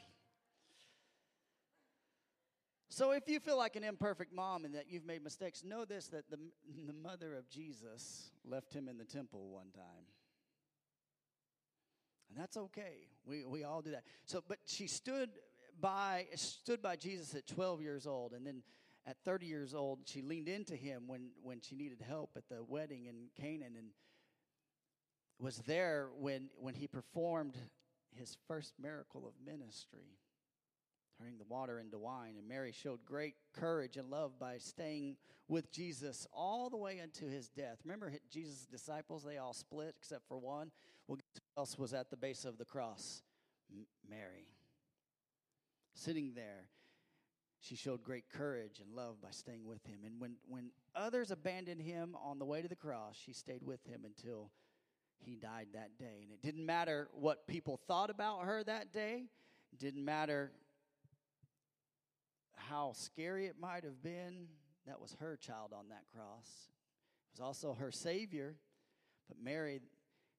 So 2.90 3.12
if 3.12 3.26
you 3.26 3.40
feel 3.40 3.56
like 3.56 3.74
an 3.74 3.84
imperfect 3.84 4.30
mom 4.30 4.66
and 4.66 4.74
that 4.74 4.84
you've 4.90 5.06
made 5.06 5.24
mistakes, 5.24 5.64
know 5.64 5.86
this 5.86 6.08
that 6.08 6.28
the, 6.28 6.36
the 6.86 6.92
mother 6.92 7.34
of 7.34 7.48
Jesus 7.48 8.32
left 8.44 8.74
him 8.74 8.86
in 8.86 8.98
the 8.98 9.06
temple 9.06 9.48
one 9.48 9.70
time. 9.74 10.04
And 12.28 12.38
that's 12.38 12.58
okay. 12.58 13.08
We, 13.24 13.46
we 13.46 13.64
all 13.64 13.80
do 13.80 13.92
that. 13.92 14.02
So, 14.26 14.44
but 14.46 14.58
she 14.66 14.86
stood 14.88 15.30
by 15.80 16.26
stood 16.34 16.82
by 16.82 16.96
Jesus 16.96 17.34
at 17.34 17.46
12 17.46 17.80
years 17.80 18.06
old, 18.06 18.34
and 18.34 18.46
then 18.46 18.62
at 19.06 19.16
30 19.24 19.46
years 19.46 19.74
old, 19.74 20.00
she 20.04 20.20
leaned 20.20 20.48
into 20.48 20.76
him 20.76 21.04
when, 21.06 21.30
when 21.42 21.62
she 21.62 21.74
needed 21.76 22.02
help 22.06 22.32
at 22.36 22.46
the 22.50 22.62
wedding 22.62 23.06
in 23.06 23.28
Canaan, 23.40 23.74
and 23.78 23.88
was 25.38 25.58
there 25.66 26.08
when, 26.18 26.48
when 26.56 26.74
he 26.74 26.86
performed 26.86 27.56
his 28.14 28.36
first 28.46 28.74
miracle 28.80 29.26
of 29.26 29.32
ministry, 29.44 30.18
turning 31.18 31.38
the 31.38 31.44
water 31.44 31.78
into 31.80 31.98
wine. 31.98 32.34
And 32.38 32.48
Mary 32.48 32.72
showed 32.72 33.04
great 33.04 33.34
courage 33.52 33.96
and 33.96 34.10
love 34.10 34.38
by 34.38 34.58
staying 34.58 35.16
with 35.48 35.70
Jesus 35.72 36.26
all 36.32 36.70
the 36.70 36.76
way 36.76 37.00
unto 37.00 37.28
his 37.28 37.48
death. 37.48 37.78
Remember, 37.84 38.12
Jesus' 38.30 38.66
disciples, 38.66 39.24
they 39.24 39.38
all 39.38 39.52
split 39.52 39.94
except 39.98 40.26
for 40.28 40.38
one. 40.38 40.70
Well, 41.06 41.18
who 41.34 41.60
else 41.60 41.78
was 41.78 41.92
at 41.92 42.10
the 42.10 42.16
base 42.16 42.44
of 42.44 42.56
the 42.58 42.64
cross? 42.64 43.22
M- 43.70 43.86
Mary. 44.08 44.46
Sitting 45.94 46.32
there, 46.34 46.68
she 47.60 47.76
showed 47.76 48.02
great 48.02 48.28
courage 48.28 48.80
and 48.80 48.94
love 48.94 49.20
by 49.22 49.30
staying 49.30 49.66
with 49.66 49.84
him. 49.86 50.00
And 50.04 50.20
when, 50.20 50.36
when 50.48 50.70
others 50.94 51.30
abandoned 51.30 51.82
him 51.82 52.16
on 52.22 52.38
the 52.38 52.44
way 52.44 52.62
to 52.62 52.68
the 52.68 52.76
cross, 52.76 53.16
she 53.16 53.32
stayed 53.32 53.62
with 53.62 53.84
him 53.86 54.04
until 54.04 54.50
he 55.24 55.36
died 55.36 55.68
that 55.74 55.98
day. 55.98 56.20
And 56.22 56.32
it 56.32 56.42
didn't 56.42 56.64
matter 56.64 57.08
what 57.12 57.46
people 57.46 57.78
thought 57.86 58.10
about 58.10 58.44
her 58.44 58.62
that 58.64 58.92
day, 58.92 59.24
it 59.72 59.78
didn't 59.78 60.04
matter 60.04 60.52
how 62.56 62.92
scary 62.94 63.46
it 63.46 63.56
might 63.60 63.84
have 63.84 64.02
been. 64.02 64.46
That 64.86 65.00
was 65.00 65.16
her 65.20 65.36
child 65.36 65.72
on 65.76 65.88
that 65.88 66.04
cross. 66.14 66.68
It 67.32 67.40
was 67.40 67.40
also 67.40 67.74
her 67.74 67.90
Savior. 67.90 68.56
But 69.28 69.38
Mary, 69.42 69.80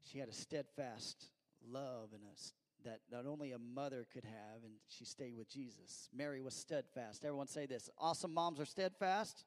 she 0.02 0.20
had 0.20 0.30
a 0.30 0.34
steadfast 0.34 1.32
love 1.68 2.10
and 2.14 2.22
a 2.24 2.86
that 2.86 3.00
not 3.12 3.26
only 3.26 3.52
a 3.52 3.58
mother 3.58 4.06
could 4.14 4.24
have, 4.24 4.64
and 4.64 4.74
she 4.88 5.06
stayed 5.06 5.36
with 5.36 5.50
Jesus. 5.50 6.08
Mary 6.16 6.42
was 6.42 6.54
steadfast. 6.54 7.26
Everyone 7.26 7.48
say 7.48 7.66
this 7.66 7.90
awesome 8.00 8.34
moms 8.34 8.60
are 8.60 8.66
steadfast. 8.66 9.44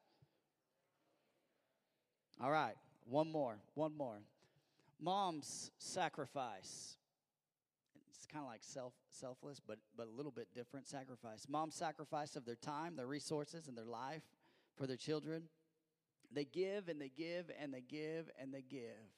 All 2.40 2.50
right, 2.50 2.74
one 3.04 3.30
more, 3.30 3.58
one 3.74 3.96
more. 3.96 4.18
Mom's 5.00 5.70
sacrifice. 5.78 6.96
It's 8.08 8.26
kind 8.26 8.44
of 8.44 8.50
like 8.50 8.62
self 8.62 8.94
selfless, 9.10 9.60
but 9.64 9.78
but 9.96 10.06
a 10.06 10.10
little 10.10 10.32
bit 10.32 10.48
different 10.54 10.86
sacrifice. 10.86 11.46
Mom's 11.48 11.74
sacrifice 11.74 12.36
of 12.36 12.44
their 12.44 12.56
time, 12.56 12.96
their 12.96 13.06
resources, 13.06 13.68
and 13.68 13.76
their 13.76 13.84
life 13.84 14.22
for 14.76 14.86
their 14.86 14.96
children. 14.96 15.44
They 16.32 16.44
give 16.44 16.88
and 16.88 17.00
they 17.00 17.10
give 17.10 17.50
and 17.60 17.72
they 17.72 17.80
give 17.80 18.30
and 18.40 18.52
they 18.52 18.62
give. 18.62 19.08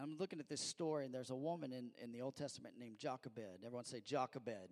I'm 0.00 0.16
looking 0.18 0.40
at 0.40 0.48
this 0.48 0.60
story, 0.60 1.04
and 1.04 1.14
there's 1.14 1.30
a 1.30 1.36
woman 1.36 1.72
in, 1.72 1.90
in 2.02 2.10
the 2.10 2.20
Old 2.20 2.34
Testament 2.34 2.74
named 2.78 2.98
Jochebed. 2.98 3.62
Everyone 3.64 3.84
say 3.84 4.00
Jochebed. 4.00 4.70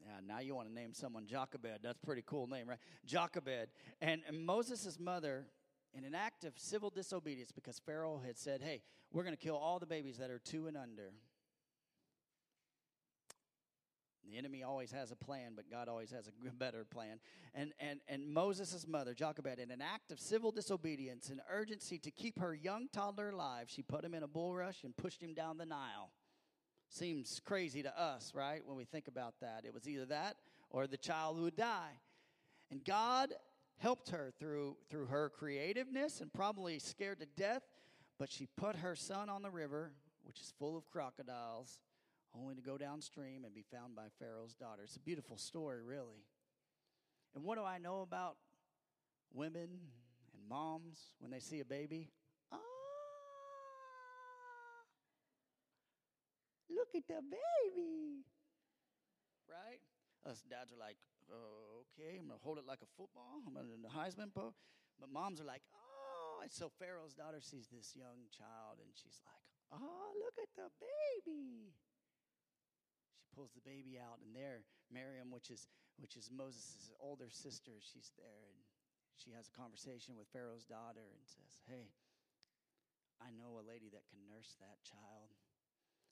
Yeah, 0.00 0.20
now 0.26 0.40
you 0.40 0.54
want 0.54 0.68
to 0.68 0.74
name 0.74 0.94
someone 0.94 1.26
Jochebed. 1.26 1.80
That's 1.82 1.98
a 2.02 2.06
pretty 2.06 2.22
cool 2.24 2.46
name, 2.46 2.68
right? 2.68 2.78
Jochebed. 3.04 3.68
And, 4.00 4.22
and 4.26 4.46
Moses' 4.46 4.98
mother, 4.98 5.46
in 5.96 6.04
an 6.04 6.14
act 6.14 6.44
of 6.44 6.52
civil 6.58 6.90
disobedience, 6.90 7.50
because 7.52 7.78
Pharaoh 7.78 8.20
had 8.24 8.36
said, 8.36 8.60
hey, 8.62 8.82
we're 9.12 9.22
going 9.22 9.36
to 9.36 9.42
kill 9.42 9.56
all 9.56 9.78
the 9.78 9.86
babies 9.86 10.18
that 10.18 10.30
are 10.30 10.38
two 10.38 10.66
and 10.66 10.76
under. 10.76 11.12
The 14.28 14.36
enemy 14.36 14.62
always 14.62 14.90
has 14.90 15.12
a 15.12 15.16
plan, 15.16 15.52
but 15.54 15.70
God 15.70 15.88
always 15.88 16.10
has 16.10 16.28
a 16.28 16.50
better 16.58 16.84
plan. 16.84 17.20
And, 17.54 17.72
and, 17.78 18.00
and 18.08 18.28
Moses' 18.28 18.86
mother, 18.86 19.14
Jochebed, 19.14 19.58
in 19.58 19.70
an 19.70 19.80
act 19.80 20.10
of 20.10 20.20
civil 20.20 20.50
disobedience 20.50 21.30
and 21.30 21.40
urgency 21.48 21.98
to 21.98 22.10
keep 22.10 22.38
her 22.40 22.54
young 22.54 22.88
toddler 22.92 23.30
alive, 23.30 23.66
she 23.68 23.82
put 23.82 24.04
him 24.04 24.14
in 24.14 24.22
a 24.22 24.28
bulrush 24.28 24.84
and 24.84 24.96
pushed 24.96 25.22
him 25.22 25.32
down 25.32 25.58
the 25.58 25.66
Nile. 25.66 26.10
Seems 26.88 27.40
crazy 27.44 27.82
to 27.82 28.00
us, 28.00 28.32
right, 28.34 28.64
when 28.64 28.76
we 28.76 28.84
think 28.84 29.08
about 29.08 29.34
that. 29.40 29.64
It 29.64 29.72
was 29.72 29.88
either 29.88 30.06
that 30.06 30.36
or 30.70 30.86
the 30.86 30.96
child 30.96 31.40
would 31.40 31.56
die. 31.56 32.00
And 32.70 32.84
God 32.84 33.32
helped 33.78 34.10
her 34.10 34.32
through, 34.38 34.76
through 34.90 35.06
her 35.06 35.30
creativeness 35.30 36.20
and 36.20 36.32
probably 36.32 36.78
scared 36.78 37.20
to 37.20 37.26
death, 37.36 37.62
but 38.18 38.30
she 38.30 38.46
put 38.56 38.76
her 38.76 38.94
son 38.96 39.28
on 39.28 39.42
the 39.42 39.50
river, 39.50 39.92
which 40.24 40.40
is 40.40 40.52
full 40.58 40.76
of 40.76 40.88
crocodiles, 40.90 41.80
only 42.34 42.54
to 42.54 42.62
go 42.62 42.78
downstream 42.78 43.44
and 43.44 43.54
be 43.54 43.64
found 43.70 43.94
by 43.94 44.04
Pharaoh's 44.18 44.54
daughter. 44.54 44.82
It's 44.84 44.96
a 44.96 45.00
beautiful 45.00 45.36
story, 45.36 45.82
really. 45.82 46.24
And 47.34 47.44
what 47.44 47.58
do 47.58 47.64
I 47.64 47.78
know 47.78 48.00
about 48.00 48.36
women 49.32 49.68
and 50.32 50.48
moms 50.48 51.12
when 51.18 51.30
they 51.30 51.40
see 51.40 51.60
a 51.60 51.64
baby? 51.64 52.08
Ah, 52.50 52.56
look 56.70 56.88
at 56.94 57.06
the 57.06 57.20
baby. 57.22 58.24
Right? 59.48 59.80
Us 60.26 60.42
dads 60.50 60.72
are 60.74 60.80
like, 60.80 60.98
oh, 61.30 61.86
okay, 61.86 62.18
I'm 62.18 62.28
to 62.28 62.38
hold 62.42 62.58
it 62.58 62.66
like 62.66 62.82
a 62.82 62.90
football. 62.98 63.40
I'm 63.46 63.54
to 63.54 63.62
do 63.62 63.78
the 63.78 63.94
Heisman 63.94 64.34
po. 64.34 64.54
But 64.98 65.10
moms 65.12 65.40
are 65.40 65.46
like, 65.46 65.62
oh. 65.74 66.42
And 66.42 66.50
so 66.50 66.70
Pharaoh's 66.78 67.14
daughter 67.14 67.40
sees 67.40 67.68
this 67.70 67.94
young 67.94 68.26
child 68.34 68.82
and 68.82 68.90
she's 68.94 69.22
like, 69.22 69.44
oh, 69.72 70.10
look 70.18 70.34
at 70.42 70.50
the 70.58 70.68
baby 70.82 71.74
She 73.18 73.26
pulls 73.34 73.52
the 73.54 73.64
baby 73.64 73.98
out, 73.98 74.18
and 74.24 74.34
there, 74.34 74.62
Miriam, 74.90 75.30
which 75.30 75.50
is 75.50 75.66
which 75.98 76.16
is 76.16 76.28
Moses' 76.28 76.92
older 77.00 77.30
sister, 77.32 77.80
she's 77.80 78.12
there, 78.20 78.44
and 78.52 78.60
she 79.16 79.32
has 79.32 79.48
a 79.48 79.56
conversation 79.56 80.12
with 80.16 80.28
Pharaoh's 80.28 80.68
daughter 80.68 81.08
and 81.08 81.24
says, 81.24 81.56
"Hey, 81.64 81.94
I 83.20 83.32
know 83.32 83.56
a 83.56 83.64
lady 83.64 83.88
that 83.90 84.04
can 84.12 84.28
nurse 84.28 84.56
that 84.60 84.84
child. 84.84 85.32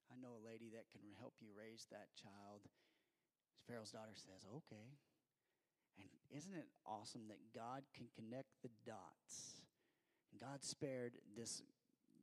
I 0.09 0.17
know 0.17 0.37
a 0.37 0.47
lady 0.47 0.71
that 0.73 0.89
can 0.89 1.05
help 1.21 1.35
you 1.41 1.53
raise 1.53 1.87
that 1.93 2.15
child." 2.17 2.65
Pharaoh's 3.67 3.91
daughter 3.93 4.15
says, 4.15 4.47
"Okay." 4.57 4.99
And 5.99 6.09
isn't 6.31 6.55
it 6.55 6.69
awesome 6.87 7.29
that 7.29 7.53
God 7.55 7.85
can 7.95 8.09
connect 8.15 8.49
the 8.63 8.71
dots? 8.85 9.63
And 10.33 10.41
God 10.41 10.65
spared 10.65 11.13
this 11.37 11.63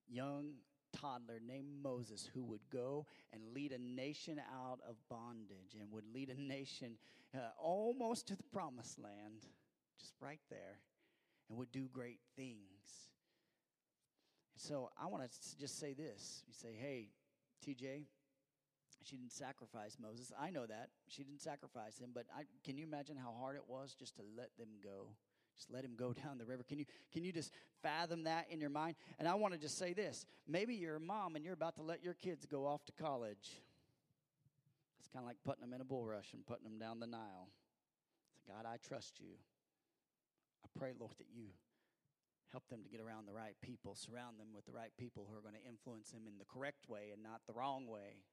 young 0.08 0.56
toddler 0.94 1.40
named 1.46 1.82
Moses 1.82 2.30
who 2.34 2.44
would 2.44 2.70
go 2.72 3.06
and 3.32 3.54
lead 3.54 3.72
a 3.72 3.78
nation 3.78 4.42
out 4.54 4.80
of 4.88 4.96
bondage 5.10 5.76
and 5.80 5.92
would 5.92 6.06
lead 6.14 6.30
a 6.30 6.40
nation 6.40 6.98
uh, 7.34 7.50
almost 7.58 8.28
to 8.28 8.36
the 8.36 8.44
promised 8.52 9.00
land, 9.00 9.48
just 10.00 10.14
right 10.20 10.42
there, 10.50 10.80
and 11.50 11.58
would 11.58 11.72
do 11.72 11.88
great 11.94 12.20
things. 12.36 13.10
So 14.58 14.92
I 15.02 15.08
want 15.08 15.24
to 15.24 15.60
just 15.60 15.80
say 15.80 15.94
this. 15.94 16.44
You 16.48 16.54
say, 16.54 16.76
hey, 16.80 17.10
TJ, 17.66 18.06
she 19.04 19.16
didn't 19.16 19.32
sacrifice 19.32 19.98
Moses. 20.00 20.32
I 20.40 20.50
know 20.52 20.66
that. 20.66 20.90
She 21.08 21.24
didn't 21.24 21.42
sacrifice 21.42 21.98
him, 21.98 22.12
but 22.14 22.26
I, 22.36 22.44
can 22.64 22.78
you 22.78 22.86
imagine 22.86 23.18
how 23.18 23.34
hard 23.40 23.56
it 23.56 23.64
was 23.68 23.96
just 23.98 24.16
to 24.18 24.22
let 24.38 24.50
them 24.58 24.70
go? 24.84 25.08
Just 25.56 25.72
let 25.72 25.84
him 25.84 25.96
go 25.98 26.14
down 26.26 26.38
the 26.38 26.46
river. 26.46 26.64
Can 26.64 26.80
you, 26.80 26.86
can 27.12 27.24
you 27.24 27.32
just 27.32 27.52
fathom 27.82 28.24
that 28.24 28.48
in 28.50 28.60
your 28.60 28.70
mind? 28.70 28.96
And 29.20 29.28
I 29.28 29.36
want 29.36 29.54
to 29.54 29.60
just 29.60 29.78
say 29.78 29.94
this. 29.94 30.26
Maybe 30.48 30.76
you're 30.76 30.98
a 30.98 31.02
mom 31.02 31.36
and 31.36 31.44
you're 31.44 31.54
about 31.54 31.76
to 31.76 31.84
let 31.84 32.04
your 32.04 32.14
kids 32.14 32.46
go 32.46 32.66
off 32.66 32.86
to 32.86 32.92
college. 32.92 33.62
It's 35.00 35.10
kind 35.10 35.24
of 35.24 35.28
like 35.28 35.38
putting 35.44 35.62
them 35.62 35.74
in 35.74 35.82
a 35.82 35.86
bulrush 35.86 36.34
and 36.34 36.46
putting 36.46 36.64
them 36.64 36.78
down 36.78 37.00
the 37.00 37.08
Nile. 37.08 37.50
So 38.36 38.54
God, 38.54 38.66
I 38.66 38.78
trust 38.88 39.20
you. 39.20 39.34
I 40.64 40.68
pray, 40.78 40.92
Lord, 40.98 41.14
that 41.18 41.28
you 41.34 41.48
help 42.52 42.68
them 42.70 42.84
to 42.84 42.90
get 42.90 43.00
around 43.00 43.28
the 43.28 43.34
right 43.34 43.56
people, 43.62 43.96
surround 43.96 44.38
them 44.40 44.48
with 44.54 44.66
the 44.66 44.72
right 44.72 44.92
people 44.98 45.26
who 45.30 45.38
are 45.38 45.42
going 45.42 45.56
to 45.56 45.68
influence 45.68 46.12
them 46.12 46.28
in 46.28 46.38
the 46.38 46.46
correct 46.46 46.88
way 46.90 47.10
and 47.14 47.24
not 47.24 47.42
the 47.48 47.54
wrong 47.54 47.88
way. 47.88 48.24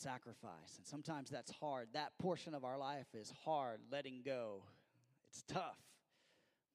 Sacrifice. 0.00 0.78
And 0.78 0.86
sometimes 0.86 1.28
that's 1.28 1.50
hard. 1.50 1.88
That 1.92 2.12
portion 2.18 2.54
of 2.54 2.64
our 2.64 2.78
life 2.78 3.08
is 3.12 3.34
hard, 3.44 3.80
letting 3.92 4.22
go. 4.24 4.62
It's 5.28 5.42
tough, 5.46 5.76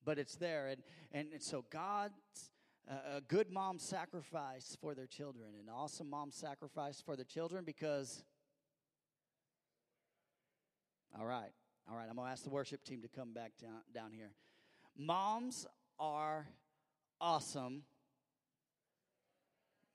but 0.04 0.20
it's 0.20 0.36
there. 0.36 0.68
And, 0.68 0.84
and, 1.12 1.34
and 1.34 1.42
so 1.42 1.66
God's 1.72 2.14
uh, 2.88 3.18
a 3.18 3.22
good 3.22 3.50
mom 3.50 3.80
sacrifice 3.80 4.78
for 4.80 4.94
their 4.94 5.08
children, 5.08 5.48
an 5.60 5.74
awesome 5.74 6.08
mom 6.08 6.30
sacrifice 6.30 7.02
for 7.02 7.16
their 7.16 7.26
children 7.26 7.64
because. 7.66 8.24
All 11.18 11.26
right, 11.26 11.52
all 11.90 11.96
right. 11.96 12.08
I'm 12.08 12.18
gonna 12.18 12.30
ask 12.30 12.44
the 12.44 12.50
worship 12.52 12.84
team 12.84 13.02
to 13.02 13.08
come 13.08 13.34
back 13.34 13.54
down, 13.60 13.82
down 13.92 14.12
here. 14.12 14.34
Moms 14.96 15.66
are 15.98 16.46
awesome. 17.20 17.84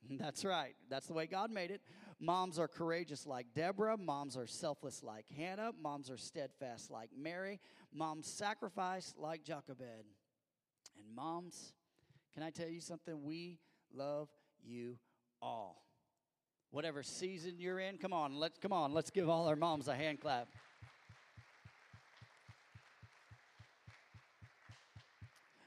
That's 0.11 0.45
right. 0.45 0.75
That's 0.89 1.07
the 1.07 1.13
way 1.13 1.27
God 1.27 1.51
made 1.51 1.71
it. 1.71 1.81
Moms 2.21 2.59
are 2.59 2.69
courageous 2.69 3.27
like 3.27 3.47
Deborah. 3.55 3.97
Moms 3.97 4.37
are 4.37 4.47
selfless 4.47 5.03
like 5.03 5.25
Hannah. 5.37 5.71
Moms 5.83 6.11
are 6.11 6.19
steadfast 6.19 6.91
like 6.91 7.09
Mary. 7.17 7.59
Moms 7.95 8.27
sacrifice 8.27 9.15
like 9.17 9.43
Jochebed. 9.43 10.05
And 10.99 11.17
moms, 11.17 11.73
can 12.35 12.43
I 12.43 12.51
tell 12.51 12.69
you 12.69 12.81
something? 12.81 13.25
We 13.25 13.59
love 13.95 14.29
you 14.63 14.99
all. 15.41 15.83
Whatever 16.71 17.03
season 17.03 17.55
you're 17.59 17.81
in, 17.81 17.97
come 17.97 18.13
on, 18.13 18.35
let's 18.35 18.59
come 18.59 18.73
on, 18.73 18.93
let's 18.93 19.11
give 19.11 19.29
all 19.29 19.49
our 19.49 19.57
moms 19.57 19.89
a 19.89 19.95
hand 19.95 20.21
clap. 20.21 20.49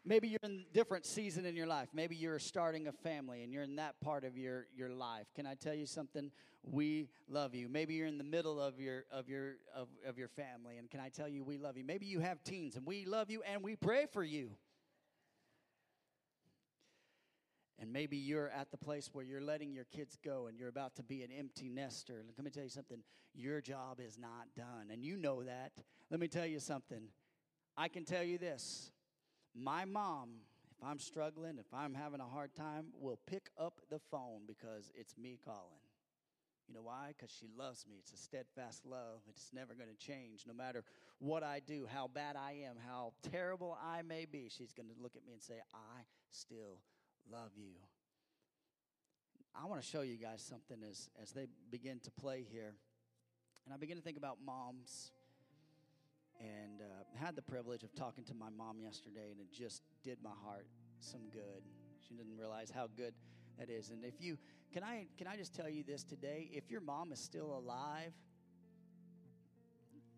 Maybe 0.06 0.28
you're 0.28 0.40
in 0.44 0.66
a 0.70 0.74
different 0.74 1.06
season 1.06 1.46
in 1.46 1.56
your 1.56 1.68
life. 1.68 1.88
Maybe 1.94 2.16
you're 2.16 2.40
starting 2.40 2.88
a 2.88 2.92
family 2.92 3.44
and 3.44 3.54
you're 3.54 3.64
in 3.64 3.78
that 3.78 4.02
part 4.02 4.26
of 4.26 4.38
your, 4.38 4.68
your 4.76 4.90
life. 4.90 5.28
Can 5.34 5.48
I 5.48 5.56
tell 5.56 5.74
you 5.74 5.86
something? 5.86 6.30
We 6.62 7.08
love 7.30 7.56
you. 7.56 7.70
Maybe 7.70 7.94
you're 7.94 8.08
in 8.08 8.18
the 8.18 8.24
middle 8.24 8.60
of 8.62 8.80
your 8.80 9.06
of 9.12 9.30
your 9.30 9.56
of, 9.76 9.88
of 10.06 10.18
your 10.18 10.30
family, 10.30 10.78
and 10.78 10.90
can 10.90 11.00
I 11.00 11.10
tell 11.10 11.28
you 11.28 11.44
we 11.44 11.58
love 11.58 11.78
you? 11.78 11.84
Maybe 11.84 12.06
you 12.06 12.20
have 12.20 12.44
teens 12.44 12.76
and 12.76 12.86
we 12.86 13.06
love 13.06 13.30
you 13.30 13.44
and 13.44 13.64
we 13.64 13.76
pray 13.76 14.06
for 14.12 14.24
you. 14.24 14.52
And 17.80 17.92
maybe 17.92 18.16
you're 18.16 18.50
at 18.50 18.72
the 18.72 18.78
place 18.78 19.10
where 19.12 19.26
you're 19.26 19.42
letting 19.42 19.74
your 19.74 19.84
kids 19.84 20.18
go 20.24 20.48
and 20.48 20.58
you're 20.58 20.70
about 20.70 20.96
to 20.96 21.04
be 21.04 21.22
an 21.24 21.32
empty 21.38 21.68
nester. 21.68 22.24
Let 22.38 22.46
me 22.46 22.52
tell 22.52 22.64
you 22.64 22.70
something. 22.70 23.00
Your 23.34 23.60
job 23.60 24.00
is 24.00 24.18
not 24.18 24.48
done. 24.56 24.90
And 24.90 25.04
you 25.04 25.18
know 25.18 25.44
that. 25.44 25.74
Let 26.10 26.22
me 26.22 26.30
tell 26.30 26.46
you 26.46 26.60
something. 26.60 27.10
I 27.76 27.90
can 27.90 28.06
tell 28.06 28.24
you 28.24 28.38
this. 28.38 28.92
My 29.56 29.86
mom, 29.86 30.30
if 30.72 30.84
I'm 30.86 31.00
struggling, 31.00 31.58
if 31.60 31.72
I'm 31.74 31.94
having 31.94 32.20
a 32.20 32.26
hard 32.26 32.56
time, 32.56 32.88
will 33.00 33.20
pick 33.28 33.50
up 33.58 33.82
the 33.90 34.00
phone 34.00 34.42
because 34.48 34.92
it's 34.96 35.18
me 35.18 35.40
calling. 35.44 35.84
You 36.68 36.76
know 36.76 36.82
why? 36.82 37.14
Because 37.16 37.36
she 37.40 37.48
loves 37.58 37.86
me. 37.88 37.98
It's 38.00 38.14
a 38.14 38.18
steadfast 38.18 38.86
love. 38.86 39.22
It's 39.30 39.52
never 39.54 39.74
going 39.74 39.90
to 39.90 40.06
change. 40.06 40.46
No 40.48 40.54
matter 40.54 40.84
what 41.20 41.44
I 41.44 41.60
do, 41.60 41.88
how 41.92 42.08
bad 42.08 42.36
I 42.36 42.64
am, 42.68 42.76
how 42.88 43.14
terrible 43.32 43.78
I 43.84 44.02
may 44.02 44.26
be, 44.26 44.50
she's 44.50 44.74
going 44.74 44.88
to 44.88 44.96
look 45.02 45.16
at 45.16 45.26
me 45.26 45.34
and 45.34 45.42
say, 45.42 45.56
I 45.74 46.04
still 46.32 46.80
love 47.32 47.52
you. 47.56 47.74
I 49.56 49.66
want 49.66 49.82
to 49.82 49.88
show 49.88 50.02
you 50.02 50.18
guys 50.18 50.42
something 50.42 50.78
as, 50.90 51.10
as 51.22 51.32
they 51.32 51.48
begin 51.70 52.00
to 52.06 52.12
play 52.12 52.46
here. 52.50 52.74
And 53.66 53.74
I 53.74 53.78
begin 53.78 53.98
to 53.98 54.04
think 54.04 54.18
about 54.18 54.38
moms 54.44 55.12
and 56.44 56.82
uh, 56.82 57.24
had 57.26 57.36
the 57.36 57.42
privilege 57.42 57.84
of 57.84 57.96
talking 57.96 58.24
to 58.26 58.34
my 58.34 58.50
mom 58.50 58.80
yesterday, 58.82 59.32
and 59.32 59.40
it 59.40 59.52
just 59.52 59.82
did 60.04 60.18
my 60.22 60.34
heart 60.44 60.68
some 61.00 61.22
good. 61.32 61.64
She 62.06 62.14
didn't 62.16 62.38
realize 62.38 62.70
how 62.70 62.88
good 62.96 63.14
that 63.58 63.70
is. 63.70 63.90
And 63.90 64.04
if 64.04 64.16
you 64.20 64.38
can 64.74 64.84
I 64.84 65.08
can 65.18 65.28
I 65.28 65.38
just 65.38 65.54
tell 65.54 65.70
you 65.70 65.84
this 65.84 66.04
today, 66.04 66.50
if 66.52 66.70
your 66.70 66.82
mom 66.82 67.12
is 67.12 67.20
still 67.20 67.58
alive, 67.58 68.14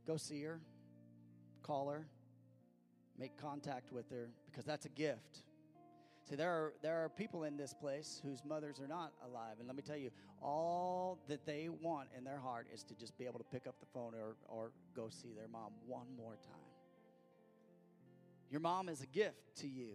go 0.08 0.18
see 0.18 0.42
her, 0.44 0.60
call 1.62 1.90
her, 1.90 2.08
make 3.18 3.38
contact 3.38 3.92
with 3.92 4.10
her 4.10 4.30
because 4.50 4.66
that's 4.66 4.86
a 4.86 4.90
gift. 4.90 5.45
See, 6.28 6.36
there 6.36 6.50
are, 6.50 6.74
there 6.82 7.06
are 7.06 7.10
people 7.10 7.44
in 7.44 7.56
this 7.56 7.72
place 7.72 8.20
whose 8.24 8.44
mothers 8.44 8.80
are 8.80 8.88
not 8.88 9.14
alive. 9.24 9.58
And 9.60 9.68
let 9.68 9.76
me 9.76 9.84
tell 9.84 9.98
you, 9.98 10.10
all 10.42 11.20
that 11.28 11.46
they 11.46 11.70
want 11.70 12.10
in 12.18 12.24
their 12.24 12.40
heart 12.40 12.66
is 12.74 12.84
to 12.86 12.96
just 12.96 13.16
be 13.20 13.26
able 13.26 13.38
to 13.38 13.46
pick 13.46 13.68
up 13.68 13.76
the 13.80 13.86
phone 13.94 14.14
or, 14.16 14.36
or 14.48 14.72
go 14.96 15.08
see 15.10 15.34
their 15.36 15.48
mom 15.48 15.72
one 15.86 16.08
more 16.18 16.36
time. 16.44 16.56
Your 18.50 18.60
mom 18.60 18.90
is 18.90 19.02
a 19.02 19.08
gift 19.08 19.56
to 19.58 19.68
you, 19.68 19.90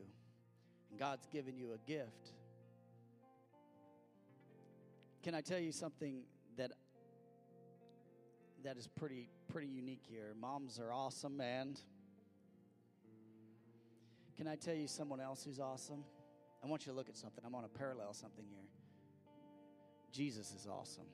and 0.91 1.01
God's 1.01 1.27
given 1.27 1.57
you 1.57 1.73
a 1.73 1.91
gift. 1.91 2.33
Can 5.25 5.35
I 5.35 5.41
tell 5.41 5.59
you 5.59 5.73
something 5.73 6.23
that 6.57 6.73
that 8.63 8.77
is 8.77 8.87
pretty 8.87 9.29
pretty 9.49 9.69
unique 9.69 10.03
here? 10.09 10.35
Moms 10.41 10.79
are 10.79 10.93
awesome 10.93 11.41
and 11.41 11.81
can 14.37 14.49
I 14.49 14.57
tell 14.57 14.75
you 14.75 14.87
someone 14.87 15.21
else 15.21 15.45
who's 15.45 15.61
awesome? 15.61 16.03
I 16.63 16.67
want 16.67 16.87
you 16.87 16.93
to 16.93 16.97
look 16.97 17.09
at 17.09 17.17
something. 17.17 17.43
I'm 17.45 17.53
going 17.53 17.65
to 17.65 17.71
parallel 17.71 18.13
something 18.13 18.45
here. 18.49 18.69
Jesus 20.13 20.53
is 20.53 20.67
awesome. 20.67 21.07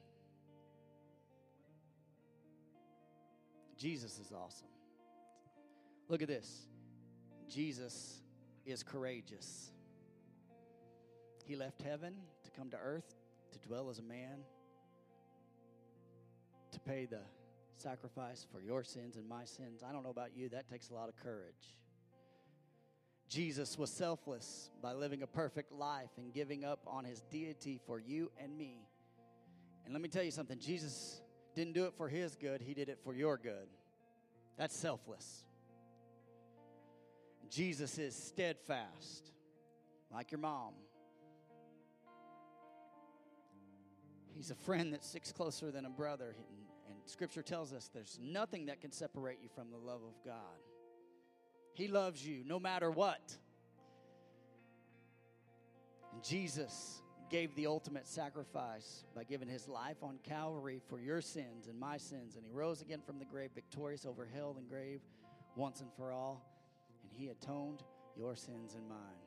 Jesus 3.78 4.18
is 4.18 4.32
awesome. 4.32 4.68
Look 6.08 6.22
at 6.22 6.28
this. 6.28 6.66
Jesus 7.48 8.20
is 8.64 8.82
courageous. 8.82 9.70
He 11.44 11.54
left 11.54 11.82
heaven 11.82 12.14
to 12.44 12.50
come 12.50 12.70
to 12.70 12.76
earth 12.76 13.14
to 13.52 13.68
dwell 13.68 13.90
as 13.90 13.98
a 13.98 14.02
man, 14.02 14.38
to 16.72 16.80
pay 16.80 17.06
the 17.06 17.20
sacrifice 17.76 18.46
for 18.50 18.60
your 18.60 18.82
sins 18.82 19.16
and 19.16 19.28
my 19.28 19.44
sins. 19.44 19.82
I 19.88 19.92
don't 19.92 20.02
know 20.02 20.10
about 20.10 20.36
you, 20.36 20.48
that 20.50 20.68
takes 20.68 20.90
a 20.90 20.94
lot 20.94 21.08
of 21.08 21.16
courage. 21.16 21.76
Jesus 23.28 23.76
was 23.76 23.90
selfless 23.90 24.70
by 24.82 24.92
living 24.92 25.22
a 25.22 25.26
perfect 25.26 25.72
life 25.72 26.10
and 26.16 26.32
giving 26.32 26.64
up 26.64 26.80
on 26.86 27.04
his 27.04 27.22
deity 27.22 27.80
for 27.86 27.98
you 27.98 28.30
and 28.38 28.56
me. 28.56 28.86
And 29.84 29.92
let 29.92 30.00
me 30.00 30.08
tell 30.08 30.22
you 30.22 30.30
something 30.30 30.58
Jesus 30.58 31.20
didn't 31.54 31.72
do 31.72 31.86
it 31.86 31.94
for 31.96 32.08
his 32.08 32.36
good, 32.36 32.60
he 32.60 32.74
did 32.74 32.88
it 32.88 32.98
for 33.02 33.14
your 33.14 33.36
good. 33.36 33.68
That's 34.56 34.76
selfless. 34.76 35.44
Jesus 37.50 37.98
is 37.98 38.14
steadfast, 38.14 39.32
like 40.12 40.30
your 40.30 40.40
mom. 40.40 40.72
He's 44.34 44.50
a 44.50 44.54
friend 44.54 44.92
that 44.92 45.04
sticks 45.04 45.32
closer 45.32 45.70
than 45.70 45.86
a 45.86 45.90
brother. 45.90 46.36
And, 46.36 46.58
and 46.88 46.96
Scripture 47.06 47.42
tells 47.42 47.72
us 47.72 47.90
there's 47.92 48.18
nothing 48.20 48.66
that 48.66 48.80
can 48.80 48.92
separate 48.92 49.38
you 49.42 49.48
from 49.54 49.70
the 49.70 49.78
love 49.78 50.02
of 50.02 50.24
God. 50.24 50.60
He 51.76 51.88
loves 51.88 52.26
you 52.26 52.42
no 52.46 52.58
matter 52.58 52.90
what. 52.90 53.36
And 56.14 56.24
Jesus 56.24 57.02
gave 57.28 57.54
the 57.54 57.66
ultimate 57.66 58.06
sacrifice 58.06 59.04
by 59.14 59.24
giving 59.24 59.46
his 59.46 59.68
life 59.68 59.98
on 60.02 60.18
Calvary 60.22 60.80
for 60.88 60.98
your 60.98 61.20
sins 61.20 61.66
and 61.68 61.78
my 61.78 61.98
sins. 61.98 62.36
And 62.36 62.46
he 62.46 62.50
rose 62.50 62.80
again 62.80 63.02
from 63.04 63.18
the 63.18 63.26
grave, 63.26 63.50
victorious 63.54 64.06
over 64.06 64.26
hell 64.32 64.56
and 64.58 64.66
grave 64.66 65.00
once 65.54 65.82
and 65.82 65.92
for 65.98 66.12
all. 66.12 66.42
And 67.02 67.12
he 67.12 67.28
atoned 67.28 67.82
your 68.16 68.36
sins 68.36 68.74
and 68.74 68.88
mine. 68.88 69.20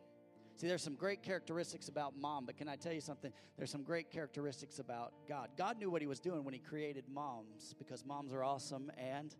See, 0.55 0.67
there's 0.67 0.81
some 0.81 0.95
great 0.95 1.21
characteristics 1.21 1.87
about 1.87 2.17
mom, 2.17 2.47
but 2.47 2.57
can 2.57 2.67
I 2.67 2.77
tell 2.77 2.93
you 2.93 2.99
something? 2.99 3.31
There's 3.57 3.69
some 3.69 3.83
great 3.83 4.09
characteristics 4.09 4.79
about 4.79 5.13
God. 5.27 5.49
God 5.55 5.77
knew 5.77 5.91
what 5.91 6.01
he 6.01 6.07
was 6.07 6.19
doing 6.19 6.43
when 6.43 6.55
he 6.55 6.59
created 6.59 7.05
moms 7.13 7.75
because 7.77 8.03
moms 8.03 8.33
are 8.33 8.43
awesome 8.43 8.91
and 8.97 9.35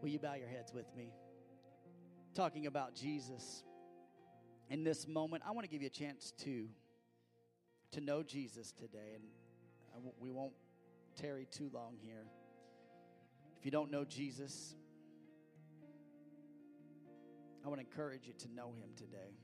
Will 0.00 0.08
you 0.08 0.18
bow 0.18 0.34
your 0.34 0.48
heads 0.48 0.72
with 0.72 0.86
me? 0.96 1.12
Talking 2.34 2.66
about 2.66 2.94
Jesus. 2.94 3.64
In 4.70 4.82
this 4.82 5.06
moment, 5.06 5.42
I 5.46 5.50
want 5.50 5.64
to 5.64 5.70
give 5.70 5.82
you 5.82 5.88
a 5.88 5.90
chance 5.90 6.32
to 6.44 6.68
to 7.92 8.00
know 8.00 8.22
Jesus 8.22 8.70
today, 8.70 9.16
and 9.16 10.04
we 10.20 10.30
won't 10.30 10.52
tarry 11.20 11.46
too 11.50 11.68
long 11.74 11.96
here. 12.00 12.24
If 13.58 13.64
you 13.64 13.72
don't 13.72 13.90
know 13.90 14.04
Jesus, 14.04 14.76
I 17.64 17.68
want 17.68 17.80
to 17.80 17.86
encourage 17.86 18.28
you 18.28 18.32
to 18.38 18.54
know 18.54 18.68
him 18.68 18.90
today. 18.96 19.34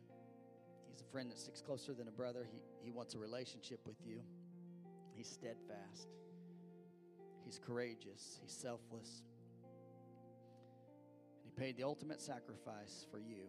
He's 0.89 1.01
a 1.01 1.11
friend 1.11 1.29
that 1.31 1.39
sticks 1.39 1.61
closer 1.61 1.93
than 1.93 2.07
a 2.07 2.13
brother. 2.13 2.47
He, 2.51 2.63
he 2.81 2.91
wants 2.93 3.15
a 3.15 3.19
relationship 3.19 3.81
with 3.85 3.97
you. 4.07 4.21
He's 5.13 5.29
steadfast. 5.29 6.09
He's 7.45 7.59
courageous. 7.59 8.39
He's 8.41 8.53
selfless 8.53 9.25
paid 11.57 11.77
the 11.79 11.85
ultimate 11.85 12.21
sacrifice 12.21 13.07
for 13.11 13.19
you. 13.19 13.49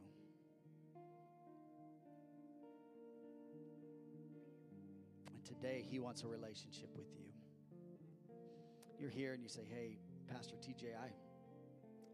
And 5.28 5.44
today, 5.44 5.86
He 5.90 6.00
wants 6.00 6.24
a 6.24 6.28
relationship 6.28 6.90
with 6.96 7.08
you. 7.18 7.26
You're 8.98 9.10
here 9.10 9.34
and 9.34 9.44
you 9.44 9.50
say, 9.50 9.64
Hey, 9.70 10.00
Pastor 10.32 10.56
TJ, 10.56 10.96
I, 10.96 11.10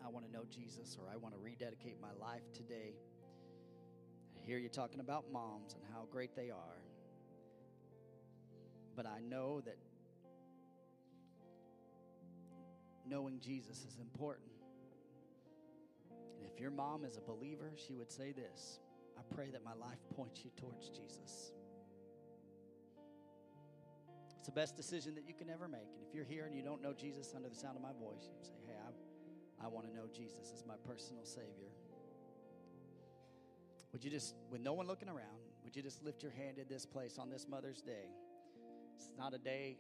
I 0.06 0.10
want 0.10 0.26
to 0.26 0.32
know 0.32 0.46
Jesus 0.50 0.98
or 1.00 1.12
I 1.14 1.16
want 1.16 1.36
to 1.36 1.40
rededicate 1.40 2.02
my 2.02 2.12
life 2.20 2.52
today. 2.54 2.96
I 4.36 4.46
hear 4.46 4.58
you 4.58 4.70
talking 4.70 5.00
about 5.00 5.26
moms 5.32 5.76
and 5.76 5.84
how 5.94 6.08
great 6.12 6.36
they 6.36 6.50
are. 6.50 6.82
But 8.96 9.06
I 9.06 9.20
know 9.22 9.62
that 9.62 9.78
knowing 13.08 13.40
Jesus 13.40 13.86
is 13.86 13.98
important. 14.00 14.53
Your 16.64 16.72
mom 16.72 17.04
is 17.04 17.18
a 17.18 17.20
believer, 17.20 17.74
she 17.76 17.94
would 17.94 18.10
say 18.10 18.32
this 18.32 18.80
I 19.18 19.36
pray 19.36 19.50
that 19.52 19.66
my 19.66 19.74
life 19.74 20.00
points 20.16 20.46
you 20.46 20.52
towards 20.56 20.88
Jesus. 20.88 21.52
It's 24.38 24.46
the 24.46 24.54
best 24.54 24.78
decision 24.78 25.14
that 25.16 25.28
you 25.28 25.34
can 25.34 25.50
ever 25.50 25.68
make. 25.68 25.92
And 25.94 26.08
if 26.08 26.16
you're 26.16 26.24
here 26.24 26.46
and 26.46 26.56
you 26.56 26.64
don't 26.64 26.82
know 26.82 26.94
Jesus 26.94 27.34
under 27.36 27.50
the 27.50 27.56
sound 27.56 27.76
of 27.76 27.84
my 27.84 27.92
voice, 27.92 28.30
you 28.40 28.46
say, 28.46 28.54
Hey, 28.66 28.76
I, 28.80 29.66
I 29.66 29.68
want 29.68 29.88
to 29.90 29.94
know 29.94 30.06
Jesus 30.16 30.54
as 30.56 30.64
my 30.66 30.76
personal 30.88 31.26
Savior. 31.26 31.74
Would 33.92 34.02
you 34.06 34.10
just, 34.10 34.34
with 34.50 34.62
no 34.62 34.72
one 34.72 34.88
looking 34.88 35.10
around, 35.10 35.44
would 35.66 35.76
you 35.76 35.82
just 35.82 36.02
lift 36.02 36.24
your 36.24 36.32
hand 36.32 36.60
in 36.60 36.66
this 36.70 36.86
place 36.86 37.18
on 37.20 37.30
this 37.30 37.46
Mother's 37.46 37.82
Day? 37.82 38.08
It's 38.96 39.10
not 39.18 39.34
a 39.34 39.38
day 39.38 39.76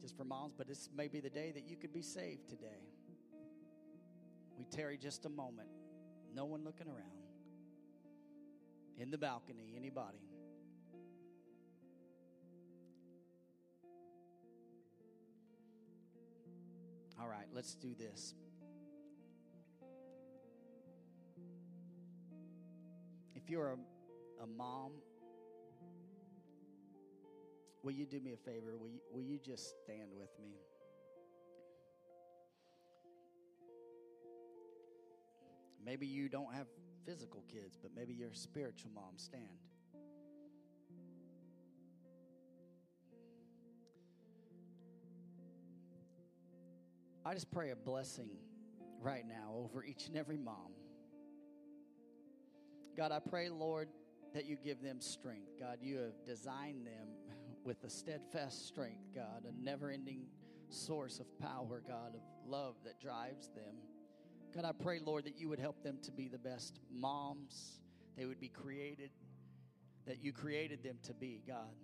just 0.00 0.16
for 0.16 0.22
moms, 0.22 0.54
but 0.56 0.68
this 0.68 0.90
may 0.96 1.08
be 1.08 1.18
the 1.18 1.28
day 1.28 1.50
that 1.50 1.68
you 1.68 1.76
could 1.76 1.92
be 1.92 2.02
saved 2.02 2.48
today. 2.48 2.86
We 4.56 4.64
tarry 4.66 4.96
just 4.96 5.26
a 5.26 5.28
moment 5.28 5.70
no 6.34 6.44
one 6.44 6.64
looking 6.64 6.88
around. 6.88 7.24
In 8.98 9.10
the 9.10 9.18
balcony, 9.18 9.74
anybody? 9.76 10.18
All 17.20 17.28
right, 17.28 17.46
let's 17.52 17.74
do 17.74 17.94
this. 17.94 18.34
If 23.34 23.50
you're 23.50 23.70
a, 23.70 24.42
a 24.42 24.46
mom, 24.46 24.92
will 27.82 27.92
you 27.92 28.06
do 28.06 28.20
me 28.20 28.32
a 28.32 28.36
favor? 28.36 28.76
Will 28.76 28.88
you, 28.88 29.00
will 29.12 29.22
you 29.22 29.38
just 29.38 29.74
stand 29.84 30.08
with 30.16 30.30
me? 30.40 30.54
Maybe 35.84 36.06
you 36.06 36.28
don't 36.28 36.52
have 36.54 36.66
physical 37.04 37.44
kids, 37.52 37.76
but 37.80 37.90
maybe 37.94 38.14
your 38.14 38.32
spiritual 38.32 38.90
mom. 38.94 39.16
Stand. 39.16 39.44
I 47.26 47.32
just 47.32 47.50
pray 47.50 47.70
a 47.70 47.76
blessing 47.76 48.28
right 49.00 49.26
now 49.26 49.54
over 49.56 49.82
each 49.84 50.08
and 50.08 50.16
every 50.16 50.36
mom. 50.36 50.72
God, 52.96 53.12
I 53.12 53.18
pray, 53.18 53.48
Lord, 53.48 53.88
that 54.34 54.44
you 54.44 54.56
give 54.62 54.82
them 54.82 55.00
strength. 55.00 55.58
God, 55.58 55.78
you 55.80 55.98
have 55.98 56.24
designed 56.24 56.86
them 56.86 57.08
with 57.64 57.82
a 57.84 57.90
steadfast 57.90 58.66
strength, 58.68 59.06
God, 59.14 59.46
a 59.48 59.64
never 59.64 59.90
ending 59.90 60.26
source 60.68 61.18
of 61.18 61.38
power, 61.38 61.82
God, 61.86 62.14
of 62.14 62.20
love 62.46 62.74
that 62.84 63.00
drives 63.00 63.48
them. 63.48 63.74
God, 64.54 64.64
I 64.64 64.72
pray, 64.72 65.00
Lord, 65.04 65.24
that 65.24 65.36
you 65.36 65.48
would 65.48 65.58
help 65.58 65.82
them 65.82 65.98
to 66.02 66.12
be 66.12 66.28
the 66.28 66.38
best 66.38 66.78
moms 66.92 67.80
they 68.16 68.24
would 68.24 68.38
be 68.38 68.48
created, 68.48 69.10
that 70.06 70.22
you 70.22 70.32
created 70.32 70.82
them 70.84 70.98
to 71.04 71.12
be, 71.12 71.42
God. 71.46 71.74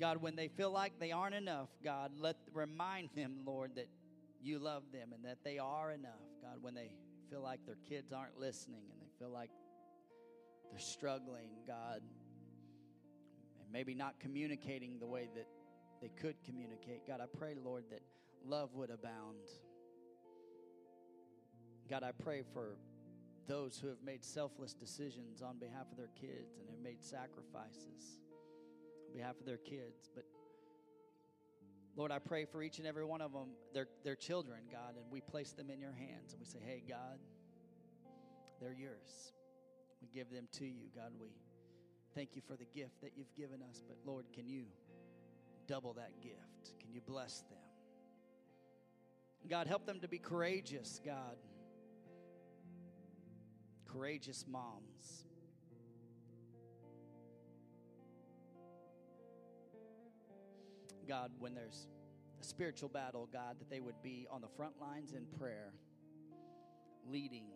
God, 0.00 0.20
when 0.20 0.34
they 0.34 0.48
feel 0.48 0.72
like 0.72 0.98
they 0.98 1.12
aren't 1.12 1.36
enough, 1.36 1.68
God, 1.84 2.10
let 2.18 2.36
remind 2.52 3.10
them, 3.14 3.36
Lord, 3.46 3.76
that 3.76 3.88
you 4.42 4.58
love 4.58 4.82
them 4.92 5.12
and 5.14 5.24
that 5.24 5.38
they 5.44 5.58
are 5.58 5.92
enough. 5.92 6.10
God, 6.42 6.58
when 6.60 6.74
they 6.74 6.90
feel 7.30 7.40
like 7.40 7.64
their 7.64 7.78
kids 7.88 8.12
aren't 8.12 8.38
listening 8.38 8.82
and 8.90 9.00
they 9.00 9.10
feel 9.18 9.30
like 9.30 9.50
they're 10.70 10.80
struggling, 10.80 11.50
God, 11.66 12.02
and 13.62 13.72
maybe 13.72 13.94
not 13.94 14.18
communicating 14.18 14.98
the 14.98 15.06
way 15.06 15.28
that 15.36 15.46
they 16.02 16.10
could 16.20 16.34
communicate. 16.44 17.06
God, 17.06 17.20
I 17.20 17.26
pray, 17.38 17.54
Lord, 17.54 17.84
that 17.90 18.02
love 18.44 18.74
would 18.74 18.90
abound. 18.90 19.48
God, 21.88 22.02
I 22.02 22.10
pray 22.10 22.42
for 22.52 22.76
those 23.46 23.78
who 23.78 23.86
have 23.88 24.02
made 24.04 24.24
selfless 24.24 24.74
decisions 24.74 25.40
on 25.40 25.58
behalf 25.58 25.86
of 25.90 25.96
their 25.96 26.10
kids 26.20 26.58
and 26.58 26.68
have 26.68 26.80
made 26.82 27.02
sacrifices 27.02 28.18
on 29.06 29.16
behalf 29.16 29.38
of 29.38 29.46
their 29.46 29.58
kids. 29.58 30.10
But 30.12 30.24
Lord, 31.94 32.10
I 32.10 32.18
pray 32.18 32.44
for 32.44 32.62
each 32.62 32.78
and 32.78 32.86
every 32.86 33.04
one 33.04 33.20
of 33.20 33.32
them, 33.32 33.50
their, 33.72 33.86
their 34.04 34.16
children, 34.16 34.58
God, 34.70 34.96
and 34.96 35.04
we 35.10 35.20
place 35.20 35.52
them 35.52 35.70
in 35.70 35.80
your 35.80 35.92
hands 35.92 36.32
and 36.32 36.40
we 36.40 36.46
say, 36.46 36.58
hey, 36.64 36.82
God, 36.88 37.18
they're 38.60 38.74
yours. 38.74 39.32
We 40.02 40.08
give 40.12 40.30
them 40.30 40.48
to 40.58 40.64
you, 40.64 40.88
God. 40.94 41.12
We 41.20 41.28
thank 42.16 42.34
you 42.34 42.42
for 42.46 42.56
the 42.56 42.66
gift 42.74 43.00
that 43.02 43.12
you've 43.16 43.34
given 43.36 43.62
us, 43.62 43.80
but 43.86 43.96
Lord, 44.04 44.26
can 44.34 44.48
you 44.48 44.64
double 45.68 45.92
that 45.94 46.20
gift? 46.20 46.78
Can 46.80 46.92
you 46.92 47.00
bless 47.00 47.42
them? 47.42 47.58
God, 49.48 49.68
help 49.68 49.86
them 49.86 50.00
to 50.00 50.08
be 50.08 50.18
courageous, 50.18 51.00
God 51.04 51.36
courageous 53.86 54.44
moms. 54.48 55.24
God, 61.08 61.30
when 61.38 61.54
there's 61.54 61.86
a 62.40 62.44
spiritual 62.44 62.88
battle, 62.88 63.28
God, 63.32 63.58
that 63.60 63.70
they 63.70 63.80
would 63.80 64.02
be 64.02 64.26
on 64.30 64.40
the 64.40 64.48
front 64.48 64.80
lines 64.80 65.12
in 65.12 65.24
prayer, 65.38 65.72
leading. 67.08 67.46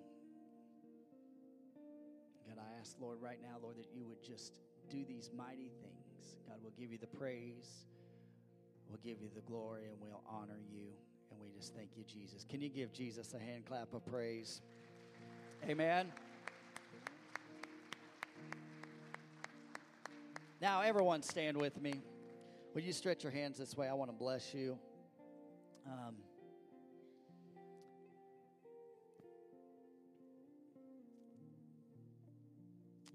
God, 2.46 2.58
I 2.58 2.80
ask, 2.80 2.96
Lord, 3.00 3.18
right 3.20 3.38
now, 3.42 3.56
Lord, 3.60 3.76
that 3.78 3.88
you 3.92 4.04
would 4.04 4.22
just 4.22 4.52
do 4.88 5.04
these 5.04 5.30
mighty 5.36 5.70
things. 5.82 6.36
God, 6.48 6.58
we'll 6.62 6.72
give 6.78 6.92
you 6.92 6.98
the 6.98 7.06
praise, 7.06 7.86
we'll 8.88 9.00
give 9.02 9.20
you 9.20 9.30
the 9.34 9.42
glory, 9.42 9.86
and 9.86 9.96
we'll 10.00 10.22
honor 10.28 10.60
you. 10.72 10.86
And 11.30 11.40
we 11.40 11.48
just 11.56 11.74
thank 11.74 11.90
you, 11.96 12.04
Jesus. 12.04 12.44
Can 12.48 12.60
you 12.60 12.68
give 12.68 12.92
Jesus 12.92 13.34
a 13.34 13.38
hand 13.38 13.64
clap 13.64 13.94
of 13.94 14.04
praise? 14.04 14.62
Amen. 15.68 16.10
Now, 20.60 20.80
everyone, 20.80 21.22
stand 21.22 21.56
with 21.56 21.80
me. 21.80 21.94
Will 22.74 22.82
you 22.82 22.92
stretch 22.92 23.22
your 23.22 23.32
hands 23.32 23.58
this 23.58 23.76
way? 23.76 23.88
I 23.88 23.92
want 23.92 24.10
to 24.10 24.16
bless 24.16 24.54
you. 24.54 24.78
Um, 25.86 26.16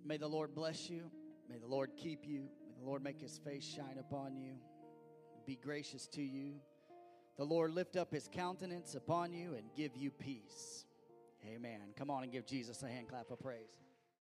may 0.06 0.18
the 0.18 0.28
Lord 0.28 0.54
bless 0.54 0.90
you. 0.90 1.10
May 1.50 1.58
the 1.58 1.68
Lord 1.68 1.92
keep 1.98 2.28
you. 2.28 2.42
May 2.42 2.80
the 2.80 2.86
Lord 2.86 3.04
make 3.04 3.20
his 3.20 3.40
face 3.40 3.66
shine 3.66 3.98
upon 4.00 4.36
you. 4.38 4.54
Be 5.46 5.56
gracious 5.56 6.08
to 6.08 6.22
you. 6.22 6.56
The 7.38 7.44
Lord 7.44 7.72
lift 7.72 7.96
up 7.96 8.14
his 8.14 8.30
countenance 8.32 8.96
upon 8.96 9.34
you 9.34 9.56
and 9.56 9.66
give 9.76 9.96
you 9.96 10.12
peace. 10.12 10.86
Amen. 11.48 11.80
Come 11.98 12.10
on 12.10 12.24
and 12.24 12.32
give 12.32 12.46
Jesus 12.46 12.82
a 12.84 12.88
hand 12.88 13.08
clap 13.08 13.30
of 13.32 13.40
praise. 13.40 13.85